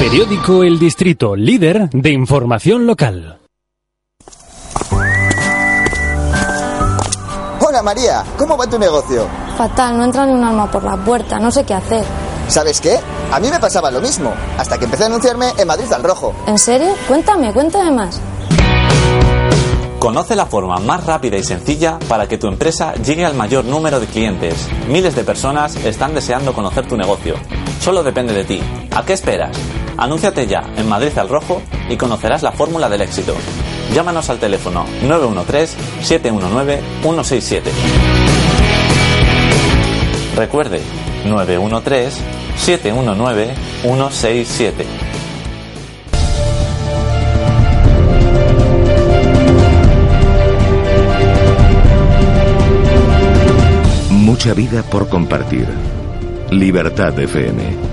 Periódico 0.00 0.64
El 0.64 0.80
Distrito, 0.80 1.36
líder 1.36 1.90
de 1.90 2.10
información 2.10 2.88
local. 2.88 3.38
Hola 7.60 7.82
María, 7.84 8.24
¿cómo 8.36 8.56
va 8.56 8.66
tu 8.66 8.80
negocio? 8.80 9.28
Fatal, 9.56 9.96
no 9.96 10.02
entra 10.02 10.26
ni 10.26 10.32
un 10.32 10.42
alma 10.42 10.68
por 10.68 10.82
la 10.82 10.96
puerta, 10.96 11.38
no 11.38 11.52
sé 11.52 11.64
qué 11.64 11.74
hacer. 11.74 12.04
¿Sabes 12.50 12.80
qué? 12.80 12.98
A 13.30 13.38
mí 13.38 13.48
me 13.48 13.60
pasaba 13.60 13.92
lo 13.92 14.00
mismo, 14.00 14.34
hasta 14.58 14.76
que 14.76 14.86
empecé 14.86 15.04
a 15.04 15.06
anunciarme 15.06 15.52
en 15.56 15.68
Madrid 15.68 15.92
al 15.92 16.02
Rojo. 16.02 16.34
¿En 16.48 16.58
serio? 16.58 16.96
Cuéntame, 17.06 17.52
cuéntame 17.52 17.92
más. 17.92 18.20
Conoce 20.00 20.34
la 20.34 20.46
forma 20.46 20.78
más 20.78 21.06
rápida 21.06 21.36
y 21.36 21.44
sencilla 21.44 22.00
para 22.08 22.26
que 22.26 22.38
tu 22.38 22.48
empresa 22.48 22.94
llegue 22.94 23.24
al 23.24 23.34
mayor 23.34 23.64
número 23.64 24.00
de 24.00 24.06
clientes. 24.06 24.66
Miles 24.88 25.14
de 25.14 25.22
personas 25.22 25.76
están 25.76 26.12
deseando 26.12 26.52
conocer 26.52 26.88
tu 26.88 26.96
negocio. 26.96 27.36
Solo 27.80 28.02
depende 28.02 28.32
de 28.32 28.42
ti. 28.44 28.60
¿A 28.96 29.04
qué 29.04 29.12
esperas? 29.12 29.56
Anúnciate 29.96 30.48
ya 30.48 30.62
en 30.76 30.88
Madrid 30.88 31.16
al 31.18 31.28
Rojo 31.28 31.62
y 31.88 31.96
conocerás 31.96 32.42
la 32.42 32.50
fórmula 32.50 32.88
del 32.88 33.02
éxito. 33.02 33.32
Llámanos 33.94 34.28
al 34.28 34.40
teléfono 34.40 34.86
913-719-167. 35.02 37.62
Recuerde, 40.34 40.80
913-719-167. 42.60 44.84
Mucha 54.10 54.54
vida 54.54 54.82
por 54.82 55.08
compartir. 55.08 55.66
Libertad 56.50 57.18
FM. 57.18 57.90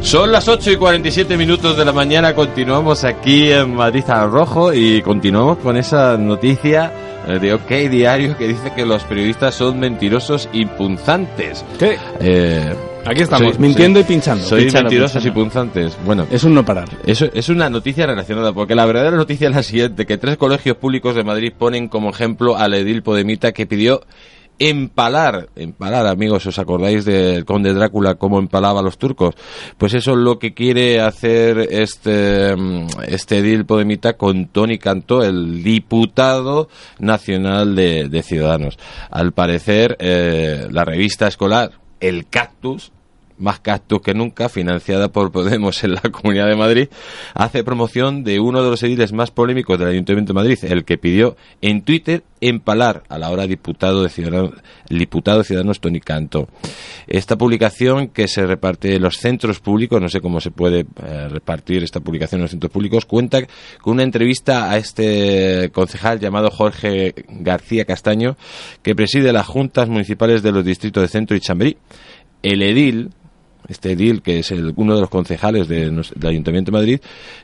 Son 0.00 0.30
las 0.30 0.46
8 0.46 0.70
y 0.70 0.76
47 0.76 1.36
minutos 1.36 1.76
de 1.76 1.84
la 1.84 1.92
mañana, 1.92 2.34
continuamos 2.34 3.02
aquí 3.02 3.50
en 3.50 3.74
Madrid 3.74 4.04
al 4.08 4.30
Rojo 4.30 4.72
y 4.72 5.02
continuamos 5.02 5.58
con 5.58 5.76
esa 5.76 6.16
noticia 6.16 6.92
de 7.34 7.54
OK 7.54 7.68
Diario 7.90 8.36
que 8.36 8.48
dice 8.48 8.72
que 8.74 8.84
los 8.86 9.02
periodistas 9.04 9.54
son 9.54 9.78
mentirosos 9.80 10.48
y 10.52 10.64
punzantes. 10.66 11.64
¿Qué? 11.78 11.96
Eh, 12.20 12.72
Aquí 13.04 13.22
estamos, 13.22 13.52
soy- 13.54 13.62
mintiendo 13.62 14.00
soy- 14.00 14.04
y 14.04 14.08
pinchando. 14.14 14.44
Soy 14.44 14.60
mentirosos 14.70 15.22
pinchando. 15.22 15.28
y 15.28 15.30
punzantes. 15.44 15.96
Bueno, 16.04 16.26
Es 16.30 16.42
un 16.44 16.54
no 16.54 16.64
parar. 16.64 16.88
eso 17.06 17.26
es 17.32 17.48
una 17.48 17.70
noticia 17.70 18.06
relacionada, 18.06 18.52
porque 18.52 18.74
la 18.74 18.84
verdadera 18.86 19.16
noticia 19.16 19.48
es 19.48 19.54
la 19.54 19.62
siguiente, 19.62 20.06
que 20.06 20.18
tres 20.18 20.36
colegios 20.36 20.76
públicos 20.76 21.14
de 21.14 21.22
Madrid 21.22 21.52
ponen 21.56 21.88
como 21.88 22.10
ejemplo 22.10 22.56
al 22.56 22.74
edil 22.74 23.02
Podemita 23.02 23.52
que 23.52 23.66
pidió 23.66 24.02
empalar, 24.58 25.48
empalar 25.56 26.06
amigos, 26.06 26.46
¿os 26.46 26.58
acordáis 26.58 27.04
del 27.04 27.44
conde 27.44 27.74
Drácula 27.74 28.14
cómo 28.14 28.38
empalaba 28.38 28.80
a 28.80 28.82
los 28.82 28.98
turcos? 28.98 29.34
Pues 29.78 29.94
eso 29.94 30.12
es 30.12 30.18
lo 30.18 30.38
que 30.38 30.54
quiere 30.54 31.00
hacer 31.00 31.58
este, 31.70 32.56
mm, 32.56 32.86
este 33.06 33.38
edil 33.38 33.66
Podemita 33.66 34.14
con 34.14 34.46
Tony 34.48 34.78
Cantó, 34.78 35.22
el 35.22 35.62
diputado 35.62 36.68
nacional 36.98 37.74
de, 37.74 38.08
de 38.08 38.22
Ciudadanos. 38.22 38.78
Al 39.10 39.32
parecer, 39.32 39.96
eh, 40.00 40.66
la 40.70 40.84
revista 40.84 41.26
escolar, 41.26 41.72
El 42.00 42.26
Cactus, 42.28 42.92
más 43.38 43.60
cactus 43.60 44.00
que 44.00 44.14
nunca, 44.14 44.48
financiada 44.48 45.08
por 45.08 45.32
Podemos 45.32 45.82
en 45.84 45.94
la 45.94 46.00
Comunidad 46.12 46.48
de 46.48 46.56
Madrid, 46.56 46.88
hace 47.34 47.64
promoción 47.64 48.24
de 48.24 48.40
uno 48.40 48.62
de 48.62 48.70
los 48.70 48.82
ediles 48.82 49.12
más 49.12 49.30
polémicos 49.30 49.78
del 49.78 49.88
Ayuntamiento 49.88 50.32
de 50.32 50.34
Madrid, 50.34 50.58
el 50.62 50.84
que 50.84 50.98
pidió 50.98 51.36
en 51.60 51.82
Twitter 51.82 52.22
empalar 52.40 53.02
a 53.08 53.18
la 53.18 53.30
hora 53.30 53.46
diputado 53.46 54.02
de 54.02 54.08
Ciudadanos, 54.08 54.52
diputado 54.88 55.42
Ciudadanos 55.42 55.80
Tony 55.80 56.00
Canto. 56.00 56.48
Esta 57.06 57.36
publicación 57.36 58.08
que 58.08 58.28
se 58.28 58.46
reparte 58.46 58.94
en 58.94 59.02
los 59.02 59.16
centros 59.16 59.60
públicos, 59.60 60.00
no 60.00 60.08
sé 60.08 60.20
cómo 60.20 60.40
se 60.40 60.50
puede 60.50 60.80
eh, 60.80 61.28
repartir 61.28 61.82
esta 61.82 62.00
publicación 62.00 62.40
en 62.40 62.42
los 62.42 62.50
centros 62.50 62.72
públicos, 62.72 63.06
cuenta 63.06 63.40
con 63.80 63.94
una 63.94 64.02
entrevista 64.02 64.70
a 64.70 64.76
este 64.76 65.70
concejal 65.72 66.20
llamado 66.20 66.50
Jorge 66.50 67.14
García 67.28 67.84
Castaño, 67.84 68.36
que 68.82 68.94
preside 68.94 69.32
las 69.32 69.46
juntas 69.46 69.88
municipales 69.88 70.42
de 70.42 70.52
los 70.52 70.64
distritos 70.64 71.02
de 71.02 71.08
Centro 71.08 71.36
y 71.36 71.40
Chamberí. 71.40 71.76
El 72.42 72.62
edil, 72.62 73.10
este 73.68 73.92
edil, 73.92 74.22
que 74.22 74.38
es 74.38 74.50
el- 74.50 74.72
uno 74.76 74.94
de 74.94 75.00
los 75.00 75.10
concejales 75.10 75.68
de 75.68 75.90
del 75.90 76.28
Ayuntamiento 76.28 76.70
de 76.70 76.78
Madrid, 76.78 77.00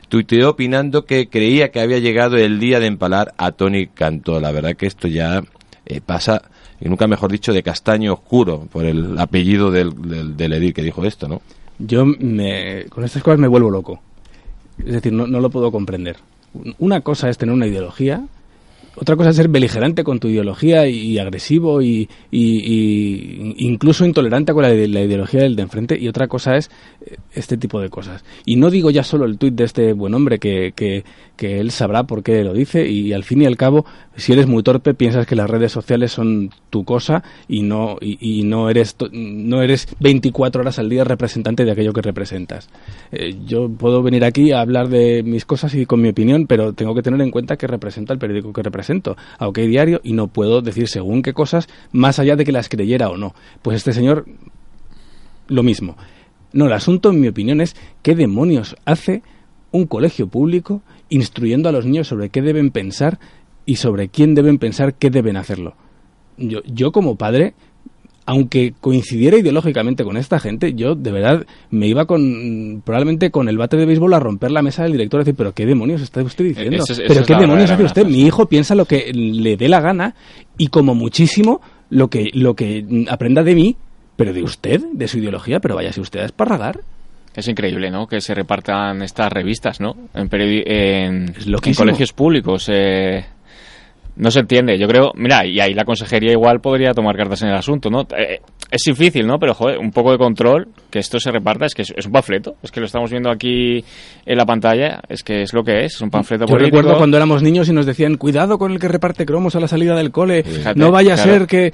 tuiteó 0.09 0.49
opinando 0.51 1.05
que 1.05 1.27
creía 1.27 1.69
que 1.69 1.79
había 1.79 1.99
llegado 1.99 2.37
el 2.37 2.59
día 2.59 2.79
de 2.79 2.87
empalar 2.87 3.33
a 3.37 3.51
Tony 3.51 3.87
Cantó. 3.87 4.39
La 4.39 4.51
verdad 4.51 4.75
que 4.75 4.85
esto 4.85 5.07
ya 5.07 5.41
eh, 5.85 5.99
pasa, 5.99 6.43
y 6.79 6.87
nunca 6.87 7.07
mejor 7.07 7.31
dicho, 7.31 7.51
de 7.51 7.61
castaño 7.61 8.13
oscuro, 8.13 8.67
por 8.71 8.85
el 8.85 9.19
apellido 9.19 9.69
del, 9.69 10.37
del, 10.37 10.53
edil 10.53 10.73
que 10.73 10.81
dijo 10.81 11.03
esto, 11.03 11.27
¿no? 11.27 11.41
Yo 11.79 12.05
me, 12.05 12.85
con 12.89 13.03
estas 13.03 13.21
cosas 13.21 13.39
me 13.39 13.47
vuelvo 13.47 13.69
loco. 13.69 14.01
Es 14.79 14.93
decir, 14.93 15.11
no 15.11 15.25
lo 15.27 15.49
puedo 15.49 15.71
comprender. 15.71 16.15
Una 16.79 17.01
cosa 17.01 17.29
es 17.29 17.37
tener 17.37 17.53
una 17.53 17.67
ideología, 17.67 18.25
otra 18.95 19.15
cosa 19.15 19.29
es 19.31 19.35
ser 19.35 19.47
beligerante 19.47 20.03
con 20.03 20.19
tu 20.19 20.27
ideología 20.27 20.87
y, 20.87 21.17
agresivo 21.17 21.81
y, 21.81 22.07
y- 22.31 23.55
incluso 23.65 24.05
intolerante 24.05 24.53
con 24.53 24.63
la, 24.63 24.69
la 24.69 25.01
ideología 25.01 25.41
del 25.41 25.55
de 25.55 25.63
enfrente 25.63 25.97
y 25.99 26.07
otra 26.07 26.27
cosa 26.27 26.55
es 26.57 26.69
eh, 27.05 27.17
este 27.33 27.57
tipo 27.57 27.79
de 27.81 27.89
cosas. 27.89 28.23
Y 28.45 28.55
no 28.55 28.69
digo 28.69 28.91
ya 28.91 29.03
solo 29.03 29.25
el 29.25 29.37
tuit 29.37 29.55
de 29.55 29.63
este 29.63 29.93
buen 29.93 30.13
hombre 30.13 30.39
que, 30.39 30.73
que, 30.75 31.03
que 31.43 31.59
él 31.59 31.71
sabrá 31.71 32.03
por 32.03 32.23
qué 32.23 32.41
lo 32.41 32.53
dice 32.53 32.87
y 32.87 33.11
al 33.11 33.25
fin 33.25 33.41
y 33.41 33.45
al 33.45 33.57
cabo, 33.57 33.85
si 34.15 34.31
eres 34.31 34.47
muy 34.47 34.63
torpe 34.63 34.93
piensas 34.93 35.27
que 35.27 35.35
las 35.35 35.49
redes 35.49 35.73
sociales 35.73 36.13
son 36.13 36.51
tu 36.69 36.85
cosa 36.85 37.21
y 37.49 37.63
no, 37.63 37.97
y, 37.99 38.43
no, 38.43 38.69
eres, 38.69 38.95
no 39.11 39.61
eres 39.61 39.93
24 39.99 40.61
horas 40.61 40.79
al 40.79 40.87
día 40.87 41.03
representante 41.03 41.65
de 41.65 41.71
aquello 41.73 41.91
que 41.91 42.01
representas. 42.01 42.69
Eh, 43.11 43.35
yo 43.45 43.67
puedo 43.67 44.01
venir 44.01 44.23
aquí 44.23 44.53
a 44.53 44.61
hablar 44.61 44.87
de 44.87 45.21
mis 45.21 45.43
cosas 45.43 45.75
y 45.75 45.85
con 45.85 46.01
mi 46.01 46.07
opinión, 46.07 46.47
pero 46.47 46.71
tengo 46.71 46.95
que 46.95 47.01
tener 47.01 47.19
en 47.19 47.29
cuenta 47.29 47.57
que 47.57 47.67
representa 47.67 48.13
el 48.13 48.19
periódico 48.19 48.53
que 48.53 48.63
represento, 48.63 49.17
aunque 49.37 49.63
hay 49.63 49.67
diario, 49.67 49.99
y 50.01 50.13
no 50.13 50.27
puedo 50.27 50.61
decir 50.61 50.87
según 50.87 51.21
qué 51.23 51.33
cosas, 51.33 51.67
más 51.91 52.19
allá 52.19 52.37
de 52.37 52.45
que 52.45 52.53
las 52.53 52.69
creyera 52.69 53.09
o 53.09 53.17
no. 53.17 53.35
Pues 53.61 53.75
este 53.75 53.91
señor, 53.91 54.25
lo 55.49 55.61
mismo. 55.61 55.97
No, 56.53 56.67
el 56.67 56.73
asunto, 56.73 57.09
en 57.09 57.19
mi 57.19 57.27
opinión, 57.27 57.59
es 57.59 57.75
qué 58.01 58.15
demonios 58.15 58.77
hace 58.85 59.23
un 59.73 59.87
colegio 59.87 60.27
público 60.27 60.81
instruyendo 61.13 61.69
a 61.69 61.71
los 61.71 61.85
niños 61.85 62.07
sobre 62.07 62.29
qué 62.29 62.41
deben 62.41 62.71
pensar 62.71 63.19
y 63.65 63.75
sobre 63.77 64.09
quién 64.09 64.35
deben 64.35 64.57
pensar 64.57 64.93
qué 64.95 65.09
deben 65.09 65.37
hacerlo. 65.37 65.75
Yo, 66.37 66.61
yo 66.65 66.91
como 66.91 67.15
padre, 67.15 67.53
aunque 68.25 68.73
coincidiera 68.79 69.37
ideológicamente 69.37 70.03
con 70.03 70.15
esta 70.17 70.39
gente, 70.39 70.73
yo 70.73 70.95
de 70.95 71.11
verdad 71.11 71.45
me 71.71 71.87
iba 71.87 72.05
con 72.05 72.81
probablemente 72.85 73.31
con 73.31 73.49
el 73.49 73.57
bate 73.57 73.75
de 73.77 73.85
béisbol 73.85 74.13
a 74.13 74.19
romper 74.19 74.51
la 74.51 74.61
mesa 74.61 74.83
del 74.83 74.93
director 74.93 75.19
y 75.19 75.23
decir, 75.25 75.35
pero 75.35 75.53
qué 75.53 75.65
demonios 75.65 76.01
está 76.01 76.21
usted 76.23 76.45
diciendo, 76.45 76.77
es- 76.83 76.99
esa 76.99 77.07
pero 77.07 77.19
es 77.21 77.27
qué 77.27 77.33
demonios 77.41 77.69
hace 77.71 77.83
usted, 77.83 78.05
mi 78.07 78.21
hijo 78.25 78.47
piensa 78.47 78.75
lo 78.75 78.85
que 78.85 79.11
le 79.13 79.57
dé 79.57 79.67
la 79.69 79.81
gana 79.81 80.15
y 80.57 80.67
como 80.67 80.95
muchísimo 80.95 81.61
lo 81.89 82.09
que 82.09 82.31
lo 82.33 82.55
que 82.55 83.05
aprenda 83.09 83.43
de 83.43 83.55
mí, 83.55 83.75
pero 84.15 84.31
de 84.33 84.41
usted, 84.43 84.81
de 84.93 85.07
su 85.07 85.17
ideología, 85.19 85.59
pero 85.59 85.75
váyase 85.75 85.99
usted 86.01 86.21
a 86.21 86.25
esparragar. 86.25 86.79
Es 87.35 87.47
increíble, 87.47 87.89
¿no? 87.89 88.07
Que 88.07 88.21
se 88.21 88.35
repartan 88.35 89.01
estas 89.01 89.31
revistas, 89.31 89.79
¿no? 89.79 89.95
En, 90.13 90.29
en, 90.31 91.33
colegios 91.75 92.13
públicos. 92.13 92.69
eh, 92.71 93.25
no 94.15 94.29
se 94.31 94.41
entiende. 94.41 94.77
Yo 94.77 94.87
creo, 94.87 95.11
mira, 95.15 95.45
y 95.45 95.59
ahí 95.59 95.73
la 95.73 95.85
consejería 95.85 96.31
igual 96.31 96.59
podría 96.61 96.93
tomar 96.93 97.15
cartas 97.17 97.41
en 97.41 97.49
el 97.49 97.55
asunto, 97.55 97.89
¿no? 97.89 98.01
Eh, 98.17 98.39
es 98.69 98.81
difícil, 98.85 99.25
¿no? 99.27 99.37
Pero, 99.39 99.53
joder, 99.53 99.77
un 99.79 99.91
poco 99.91 100.11
de 100.11 100.17
control, 100.17 100.67
que 100.89 100.99
esto 100.99 101.19
se 101.19 101.31
reparta, 101.31 101.65
es 101.65 101.73
que 101.75 101.81
es, 101.83 101.93
es 101.95 102.05
un 102.05 102.11
panfleto. 102.11 102.55
Es 102.63 102.71
que 102.71 102.79
lo 102.79 102.85
estamos 102.87 103.09
viendo 103.11 103.29
aquí 103.31 103.83
en 104.25 104.37
la 104.37 104.45
pantalla, 104.45 105.01
es 105.09 105.23
que 105.23 105.41
es 105.43 105.53
lo 105.53 105.63
que 105.63 105.85
es, 105.85 105.95
es 105.95 106.01
un 106.01 106.09
panfleto 106.09 106.45
Yo 106.45 106.51
político. 106.53 106.77
recuerdo 106.77 106.97
cuando 106.97 107.17
éramos 107.17 107.43
niños 107.43 107.69
y 107.69 107.73
nos 107.73 107.85
decían, 107.85 108.17
cuidado 108.17 108.57
con 108.57 108.71
el 108.71 108.79
que 108.79 108.87
reparte 108.87 109.25
cromos 109.25 109.55
a 109.55 109.59
la 109.59 109.67
salida 109.67 109.95
del 109.95 110.11
cole, 110.11 110.43
Fíjate, 110.43 110.79
no 110.79 110.91
vaya 110.91 111.13
a 111.15 111.17
ser 111.17 111.45
que... 111.47 111.71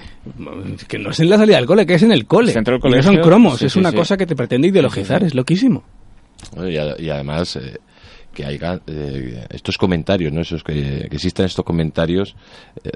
Que 0.87 0.97
no 0.99 1.11
es 1.11 1.19
en 1.19 1.29
la 1.29 1.37
salida 1.37 1.57
del 1.57 1.65
cole, 1.65 1.85
que 1.85 1.93
es 1.95 2.03
en 2.03 2.11
el 2.11 2.25
cole. 2.25 2.51
Centro 2.51 2.77
del 2.79 2.91
Y 2.93 2.95
no 2.97 3.03
son 3.03 3.13
colegio, 3.15 3.29
cromos, 3.29 3.59
sí, 3.59 3.65
es 3.67 3.73
sí, 3.73 3.79
una 3.79 3.91
sí. 3.91 3.95
cosa 3.97 4.17
que 4.17 4.25
te 4.25 4.35
pretende 4.35 4.67
ideologizar, 4.67 5.23
es 5.23 5.33
loquísimo. 5.35 5.83
Bueno, 6.55 6.69
Y, 6.69 6.77
a- 6.77 6.95
y 6.97 7.09
además 7.09 7.55
eh, 7.57 7.77
que 8.39 8.45
haya 8.45 8.79
eh, 8.87 9.45
estos 9.49 9.77
comentarios, 9.77 10.31
¿no? 10.31 10.41
Esos 10.41 10.63
que, 10.63 11.07
que 11.09 11.15
existan 11.15 11.45
estos 11.45 11.65
comentarios 11.65 12.35
eh, 12.83 12.91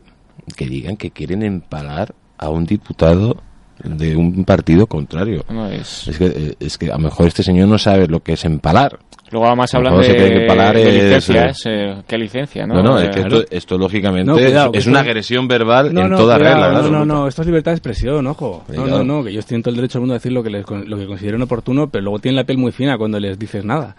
que 0.55 0.67
digan 0.67 0.95
que 0.97 1.11
quieren 1.11 1.43
empalar 1.43 2.13
a 2.37 2.49
un 2.49 2.65
diputado 2.65 3.37
de 3.83 4.15
un 4.15 4.45
partido 4.45 4.87
contrario. 4.87 5.43
No, 5.49 5.67
es- 5.67 6.09
que, 6.17 6.25
eh, 6.25 6.55
es 6.59 6.77
que 6.77 6.87
a 6.91 6.95
lo 6.95 6.99
mejor 6.99 7.27
este 7.27 7.43
señor 7.43 7.67
no 7.67 7.77
sabe 7.77 8.07
lo 8.07 8.21
que 8.21 8.33
es 8.33 8.45
empalar. 8.45 8.99
Luego 9.31 9.47
además 9.47 9.73
hablan 9.73 9.99
de, 9.99 10.07
de 10.13 11.15
es, 11.17 11.27
licencias. 11.27 11.61
eh, 11.65 11.95
¿Qué 12.07 12.17
licencia, 12.19 12.67
no? 12.67 12.75
No, 12.75 12.83
no, 12.83 12.99
es 12.99 13.09
que 13.09 13.21
esto, 13.21 13.43
esto 13.49 13.77
lógicamente 13.79 14.25
No, 14.29 14.35
cuidado, 14.35 14.71
es, 14.75 14.85
una 14.85 14.99
agresión 14.99 15.47
verbal 15.47 15.91
No, 15.91 16.01
en 16.01 16.09
no, 16.11 16.17
toda 16.17 16.37
cuidado, 16.37 16.63
regla. 16.67 16.81
No, 16.83 16.89
¿no? 16.99 17.05
no, 17.05 17.27
esto 17.27 17.41
es 17.41 17.47
libertad 17.47 17.71
de 17.71 17.77
expresión, 17.77 18.27
ojo. 18.27 18.63
No, 18.69 18.85
no, 18.85 19.03
no, 19.03 19.23
que 19.23 19.33
yo 19.33 19.39
estoy 19.39 19.55
en 19.55 19.63
todo 19.63 19.71
el 19.71 19.77
derecho 19.77 19.97
del 19.97 20.01
mundo 20.01 20.13
a 20.13 20.17
decir 20.17 20.31
lo 20.31 20.43
que, 20.43 20.51
les, 20.51 20.63
con- 20.65 20.87
lo 20.87 20.97
que 20.97 21.07
consideren 21.07 21.41
oportuno, 21.41 21.89
pero 21.89 22.03
luego 22.03 22.19
tienen 22.19 22.35
la 22.35 22.43
piel 22.43 22.59
muy 22.59 22.71
fina 22.71 22.95
cuando 22.97 23.19
les 23.19 23.39
dices 23.39 23.65
nada. 23.65 23.95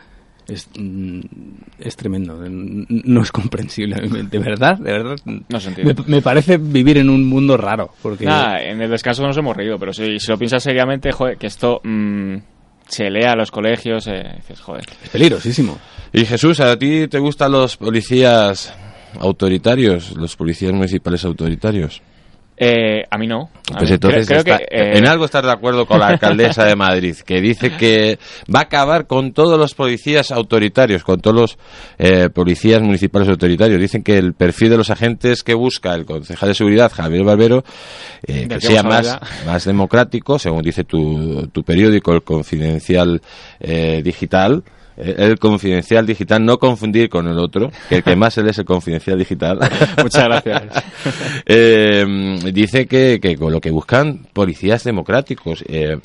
Es, 0.46 0.68
mm, 0.78 1.20
es 1.78 1.96
tremendo, 1.96 2.38
no 2.46 3.22
es 3.22 3.32
comprensible, 3.32 3.96
de 4.30 4.38
verdad, 4.38 4.76
de 4.76 4.92
verdad. 4.92 5.16
No 5.24 5.60
se 5.60 5.68
entiende. 5.68 5.94
Me, 5.94 6.16
me 6.16 6.22
parece 6.22 6.58
vivir 6.58 6.98
en 6.98 7.08
un 7.08 7.24
mundo 7.26 7.56
raro, 7.56 7.90
porque... 8.02 8.26
Nada, 8.26 8.62
en 8.62 8.80
el 8.82 8.90
descanso 8.90 9.22
nos 9.22 9.36
hemos 9.38 9.56
reído, 9.56 9.78
pero 9.78 9.92
si, 9.92 10.18
si 10.18 10.30
lo 10.30 10.36
piensas 10.36 10.62
seriamente, 10.62 11.12
joder, 11.12 11.38
que 11.38 11.46
esto 11.46 11.80
mm, 11.82 12.36
se 12.86 13.10
lea 13.10 13.32
a 13.32 13.36
los 13.36 13.50
colegios, 13.50 14.06
eh, 14.06 14.34
dices, 14.36 14.60
joder. 14.60 14.84
Es 15.02 15.08
peligrosísimo. 15.08 15.78
Y 16.12 16.24
Jesús, 16.24 16.60
¿a 16.60 16.78
ti 16.78 17.08
te 17.08 17.18
gustan 17.18 17.52
los 17.52 17.76
policías 17.76 18.74
autoritarios, 19.18 20.12
los 20.16 20.36
policías 20.36 20.72
municipales 20.72 21.24
autoritarios? 21.24 22.02
Eh, 22.56 23.02
a 23.10 23.18
mí 23.18 23.26
no. 23.26 23.50
A 23.72 23.78
Pues 23.78 23.90
mí- 23.90 23.94
entonces 23.94 24.28
creo, 24.28 24.42
creo 24.44 24.54
está- 24.56 24.64
que, 24.66 24.76
eh, 24.76 24.98
en 24.98 25.06
algo 25.08 25.24
estás 25.24 25.42
de 25.42 25.50
acuerdo 25.50 25.86
con 25.86 25.98
la 25.98 26.06
alcaldesa 26.06 26.64
de 26.64 26.76
Madrid, 26.76 27.16
que 27.26 27.40
dice 27.40 27.76
que 27.76 28.18
va 28.54 28.60
a 28.60 28.62
acabar 28.62 29.06
con 29.08 29.32
todos 29.32 29.58
los 29.58 29.74
policías 29.74 30.30
autoritarios, 30.30 31.02
con 31.02 31.20
todos 31.20 31.36
los 31.36 31.58
eh, 31.98 32.28
policías 32.32 32.80
municipales 32.80 33.28
autoritarios. 33.28 33.80
Dicen 33.80 34.04
que 34.04 34.16
el 34.18 34.34
perfil 34.34 34.70
de 34.70 34.76
los 34.76 34.90
agentes 34.90 35.42
que 35.42 35.54
busca 35.54 35.94
el 35.94 36.04
concejal 36.06 36.50
de 36.50 36.54
seguridad, 36.54 36.92
Javier 36.94 37.24
Barbero, 37.24 37.64
eh, 38.24 38.46
que 38.48 38.60
sea 38.60 38.84
más, 38.84 39.18
más 39.44 39.64
democrático, 39.64 40.38
según 40.38 40.62
dice 40.62 40.84
tu, 40.84 41.48
tu 41.48 41.64
periódico, 41.64 42.12
el 42.12 42.22
Confidencial 42.22 43.20
eh, 43.58 44.00
Digital. 44.04 44.62
Eh, 44.96 45.14
El 45.18 45.38
confidencial 45.38 46.06
digital, 46.06 46.44
no 46.44 46.58
confundir 46.58 47.08
con 47.08 47.26
el 47.26 47.38
otro, 47.38 47.70
que 47.88 47.96
el 47.96 48.02
que 48.02 48.16
más 48.16 48.34
se 48.34 48.42
lee 48.42 48.50
es 48.50 48.58
el 48.58 48.64
confidencial 48.64 49.18
digital. 49.18 49.58
Muchas 50.02 50.24
gracias. 50.24 50.62
Eh, 51.46 52.04
dice 52.52 52.86
que, 52.86 53.18
que 53.20 53.36
con 53.36 53.52
lo 53.52 53.60
que 53.60 53.70
buscan 53.70 54.26
policías 54.32 54.84
democráticos. 54.84 55.62
eh, 55.68 55.98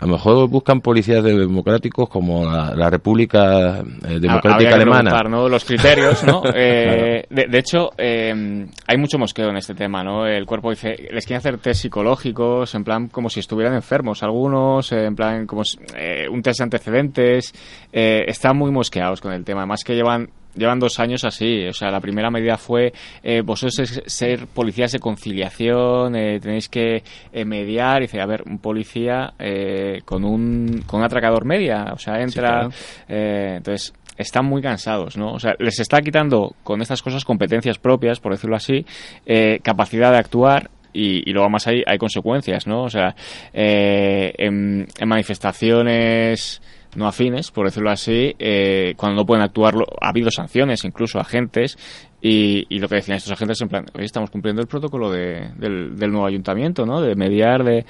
a 0.00 0.06
lo 0.06 0.12
mejor 0.12 0.48
buscan 0.48 0.80
policías 0.80 1.22
democráticos 1.22 2.08
como 2.08 2.44
la, 2.44 2.74
la 2.74 2.88
República 2.90 3.80
eh, 4.08 4.18
Democrática 4.20 4.68
que 4.70 4.74
Alemana. 4.74 5.10
¿no? 5.28 5.48
Los 5.48 5.64
criterios, 5.64 6.24
¿no? 6.24 6.42
Eh, 6.54 7.24
de, 7.30 7.46
de 7.46 7.58
hecho, 7.58 7.90
eh, 7.98 8.66
hay 8.86 8.96
mucho 8.98 9.18
mosqueo 9.18 9.48
en 9.50 9.56
este 9.56 9.74
tema, 9.74 10.02
¿no? 10.04 10.26
El 10.26 10.44
cuerpo 10.46 10.70
dice, 10.70 10.94
les 11.10 11.24
quieren 11.26 11.38
hacer 11.38 11.58
test 11.58 11.82
psicológicos, 11.82 12.74
en 12.74 12.84
plan 12.84 13.08
como 13.08 13.28
si 13.30 13.40
estuvieran 13.40 13.74
enfermos, 13.74 14.22
algunos, 14.22 14.92
en 14.92 15.14
plan 15.14 15.46
como 15.46 15.64
si- 15.64 15.78
eh, 15.96 16.26
un 16.30 16.42
test 16.42 16.58
de 16.60 16.64
antecedentes, 16.64 17.52
eh, 17.92 18.24
están 18.32 18.56
muy 18.56 18.70
mosqueados 18.70 19.20
con 19.20 19.32
el 19.32 19.44
tema, 19.44 19.60
además 19.60 19.84
que 19.84 19.94
llevan 19.94 20.28
Llevan 20.54 20.78
dos 20.78 21.00
años 21.00 21.24
así, 21.24 21.66
o 21.66 21.72
sea, 21.72 21.90
la 21.90 21.98
primera 21.98 22.30
medida 22.30 22.58
fue 22.58 22.92
eh, 23.22 23.40
vosotros 23.40 23.78
es- 23.78 24.02
ser 24.04 24.46
policías 24.48 24.92
de 24.92 24.98
conciliación, 24.98 26.14
eh, 26.14 26.40
tenéis 26.40 26.68
que 26.68 27.02
eh, 27.32 27.44
mediar, 27.46 28.02
y 28.02 28.04
dice, 28.04 28.20
a 28.20 28.26
ver, 28.26 28.42
un 28.44 28.58
policía 28.58 29.32
eh, 29.38 30.02
con 30.04 30.24
un 30.26 30.82
con 30.86 31.00
un 31.00 31.06
atracador 31.06 31.46
media, 31.46 31.86
o 31.94 31.96
sea, 31.98 32.20
entra, 32.20 32.48
claro. 32.50 32.68
eh, 33.08 33.54
entonces 33.56 33.94
están 34.18 34.44
muy 34.44 34.60
cansados, 34.60 35.16
¿no? 35.16 35.32
O 35.32 35.38
sea, 35.38 35.54
les 35.58 35.80
está 35.80 36.02
quitando 36.02 36.54
con 36.62 36.82
estas 36.82 37.00
cosas 37.00 37.24
competencias 37.24 37.78
propias, 37.78 38.20
por 38.20 38.32
decirlo 38.32 38.56
así, 38.56 38.84
eh, 39.24 39.58
capacidad 39.62 40.10
de 40.12 40.18
actuar 40.18 40.68
y, 40.92 41.26
y 41.30 41.32
luego 41.32 41.48
más 41.48 41.66
hay, 41.66 41.82
hay 41.86 41.96
consecuencias, 41.96 42.66
¿no? 42.66 42.82
O 42.82 42.90
sea, 42.90 43.14
eh, 43.54 44.34
en, 44.36 44.86
en 45.00 45.08
manifestaciones 45.08 46.60
no 46.94 47.06
afines, 47.06 47.50
por 47.50 47.66
decirlo 47.66 47.90
así, 47.90 48.34
eh, 48.38 48.94
cuando 48.96 49.22
no 49.22 49.26
pueden 49.26 49.42
actuar, 49.42 49.74
ha 50.00 50.08
habido 50.08 50.30
sanciones 50.30 50.84
incluso 50.84 51.18
agentes 51.18 51.78
y, 52.20 52.66
y 52.68 52.78
lo 52.78 52.88
que 52.88 52.96
decían 52.96 53.16
estos 53.16 53.32
agentes 53.32 53.60
en 53.62 53.68
plan, 53.68 53.86
oye, 53.94 54.04
estamos 54.04 54.30
cumpliendo 54.30 54.60
el 54.62 54.68
protocolo 54.68 55.10
de, 55.10 55.48
del, 55.56 55.96
del 55.96 56.10
nuevo 56.10 56.26
ayuntamiento, 56.26 56.84
¿no? 56.86 57.00
De 57.00 57.14
mediar, 57.14 57.64
de... 57.64 57.84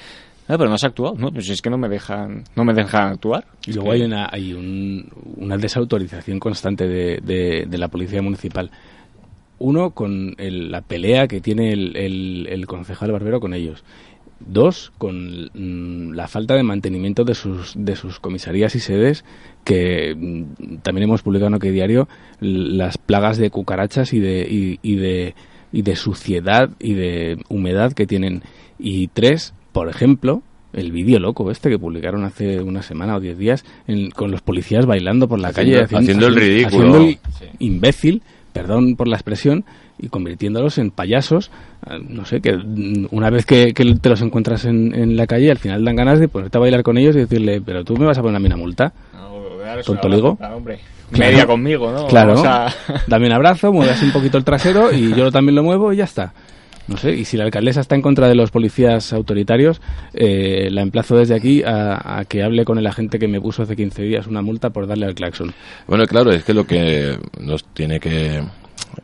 "Ah, 0.48 0.56
pero 0.58 0.68
no 0.68 0.74
has 0.74 0.84
actuado, 0.84 1.14
no, 1.16 1.30
pues 1.32 1.48
es 1.50 1.60
que 1.62 1.70
no 1.70 1.78
me 1.78 1.88
dejan, 1.88 2.44
no 2.56 2.64
me 2.64 2.74
dejan 2.74 3.08
actuar. 3.12 3.44
Y 3.66 3.72
luego 3.72 3.92
hay 3.92 4.02
una, 4.02 4.28
hay 4.30 4.52
un- 4.52 5.08
una 5.36 5.56
desautorización 5.56 6.38
constante 6.38 6.86
de, 6.86 7.18
de- 7.22 7.66
de 7.66 7.78
la 7.78 7.88
policía 7.88 8.22
municipal. 8.22 8.70
Uno, 9.58 9.90
con 9.90 10.34
el- 10.38 10.70
la 10.72 10.80
pelea 10.80 11.28
que 11.28 11.40
tiene 11.40 11.72
el, 11.72 11.96
el- 11.96 12.46
el 12.50 12.66
concejal 12.66 13.12
Barbero 13.12 13.38
con 13.40 13.54
ellos. 13.54 13.84
Dos, 14.46 14.92
con 14.98 15.50
mm, 15.54 16.12
la 16.14 16.28
falta 16.28 16.54
de 16.54 16.62
mantenimiento 16.62 17.24
de 17.24 17.34
sus, 17.34 17.72
de 17.76 17.96
sus 17.96 18.18
comisarías 18.20 18.74
y 18.74 18.80
sedes, 18.80 19.24
que 19.64 20.14
mm, 20.16 20.76
también 20.82 21.04
hemos 21.04 21.22
publicado 21.22 21.48
en 21.48 21.54
OK 21.54 21.64
Diario 21.64 22.08
las 22.40 22.98
plagas 22.98 23.38
de 23.38 23.50
cucarachas 23.50 24.12
y 24.12 24.20
de, 24.20 24.46
y, 24.50 24.78
y 24.82 24.96
de, 24.96 25.34
y 25.72 25.82
de 25.82 25.96
suciedad 25.96 26.70
y 26.78 26.94
de 26.94 27.38
humedad 27.48 27.92
que 27.92 28.06
tienen. 28.06 28.42
Y 28.78 29.08
tres, 29.08 29.54
por 29.72 29.88
ejemplo, 29.88 30.42
el 30.72 30.90
vídeo 30.90 31.18
loco 31.20 31.50
este 31.50 31.68
que 31.70 31.78
publicaron 31.78 32.24
hace 32.24 32.60
una 32.62 32.82
semana 32.82 33.16
o 33.16 33.20
diez 33.20 33.36
días 33.36 33.64
en- 33.86 34.10
con 34.10 34.30
los 34.30 34.40
policías 34.40 34.86
bailando 34.86 35.28
por 35.28 35.38
la 35.38 35.48
Haciendo- 35.48 35.80
calle 35.86 35.96
haciendo 35.98 36.26
el 36.28 36.34
ridículo. 36.34 36.88
haciendo 36.94 36.98
el 37.00 37.18
imbécil 37.58 38.22
perdón 38.52 38.96
por 38.96 39.08
la 39.08 39.16
expresión 39.16 39.64
y 39.98 40.08
convirtiéndolos 40.08 40.78
en 40.78 40.90
payasos 40.90 41.50
eh, 41.90 41.98
no 42.08 42.24
sé 42.24 42.40
que 42.40 42.52
mm, 42.56 43.08
una 43.10 43.30
vez 43.30 43.46
que, 43.46 43.72
que 43.74 43.94
te 43.94 44.08
los 44.08 44.20
encuentras 44.22 44.64
en, 44.64 44.94
en 44.94 45.16
la 45.16 45.26
calle 45.26 45.50
al 45.50 45.58
final 45.58 45.84
dan 45.84 45.96
ganas 45.96 46.18
de 46.20 46.28
ponerte 46.28 46.58
a 46.58 46.60
bailar 46.60 46.82
con 46.82 46.98
ellos 46.98 47.14
y 47.16 47.20
decirle 47.20 47.60
pero 47.64 47.84
tú 47.84 47.96
me 47.96 48.06
vas 48.06 48.18
a 48.18 48.22
poner 48.22 48.36
a 48.36 48.40
mí 48.40 48.46
una 48.46 48.56
multa 48.56 48.92
tontoligo 49.84 50.38
hombre. 50.54 50.78
Claro. 51.12 51.30
Media 51.30 51.46
conmigo, 51.46 51.92
¿no? 51.92 52.06
Claro. 52.06 52.34
Vamos 52.34 52.46
a- 52.48 52.72
Dame 53.06 53.26
un 53.26 53.32
abrazo, 53.32 53.70
muevas 53.70 54.02
un 54.02 54.12
poquito 54.12 54.38
el 54.38 54.44
trasero 54.44 54.92
y 54.92 55.14
yo 55.14 55.30
también 55.30 55.54
lo 55.56 55.62
muevo 55.62 55.92
y 55.92 55.96
ya 55.96 56.04
está. 56.04 56.32
No 56.88 56.96
sé, 56.96 57.14
y 57.14 57.24
si 57.24 57.36
la 57.36 57.44
alcaldesa 57.44 57.80
está 57.80 57.94
en 57.94 58.02
contra 58.02 58.28
de 58.28 58.34
los 58.34 58.50
policías 58.50 59.12
autoritarios, 59.12 59.80
eh, 60.14 60.68
la 60.70 60.82
emplazo 60.82 61.16
desde 61.16 61.34
aquí 61.34 61.62
a, 61.62 62.18
a 62.18 62.24
que 62.24 62.42
hable 62.42 62.64
con 62.64 62.78
el 62.78 62.86
agente 62.86 63.18
que 63.18 63.28
me 63.28 63.40
puso 63.40 63.62
hace 63.62 63.76
15 63.76 64.02
días 64.02 64.26
una 64.26 64.42
multa 64.42 64.70
por 64.70 64.86
darle 64.86 65.06
al 65.06 65.14
claxon. 65.14 65.54
Bueno, 65.86 66.06
claro, 66.06 66.32
es 66.32 66.44
que 66.44 66.54
lo 66.54 66.66
que 66.66 67.18
nos 67.40 67.64
tiene 67.64 68.00
que 68.00 68.42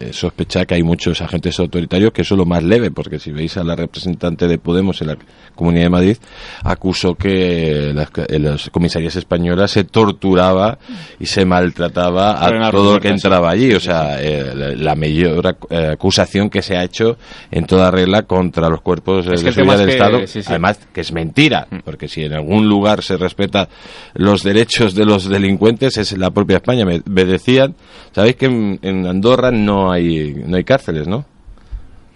eh, 0.00 0.12
sospechar 0.12 0.66
que 0.66 0.74
hay 0.74 0.82
muchos 0.82 1.20
agentes 1.20 1.58
autoritarios 1.58 2.12
que 2.12 2.22
eso 2.22 2.34
es 2.34 2.38
lo 2.38 2.44
más 2.46 2.62
leve, 2.62 2.90
porque 2.90 3.18
si 3.18 3.32
veis 3.32 3.56
a 3.56 3.64
la 3.64 3.74
representante 3.76 4.46
de 4.48 4.58
Podemos 4.58 5.00
en 5.02 5.08
la 5.08 5.16
Comunidad 5.54 5.84
de 5.84 5.90
Madrid, 5.90 6.16
acusó 6.62 7.14
que 7.14 7.92
las, 7.94 8.08
en 8.28 8.44
las 8.44 8.70
comisarías 8.70 9.16
españolas 9.16 9.70
se 9.72 9.84
torturaba 9.84 10.78
y 11.18 11.26
se 11.26 11.44
maltrataba 11.44 12.44
a 12.44 12.70
todo 12.70 12.96
el 12.96 13.00
que 13.00 13.08
entraba 13.08 13.50
allí. 13.50 13.72
O 13.74 13.80
sea, 13.80 14.22
eh, 14.22 14.52
la, 14.54 14.68
la 14.74 14.94
mayor 14.94 15.56
eh, 15.70 15.90
acusación 15.92 16.50
que 16.50 16.62
se 16.62 16.76
ha 16.76 16.84
hecho 16.84 17.16
en 17.50 17.66
toda 17.66 17.90
regla 17.90 18.22
contra 18.22 18.68
los 18.68 18.80
cuerpos 18.80 19.26
eh, 19.26 19.34
Es 19.34 19.42
de 19.42 19.52
seguridad 19.52 19.78
del 19.78 19.88
es 19.88 19.94
que- 19.96 20.02
Estado. 20.02 20.26
sí, 20.26 20.42
sí. 20.42 20.46
Además, 20.48 20.78
que 20.92 21.00
es 21.00 21.12
mentira, 21.12 21.66
porque 21.84 22.08
si 22.08 22.22
en 22.24 22.32
algún 22.34 22.68
lugar 22.68 23.02
se 23.02 23.16
respeta 23.16 23.68
los 24.14 24.42
derechos 24.42 24.94
de 24.94 25.04
los 25.04 25.28
delincuentes 25.28 25.96
es 25.96 26.12
en 26.12 26.20
la 26.20 26.30
propia 26.30 26.56
España. 26.56 26.84
Me, 26.84 27.02
me 27.04 27.24
decían, 27.24 27.74
sabéis 28.14 28.36
que 28.36 28.46
en, 28.46 28.78
en 28.82 29.06
Andorra 29.06 29.50
no 29.50 29.77
hay 29.90 30.42
no 30.46 30.56
hay 30.56 30.64
cárceles, 30.64 31.06
¿no? 31.06 31.24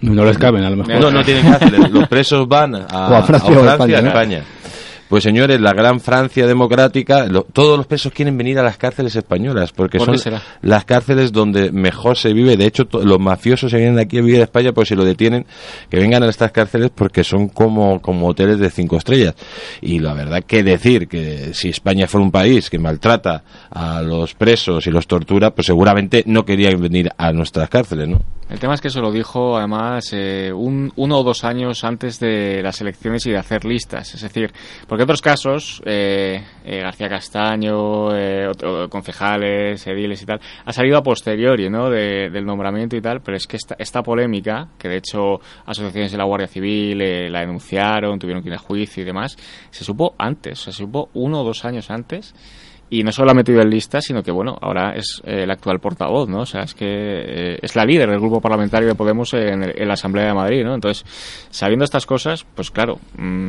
No 0.01 0.25
les 0.25 0.37
caben, 0.37 0.65
a 0.65 0.71
lo 0.71 0.77
mejor. 0.77 1.01
No, 1.01 1.11
no 1.13 1.25
tienen 1.25 1.49
cárceles. 1.51 1.91
Los 1.93 2.09
presos 2.09 2.49
van 2.49 2.75
a, 2.75 3.09
O 3.09 3.15
a 3.15 3.23
Francia 3.23 3.51
o 3.57 3.63
a 3.63 3.73
España, 3.73 3.99
a 3.99 4.03
¿no? 4.03 4.09
España. 4.09 4.43
Pues 5.13 5.25
señores, 5.25 5.61
la 5.61 5.75
gran 5.75 6.01
Francia 6.01 6.47
democrática, 6.47 7.27
lo- 7.27 7.43
todos 7.43 7.77
los 7.77 7.87
presos 7.87 8.15
quieren 8.15 8.39
venir 8.39 8.59
a 8.59 8.63
las 8.63 8.79
cárceles 8.79 9.15
españolas, 9.15 9.71
porque 9.71 9.99
¿Por 9.99 10.07
son 10.07 10.17
será? 10.17 10.41
las 10.63 10.87
cárceles 10.87 11.33
donde 11.33 11.71
mejor 11.71 12.17
se 12.17 12.33
vive. 12.33 12.57
De 12.57 12.65
hecho, 12.65 12.89
los 12.91 13.21
mafiosos 13.21 13.71
se 13.71 13.77
vienen 13.77 13.99
aquí 13.99 14.17
a 14.17 14.23
vivir 14.23 14.41
a 14.41 14.45
España, 14.45 14.73
pues 14.73 14.89
si 14.89 14.95
lo 14.95 15.05
detienen, 15.05 15.45
que 15.91 15.99
vengan 15.99 16.23
a 16.23 16.31
estas 16.31 16.51
cárceles 16.51 16.91
porque 16.95 17.25
son 17.25 17.49
como, 17.49 18.01
como 18.01 18.27
hoteles 18.29 18.59
de 18.59 18.71
cinco 18.71 18.97
estrellas. 18.97 19.35
Y 19.83 19.99
la 19.99 20.15
verdad 20.15 20.43
que 20.47 20.63
decir 20.63 21.07
que 21.09 21.53
si 21.53 21.69
España 21.69 22.07
fuera 22.07 22.25
un 22.25 22.33
país 22.33 22.71
que 22.71 22.79
maltrata 22.79 23.45
a 23.71 24.01
los 24.01 24.33
presos 24.33 24.87
y 24.87 24.91
los 24.91 25.07
tortura, 25.07 25.51
pues 25.51 25.67
seguramente 25.67 26.23
no 26.27 26.47
querían 26.47 26.81
venir 26.81 27.11
a 27.19 27.33
nuestras 27.35 27.69
cárceles, 27.69 28.09
¿no? 28.09 28.23
El 28.51 28.59
tema 28.59 28.75
es 28.75 28.83
que 28.83 28.89
eso 28.89 29.01
lo 29.01 29.11
dijo 29.11 29.57
además 29.57 30.11
eh, 30.13 30.53
un, 30.55 30.93
uno 30.97 31.21
o 31.21 31.23
dos 31.23 31.43
años 31.43 31.85
antes 31.85 32.21
de 32.21 32.61
las 32.63 32.79
elecciones 32.83 33.25
y 33.25 33.31
de 33.31 33.39
hacer 33.39 33.65
listas. 33.65 34.15
Es 34.15 34.21
decir, 34.21 34.53
porque 34.87 35.02
otros 35.03 35.21
casos, 35.23 35.83
eh, 35.85 36.43
eh, 36.65 36.79
García 36.81 37.09
Castaño, 37.09 38.15
eh, 38.17 38.47
otro- 38.49 38.89
concejales, 38.89 39.87
ediles 39.87 40.23
y 40.23 40.27
tal, 40.27 40.41
ha 40.65 40.73
salido 40.73 40.99
a 40.99 41.03
posteriori 41.03 41.69
¿no? 41.71 41.91
de- 41.91 42.31
del 42.31 42.45
nombramiento 42.45 42.97
y 42.97 43.01
tal, 43.01 43.21
pero 43.21 43.37
es 43.37 43.47
que 43.47 43.57
esta, 43.57 43.75
esta 43.79 44.03
polémica, 44.03 44.69
que 44.79 44.89
de 44.89 44.97
hecho 44.97 45.41
asociaciones 45.67 46.13
de 46.13 46.19
la 46.19 46.25
Guardia 46.25 46.49
Civil 46.49 47.01
eh, 47.03 47.29
la 47.31 47.41
denunciaron, 47.41 48.19
tuvieron 48.19 48.43
que 48.43 48.49
ir 48.49 48.55
a 48.55 48.59
juicio 48.59 49.03
y 49.03 49.07
demás, 49.07 49.37
se 49.71 49.85
supo 49.85 50.15
antes, 50.19 50.61
se 50.61 50.73
supo 50.73 51.11
uno 51.15 51.41
o 51.41 51.45
dos 51.45 51.65
años 51.65 51.91
antes. 51.91 52.35
Y 52.95 53.03
no 53.05 53.11
solo 53.11 53.30
ha 53.30 53.34
metido 53.34 53.62
en 53.62 53.70
lista, 53.70 54.03
sino 54.03 54.22
que, 54.22 54.30
bueno, 54.30 54.55
ahora 54.61 54.93
es 54.95 55.22
eh, 55.24 55.45
el 55.45 55.51
actual 55.51 55.80
portavoz, 55.80 56.28
¿no? 56.28 56.40
O 56.40 56.47
sea, 56.47 56.61
es 56.64 56.74
que 56.74 56.84
eh, 56.86 57.59
es 57.62 57.74
la 57.74 57.86
líder 57.86 58.11
del 58.11 58.20
grupo 58.20 58.38
parlamentario 58.38 58.86
de 58.88 58.95
Podemos 58.95 59.32
en, 59.32 59.62
el- 59.62 59.80
en 59.80 59.88
la 59.88 59.95
Asamblea 59.95 60.26
de 60.26 60.34
Madrid, 60.34 60.62
¿no? 60.62 60.74
Entonces, 60.74 61.03
sabiendo 61.49 61.86
estas 61.86 62.05
cosas, 62.05 62.45
pues 62.55 62.70
claro, 62.70 62.99
mm, 63.16 63.49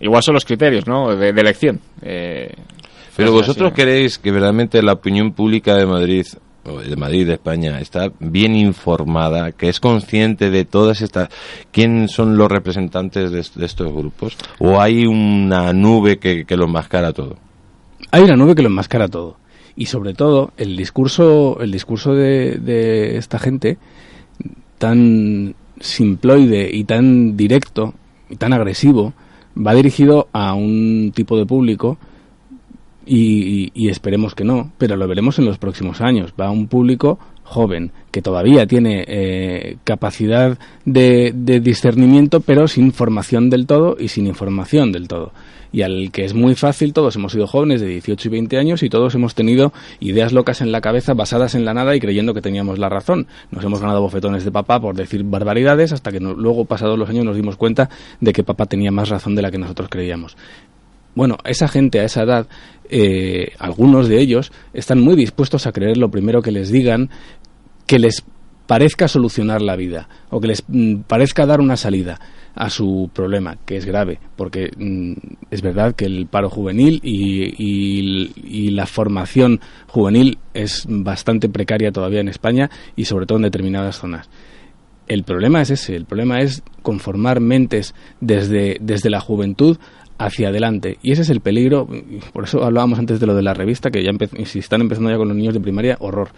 igual 0.00 0.22
son 0.22 0.34
los 0.34 0.44
criterios, 0.44 0.86
¿no? 0.86 1.16
De, 1.16 1.32
de 1.32 1.40
elección. 1.40 1.80
Eh, 2.00 2.52
Pero 3.16 3.32
vosotros 3.32 3.72
así, 3.72 3.80
¿no? 3.80 3.84
creéis 3.84 4.18
que 4.20 4.30
verdaderamente 4.30 4.80
la 4.82 4.92
opinión 4.92 5.32
pública 5.32 5.74
de 5.74 5.84
Madrid, 5.86 6.24
de 6.88 6.96
Madrid, 6.96 7.26
de 7.26 7.32
España, 7.34 7.80
está 7.80 8.12
bien 8.20 8.54
informada, 8.54 9.50
que 9.50 9.68
es 9.68 9.80
consciente 9.80 10.50
de 10.50 10.64
todas 10.64 11.00
estas... 11.00 11.28
¿Quién 11.72 12.08
son 12.08 12.36
los 12.36 12.48
representantes 12.48 13.32
de, 13.32 13.44
de 13.60 13.66
estos 13.66 13.92
grupos? 13.92 14.36
¿O 14.60 14.80
hay 14.80 15.06
una 15.06 15.72
nube 15.72 16.18
que, 16.18 16.44
que 16.44 16.56
lo 16.56 16.66
enmascara 16.66 17.12
todo? 17.12 17.36
Hay 18.10 18.22
una 18.22 18.36
nube 18.36 18.54
que 18.54 18.62
lo 18.62 18.68
enmascara 18.68 19.08
todo. 19.08 19.36
Y 19.76 19.86
sobre 19.86 20.14
todo, 20.14 20.52
el 20.56 20.76
discurso, 20.76 21.58
el 21.60 21.70
discurso 21.70 22.14
de, 22.14 22.58
de 22.58 23.18
esta 23.18 23.38
gente, 23.38 23.78
tan 24.78 25.54
simploide 25.80 26.70
y 26.72 26.84
tan 26.84 27.36
directo 27.36 27.94
y 28.30 28.36
tan 28.36 28.52
agresivo, 28.52 29.12
va 29.56 29.74
dirigido 29.74 30.28
a 30.32 30.54
un 30.54 31.12
tipo 31.14 31.36
de 31.36 31.46
público 31.46 31.98
y, 33.04 33.70
y 33.74 33.88
esperemos 33.88 34.34
que 34.34 34.44
no, 34.44 34.72
pero 34.78 34.96
lo 34.96 35.06
veremos 35.06 35.38
en 35.38 35.44
los 35.44 35.58
próximos 35.58 36.00
años. 36.00 36.32
Va 36.40 36.46
a 36.46 36.50
un 36.50 36.66
público 36.68 37.18
joven 37.44 37.92
que 38.16 38.22
todavía 38.22 38.66
tiene 38.66 39.04
eh, 39.06 39.76
capacidad 39.84 40.56
de, 40.86 41.34
discernimiento, 41.34 42.40
pero 42.40 42.66
sin 42.66 42.92
formación 42.92 43.50
del 43.50 43.66
todo 43.66 43.98
y 44.00 44.08
sin 44.08 44.26
información 44.26 44.90
del 44.90 45.06
todo. 45.06 45.32
Y 45.70 45.82
al 45.82 46.10
que 46.12 46.24
es 46.24 46.32
muy 46.32 46.54
fácil, 46.54 46.94
todos 46.94 47.14
hemos 47.16 47.32
sido 47.32 47.46
jóvenes 47.46 47.82
de 47.82 47.88
18 47.88 48.28
y 48.28 48.30
20 48.30 48.56
años 48.56 48.82
y 48.82 48.88
todos 48.88 49.14
hemos 49.14 49.34
tenido 49.34 49.74
ideas 50.00 50.32
locas 50.32 50.62
en 50.62 50.72
la 50.72 50.80
cabeza 50.80 51.12
basadas 51.12 51.54
en 51.54 51.66
la 51.66 51.74
nada 51.74 51.94
y 51.94 52.00
creyendo 52.00 52.32
que 52.32 52.40
teníamos 52.40 52.78
la 52.78 52.88
razón. 52.88 53.26
Nos 53.50 53.62
hemos 53.62 53.82
ganado 53.82 54.00
bofetones 54.00 54.46
de 54.46 54.50
papá 54.50 54.80
por 54.80 54.96
decir 54.96 55.22
barbaridades 55.22 55.92
hasta 55.92 56.10
que 56.10 56.18
luego, 56.18 56.64
pasados 56.64 56.98
los 56.98 57.10
años, 57.10 57.26
nos 57.26 57.36
dimos 57.36 57.56
cuenta 57.56 57.90
de 58.22 58.32
que 58.32 58.42
papá 58.44 58.64
tenía 58.64 58.90
más 58.90 59.10
razón 59.10 59.34
de 59.34 59.42
la 59.42 59.50
que 59.50 59.58
nosotros 59.58 59.90
creíamos. 59.90 60.38
Bueno, 61.14 61.38
esa 61.44 61.66
gente 61.66 62.00
a 62.00 62.04
esa 62.04 62.22
edad, 62.22 62.46
eh, 62.90 63.52
algunos 63.58 64.06
de 64.06 64.20
ellos 64.20 64.52
están 64.74 65.00
muy 65.00 65.16
dispuestos 65.16 65.66
a 65.66 65.72
creer 65.72 65.96
lo 65.96 66.10
primero 66.10 66.42
que 66.42 66.50
les 66.50 66.70
digan, 66.70 67.08
que 67.86 67.98
les 67.98 68.24
parezca 68.66 69.06
solucionar 69.08 69.62
la 69.62 69.76
vida 69.76 70.08
o 70.30 70.40
que 70.40 70.48
les 70.48 70.64
mm, 70.66 71.02
parezca 71.06 71.46
dar 71.46 71.60
una 71.60 71.76
salida 71.76 72.18
a 72.54 72.70
su 72.70 73.10
problema, 73.12 73.58
que 73.66 73.76
es 73.76 73.84
grave, 73.84 74.18
porque 74.34 74.70
mm, 74.76 75.12
es 75.50 75.62
verdad 75.62 75.94
que 75.94 76.06
el 76.06 76.26
paro 76.26 76.48
juvenil 76.50 77.00
y, 77.04 77.44
y- 77.58 78.32
y 78.42 78.70
la 78.70 78.86
formación 78.86 79.60
juvenil 79.88 80.38
es 80.54 80.84
bastante 80.88 81.48
precaria 81.48 81.92
todavía 81.92 82.20
en 82.20 82.28
España 82.28 82.70
y 82.96 83.04
sobre 83.04 83.26
todo 83.26 83.38
en 83.38 83.42
determinadas 83.44 83.96
zonas. 83.98 84.28
El 85.06 85.22
problema 85.22 85.60
es 85.62 85.70
ese, 85.70 85.94
el 85.94 86.04
problema 86.06 86.40
es 86.40 86.62
conformar 86.82 87.40
mentes 87.40 87.94
desde, 88.20 88.78
desde 88.80 89.10
la 89.10 89.20
juventud 89.20 89.76
hacia 90.18 90.48
adelante. 90.48 90.98
Y 91.02 91.12
ese 91.12 91.22
es 91.22 91.30
el 91.30 91.40
peligro, 91.40 91.86
por 92.32 92.44
eso 92.44 92.64
hablábamos 92.64 92.98
antes 92.98 93.20
de 93.20 93.26
lo 93.26 93.34
de 93.34 93.42
la 93.42 93.54
revista, 93.54 93.90
que 93.90 94.02
ya 94.02 94.10
si 94.44 94.58
están 94.60 94.80
empezando 94.80 95.10
ya 95.10 95.16
con 95.16 95.28
los 95.28 95.36
niños 95.36 95.54
de 95.54 95.60
primaria, 95.60 95.96
horror. 96.00 96.30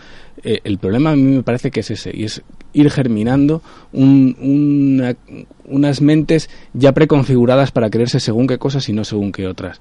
Eh, 0.42 0.60
el 0.64 0.78
problema 0.78 1.12
a 1.12 1.16
mí 1.16 1.22
me 1.22 1.42
parece 1.42 1.70
que 1.70 1.80
es 1.80 1.90
ese, 1.90 2.10
y 2.14 2.24
es 2.24 2.42
ir 2.72 2.90
germinando 2.90 3.62
un- 3.92 4.36
una- 4.40 5.16
unas 5.66 6.00
mentes 6.00 6.50
ya 6.72 6.92
preconfiguradas 6.92 7.70
para 7.70 7.90
creerse 7.90 8.20
según 8.20 8.46
qué 8.46 8.58
cosas 8.58 8.88
y 8.88 8.92
no 8.92 9.04
según 9.04 9.32
qué 9.32 9.46
otras. 9.46 9.80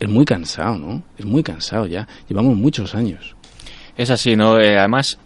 Es 0.00 0.08
muy 0.08 0.24
cansado, 0.24 0.78
¿no? 0.78 1.02
Es 1.18 1.24
muy 1.24 1.42
cansado 1.42 1.86
ya. 1.86 2.06
Llevamos 2.28 2.56
muchos 2.56 2.94
años. 2.94 3.34
Es 3.96 4.10
así, 4.10 4.36
¿no? 4.36 4.60
Eh, 4.60 4.78
además, 4.78 5.18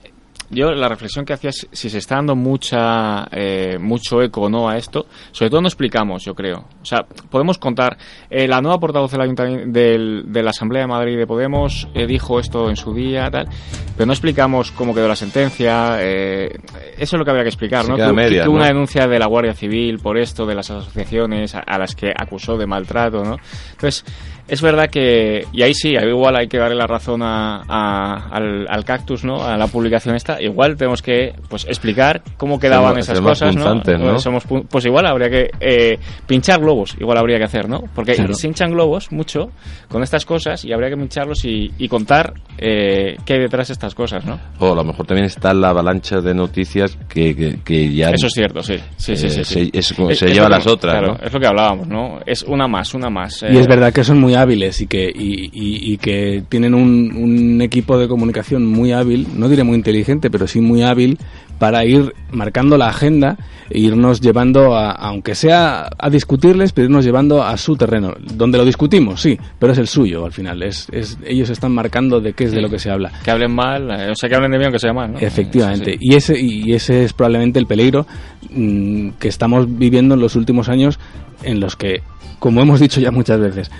yo 0.52 0.70
la 0.72 0.88
reflexión 0.88 1.24
que 1.24 1.32
hacía 1.32 1.50
es 1.50 1.66
si 1.72 1.90
se 1.90 1.98
está 1.98 2.16
dando 2.16 2.36
mucha 2.36 3.26
eh, 3.32 3.78
mucho 3.80 4.22
eco 4.22 4.42
o 4.42 4.48
no 4.48 4.68
a 4.68 4.76
esto, 4.76 5.06
sobre 5.32 5.50
todo 5.50 5.62
no 5.62 5.68
explicamos, 5.68 6.24
yo 6.24 6.34
creo. 6.34 6.64
O 6.80 6.84
sea, 6.84 7.04
podemos 7.30 7.58
contar, 7.58 7.96
eh, 8.30 8.46
la 8.46 8.60
nueva 8.60 8.78
portavoz 8.78 9.10
del 9.10 9.20
ayuntamiento- 9.22 9.70
del- 9.72 10.24
de 10.26 10.42
la 10.42 10.50
Asamblea 10.50 10.82
de 10.82 10.88
Madrid 10.88 11.16
de 11.18 11.26
Podemos 11.26 11.88
eh, 11.94 12.06
dijo 12.06 12.38
esto 12.38 12.68
en 12.70 12.76
su 12.76 12.94
día, 12.94 13.30
tal, 13.30 13.48
pero 13.96 14.06
no 14.06 14.12
explicamos 14.12 14.70
cómo 14.72 14.94
quedó 14.94 15.08
la 15.08 15.16
sentencia, 15.16 15.96
eh, 16.00 16.50
eso 16.98 17.16
es 17.16 17.18
lo 17.18 17.24
que 17.24 17.30
habría 17.30 17.44
que 17.44 17.50
explicar, 17.50 17.84
Se 17.84 17.90
¿no? 17.90 17.96
Que- 17.96 18.12
media, 18.12 18.42
que 18.42 18.48
hubo 18.48 18.56
¿no? 18.56 18.60
una 18.62 18.68
denuncia 18.68 19.06
de 19.06 19.18
la 19.18 19.26
Guardia 19.26 19.54
Civil 19.54 19.98
por 19.98 20.18
esto, 20.18 20.44
de 20.46 20.54
las 20.54 20.70
asociaciones 20.70 21.54
a, 21.54 21.60
a 21.60 21.78
las 21.78 21.94
que 21.94 22.12
acusó 22.14 22.56
de 22.56 22.66
maltrato, 22.66 23.24
¿no? 23.24 23.36
Entonces, 23.72 24.04
es 24.48 24.60
verdad 24.60 24.88
que, 24.90 25.46
y 25.52 25.62
ahí 25.62 25.72
sí, 25.74 25.96
ahí 25.96 26.08
igual 26.08 26.36
hay 26.36 26.48
que 26.48 26.58
darle 26.58 26.76
la 26.76 26.86
razón 26.86 27.22
a, 27.22 27.62
a- 27.68 28.28
al, 28.30 28.66
al 28.68 28.84
cactus, 28.84 29.24
¿no? 29.24 29.42
A 29.42 29.56
la 29.56 29.66
publicación 29.66 30.14
esta. 30.14 30.40
Igual 30.42 30.76
tenemos 30.76 31.00
que, 31.02 31.32
pues, 31.48 31.64
explicar 31.66 32.22
cómo 32.36 32.58
quedaban 32.58 32.98
esas 32.98 33.20
cosas, 33.20 33.54
¿no? 33.56 33.62
punzantes, 33.64 33.98
¿no? 34.00 34.18
Somos 34.18 34.46
pu- 34.48 34.66
pues 34.68 34.84
igual 34.84 35.06
habría 35.06 35.30
que 35.30 35.50
eh, 35.60 35.98
pinchar 36.26 36.60
globos, 36.60 36.96
igual 37.00 37.18
habría 37.18 37.38
que 37.38 37.44
hacer, 37.44 37.68
¿no? 37.68 37.82
Porque 37.94 38.14
Claro. 38.14 38.34
se 38.34 38.46
hinchan 38.46 38.72
globos 38.72 39.10
mucho 39.12 39.50
con 39.88 40.02
estas 40.02 40.24
cosas 40.26 40.64
y 40.64 40.72
habría 40.72 40.90
que 40.90 40.96
pincharlos 40.96 41.44
y, 41.44 41.70
y 41.78 41.88
contar 41.88 42.34
eh, 42.58 43.16
qué 43.24 43.34
hay 43.34 43.40
detrás 43.40 43.68
de 43.68 43.72
estas 43.74 43.94
cosas, 43.94 44.24
¿no? 44.24 44.38
O 44.58 44.72
a 44.72 44.74
lo 44.76 44.84
mejor 44.84 45.06
también 45.06 45.26
está 45.26 45.52
la 45.54 45.70
avalancha 45.70 46.20
de 46.20 46.34
noticias 46.34 46.96
que, 47.08 47.34
que, 47.34 47.58
que 47.64 47.92
ya... 47.94 48.10
Eso 48.10 48.26
es 48.26 48.32
cierto, 48.32 48.62
sí. 48.62 48.76
Sí, 48.96 49.16
sí, 49.16 49.26
eh, 49.26 49.30
sí, 49.30 49.44
se- 49.44 49.44
sí. 49.44 49.70
es 49.72 49.92
como- 49.92 50.10
Es- 50.10 50.18
se 50.18 50.26
es 50.26 50.32
lleva 50.34 50.46
que- 50.46 50.52
las 50.52 50.66
otras, 50.66 50.94
claro, 50.96 51.14
¿no? 51.18 51.26
Es 51.26 51.32
lo 51.32 51.40
que 51.40 51.46
hablábamos, 51.46 51.86
¿no? 51.88 52.18
Es 52.26 52.42
una 52.42 52.66
más, 52.68 52.94
una 52.94 53.08
más. 53.10 53.42
Y 53.42 53.46
eh, 53.46 53.60
es 53.60 53.66
verdad 53.66 53.92
que 53.92 54.04
son 54.04 54.20
muy 54.20 54.31
hábiles 54.34 54.80
y 54.80 54.86
que, 54.86 55.10
y, 55.14 55.50
y- 55.52 55.92
y 55.92 55.98
que 55.98 56.42
tienen 56.48 56.74
un, 56.74 57.12
un 57.16 57.60
equipo 57.62 57.98
de 57.98 58.08
comunicación 58.08 58.66
muy 58.66 58.92
hábil, 58.92 59.26
no 59.36 59.48
diré 59.48 59.64
muy 59.64 59.76
inteligente, 59.76 60.30
pero 60.30 60.46
sí 60.46 60.60
muy 60.60 60.82
hábil 60.82 61.18
para 61.58 61.84
ir 61.84 62.12
marcando 62.32 62.76
la 62.76 62.88
agenda 62.88 63.36
e 63.70 63.78
irnos 63.78 64.20
llevando, 64.20 64.74
a, 64.76 64.90
aunque 64.90 65.34
sea 65.36 65.88
a 65.96 66.10
discutirles, 66.10 66.72
pero 66.72 66.86
irnos 66.86 67.04
llevando 67.04 67.42
a 67.44 67.56
su 67.56 67.76
terreno, 67.76 68.14
donde 68.34 68.58
lo 68.58 68.64
discutimos, 68.64 69.20
sí, 69.22 69.38
pero 69.60 69.72
es 69.72 69.78
el 69.78 69.86
suyo 69.86 70.24
al 70.24 70.32
final. 70.32 70.62
Es, 70.62 70.88
es, 70.90 71.18
ellos 71.24 71.50
están 71.50 71.72
marcando 71.72 72.20
de 72.20 72.32
qué 72.32 72.44
es 72.44 72.52
de 72.52 72.60
lo 72.60 72.68
que 72.68 72.80
se 72.80 72.90
habla. 72.90 73.12
Que 73.24 73.30
hablen 73.30 73.54
mal, 73.54 73.88
eh, 73.92 74.10
o 74.10 74.14
sea, 74.16 74.28
que 74.28 74.34
hablen 74.34 74.50
de 74.50 74.58
bien, 74.58 74.66
aunque 74.66 74.80
sea 74.80 74.92
mal, 74.92 75.12
¿no? 75.12 75.18
Efectivamente. 75.20 75.96
Y 76.00 76.14
ese, 76.16 76.38
y 76.40 76.72
ese 76.72 77.04
es 77.04 77.12
probablemente 77.12 77.60
el 77.60 77.66
peligro 77.66 78.06
mm, 78.50 79.10
que 79.20 79.28
estamos 79.28 79.66
viviendo 79.78 80.14
en 80.14 80.20
los 80.20 80.34
últimos 80.34 80.68
años 80.68 80.98
en 81.44 81.60
los 81.60 81.76
que, 81.76 82.02
como 82.40 82.60
hemos 82.62 82.80
dicho 82.80 83.00
ya 83.00 83.10
muchas 83.12 83.38
veces, 83.40 83.70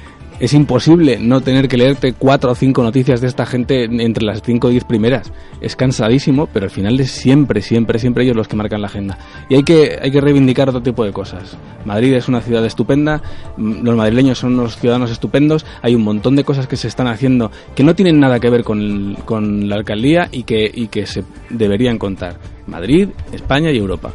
es 0.43 0.55
imposible 0.55 1.21
no 1.21 1.41
tener 1.41 1.69
que 1.69 1.77
leerte 1.77 2.15
cuatro 2.15 2.51
o 2.51 2.55
cinco 2.57 2.83
noticias 2.83 3.21
de 3.21 3.29
esta 3.29 3.47
gente 3.47 3.85
entre 3.85 4.25
las 4.25 4.43
cinco 4.43 4.67
o 4.67 4.71
diez 4.71 4.83
primeras. 4.83 5.33
Es 5.61 5.77
cansadísimo, 5.77 6.49
pero 6.53 6.65
al 6.65 6.71
final 6.71 6.99
es 6.99 7.13
siempre, 7.13 7.63
siempre, 7.63 8.01
siempre 8.01 8.25
ellos 8.25 8.35
los 8.35 8.49
que 8.49 8.57
marcan 8.57 8.81
la 8.81 8.89
agenda. 8.89 9.19
Y 9.49 9.55
hay 9.55 9.63
que, 9.63 10.01
hay 10.03 10.11
que 10.11 10.21
reivindicar 10.21 10.69
otro 10.69 10.83
tipo 10.83 11.05
de 11.05 11.13
cosas. 11.13 11.57
Madrid 11.85 12.13
es 12.15 12.27
una 12.27 12.41
ciudad 12.41 12.67
estupenda, 12.67 13.23
mm, 13.57 13.85
los 13.85 13.95
madrileños 13.95 14.41
son 14.41 14.55
unos 14.55 14.79
ciudadanos 14.79 15.13
estupendos, 15.13 15.65
hay 15.81 15.95
un 15.95 16.03
montón 16.03 16.35
de 16.35 16.43
cosas 16.43 16.67
que 16.67 16.77
se 16.77 16.89
están 16.89 17.07
haciendo 17.07 17.53
que 17.77 17.85
no 17.85 17.95
tienen 17.95 18.19
nada 18.19 18.41
que 18.41 18.51
ver 18.51 18.65
con, 18.65 19.17
con 19.25 19.69
la 19.69 19.77
alcaldía 19.77 20.29
y 20.33 20.43
que, 20.43 20.69
y 20.75 20.89
que 20.89 21.07
se 21.07 21.23
deberían 21.51 21.99
contar. 21.99 22.35
Madrid, 22.67 23.09
España 23.33 23.71
y 23.71 23.79
Europa. 23.79 24.13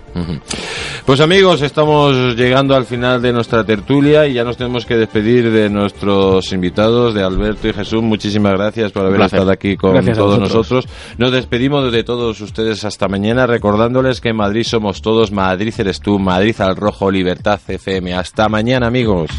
Pues 1.06 1.22
amigos, 1.22 1.62
estamos 1.62 2.36
llegando 2.36 2.76
al 2.76 2.86
final 2.86 3.22
de 3.22 3.32
nuestra 3.32 3.64
tertulia 3.64 4.28
y 4.28 4.34
ya 4.34 4.44
nos 4.44 4.58
tenemos 4.58 4.86
que 4.86 4.96
despedir 4.96 5.52
de 5.52 5.70
nuestros 5.70 6.52
invitados, 6.52 7.14
de 7.14 7.24
Alberto 7.24 7.68
y 7.68 7.74
Jesús. 7.74 8.02
Muchísimas 8.04 8.54
gracias 8.54 8.92
por 8.92 9.06
haber 9.06 9.22
estado 9.22 9.52
aquí 9.52 9.78
con 9.78 9.94
Gracias 9.94 10.18
todos 10.18 10.40
nosotros. 10.40 10.86
Nos 11.18 11.32
despedimos 11.32 11.92
de 11.92 12.04
todos 12.04 12.40
ustedes 12.42 12.84
hasta 12.84 13.08
mañana, 13.08 13.48
recordándoles 13.48 14.22
que 14.22 14.30
en 14.30 14.38
Madrid 14.38 14.64
somos 14.64 15.02
todos, 15.02 15.32
Madrid 15.32 15.74
eres 15.78 16.00
tú, 16.00 16.20
Madrid 16.20 16.56
al 16.60 16.76
rojo, 16.76 17.10
Libertad 17.10 17.60
FM. 17.68 18.14
Hasta 18.14 18.50
mañana, 18.50 18.88
amigos. 18.88 19.30